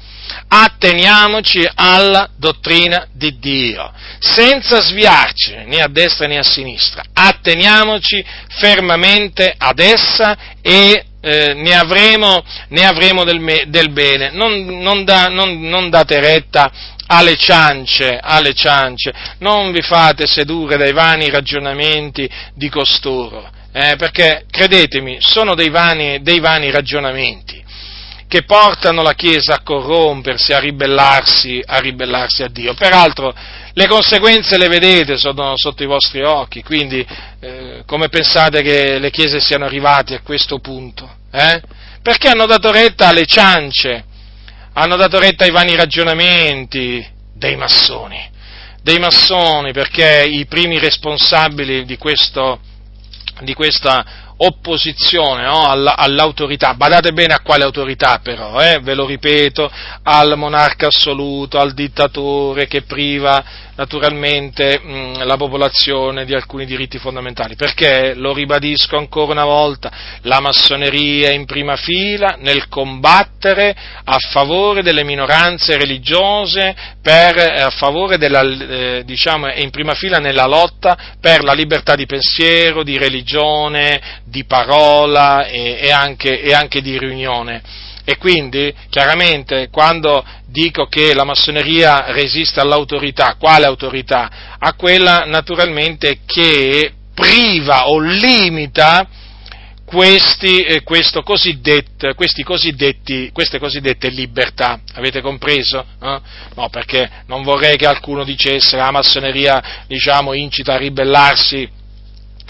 [0.48, 9.54] Atteniamoci alla dottrina di Dio, senza sviarci né a destra né a sinistra, atteniamoci fermamente
[9.56, 15.28] ad essa e eh, ne, avremo, ne avremo del, me, del, bene, non, non, da,
[15.28, 16.72] non, non date retta
[17.08, 24.46] alle ciance, alle ciance, non vi fate sedurre dai vani ragionamenti di costoro, eh, perché
[24.52, 27.64] credetemi, sono dei vani, dei vani ragionamenti
[28.28, 32.74] che portano la Chiesa a corrompersi, a ribellarsi, a ribellarsi a Dio.
[32.74, 33.34] Peraltro
[33.74, 37.06] le conseguenze le vedete, sono sotto i vostri occhi, quindi
[37.40, 41.10] eh, come pensate che le Chiese siano arrivate a questo punto?
[41.32, 41.62] Eh?
[42.02, 44.06] Perché hanno dato retta alle ciance,
[44.74, 48.30] hanno dato retta ai vani ragionamenti dei massoni,
[48.82, 52.60] dei massoni perché i primi responsabili di, questo,
[53.42, 55.68] di questa opposizione no?
[55.68, 58.80] all'autorità, badate bene a quale autorità però, eh?
[58.82, 59.72] ve lo ripeto,
[60.04, 63.44] al monarca assoluto, al dittatore che priva
[63.76, 69.92] naturalmente mh, la popolazione di alcuni diritti fondamentali, perché, lo ribadisco ancora una volta,
[70.22, 77.62] la massoneria è in prima fila nel combattere a favore delle minoranze religiose, per, eh,
[77.62, 82.06] a favore della, eh, diciamo, è in prima fila nella lotta per la libertà di
[82.06, 87.85] pensiero, di religione, di parola e, e, anche, e anche di riunione.
[88.06, 94.58] E quindi, chiaramente, quando dico che la massoneria resiste all'autorità, quale autorità?
[94.60, 99.08] A quella naturalmente che priva o limita
[99.86, 102.12] questi, eh, cosiddetti,
[103.32, 104.82] queste cosiddette libertà.
[104.94, 105.86] Avete compreso?
[106.02, 106.20] Eh?
[106.56, 111.84] No, perché non vorrei che qualcuno dicesse che la massoneria diciamo, incita a ribellarsi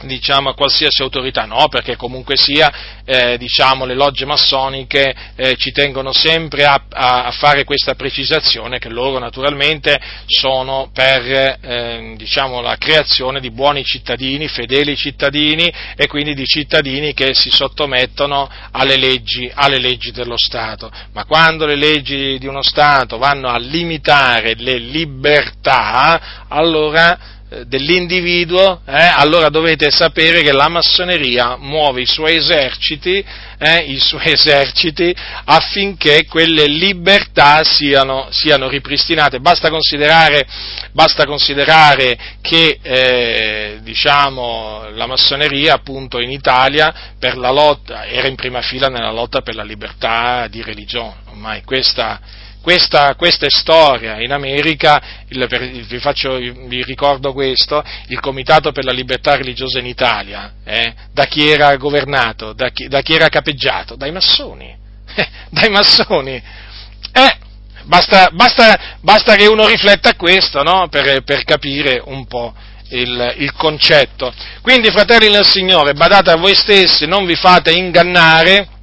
[0.03, 5.71] diciamo, a qualsiasi autorità, no, perché comunque sia, eh, diciamo, le logge massoniche eh, ci
[5.71, 12.75] tengono sempre a, a, fare questa precisazione che loro naturalmente sono per, eh, diciamo, la
[12.77, 19.49] creazione di buoni cittadini, fedeli cittadini e quindi di cittadini che si sottomettono alle leggi,
[19.53, 20.91] alle leggi dello Stato.
[21.13, 27.33] Ma quando le leggi di uno Stato vanno a limitare le libertà, allora
[27.65, 33.23] dell'individuo, eh, allora dovete sapere che la massoneria muove i suoi eserciti,
[33.57, 35.15] eh, i suoi eserciti
[35.45, 39.39] affinché quelle libertà siano, siano ripristinate.
[39.39, 40.47] Basta considerare,
[40.91, 47.13] basta considerare che eh, diciamo, la massoneria appunto in Italia
[47.51, 52.19] lotta, era in prima fila nella lotta per la libertà di religione, ormai questa
[52.65, 54.19] questa, questa, è storia.
[54.19, 59.85] In America, il, vi, faccio, vi, ricordo questo, il Comitato per la Libertà Religiosa in
[59.85, 63.95] Italia, eh, da chi era governato, da chi, da chi era capeggiato?
[63.95, 64.75] Dai massoni.
[65.17, 66.33] Eh, dai massoni.
[66.33, 67.37] Eh,
[67.83, 70.89] basta, basta, basta, che uno rifletta questo, no?
[70.89, 72.53] per, per, capire un po'.
[72.89, 74.33] Il, il concetto.
[74.61, 78.74] Quindi, fratelli del Signore, badate a voi stessi, non vi fate ingannare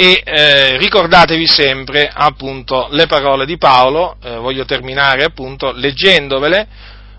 [0.00, 6.66] e eh, ricordatevi sempre appunto le parole di Paolo, eh, voglio terminare appunto leggendovele,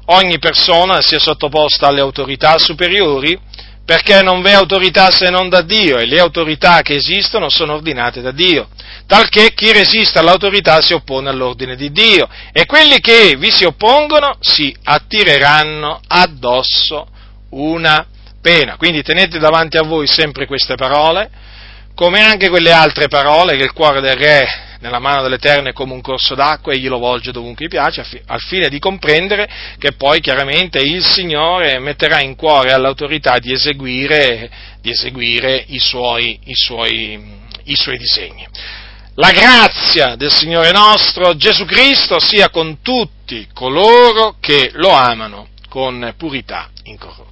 [0.06, 3.40] ogni persona sia sottoposta alle autorità superiori
[3.86, 8.20] perché non v'è autorità se non da Dio e le autorità che esistono sono ordinate
[8.20, 8.68] da Dio,
[9.06, 14.38] talché chi resiste all'autorità si oppone all'ordine di Dio e quelli che vi si oppongono
[14.40, 17.08] si attireranno addosso
[17.52, 18.08] una
[18.42, 18.76] pena.
[18.78, 21.30] Quindi tenete davanti a voi sempre queste parole,
[21.96, 24.48] come anche quelle altre parole che il cuore del re
[24.82, 28.04] nella mano dell'Eterno è come un corso d'acqua e gli lo volge dovunque gli piace,
[28.26, 29.48] al fine di comprendere
[29.78, 34.50] che poi chiaramente il Signore metterà in cuore all'autorità di eseguire,
[34.82, 37.20] di eseguire i, suoi, i, suoi,
[37.66, 38.46] i suoi disegni.
[39.16, 46.14] la grazia del Signore nostro Gesù Cristo sia con tutti coloro che lo amano con
[46.18, 47.31] purità incorrotta.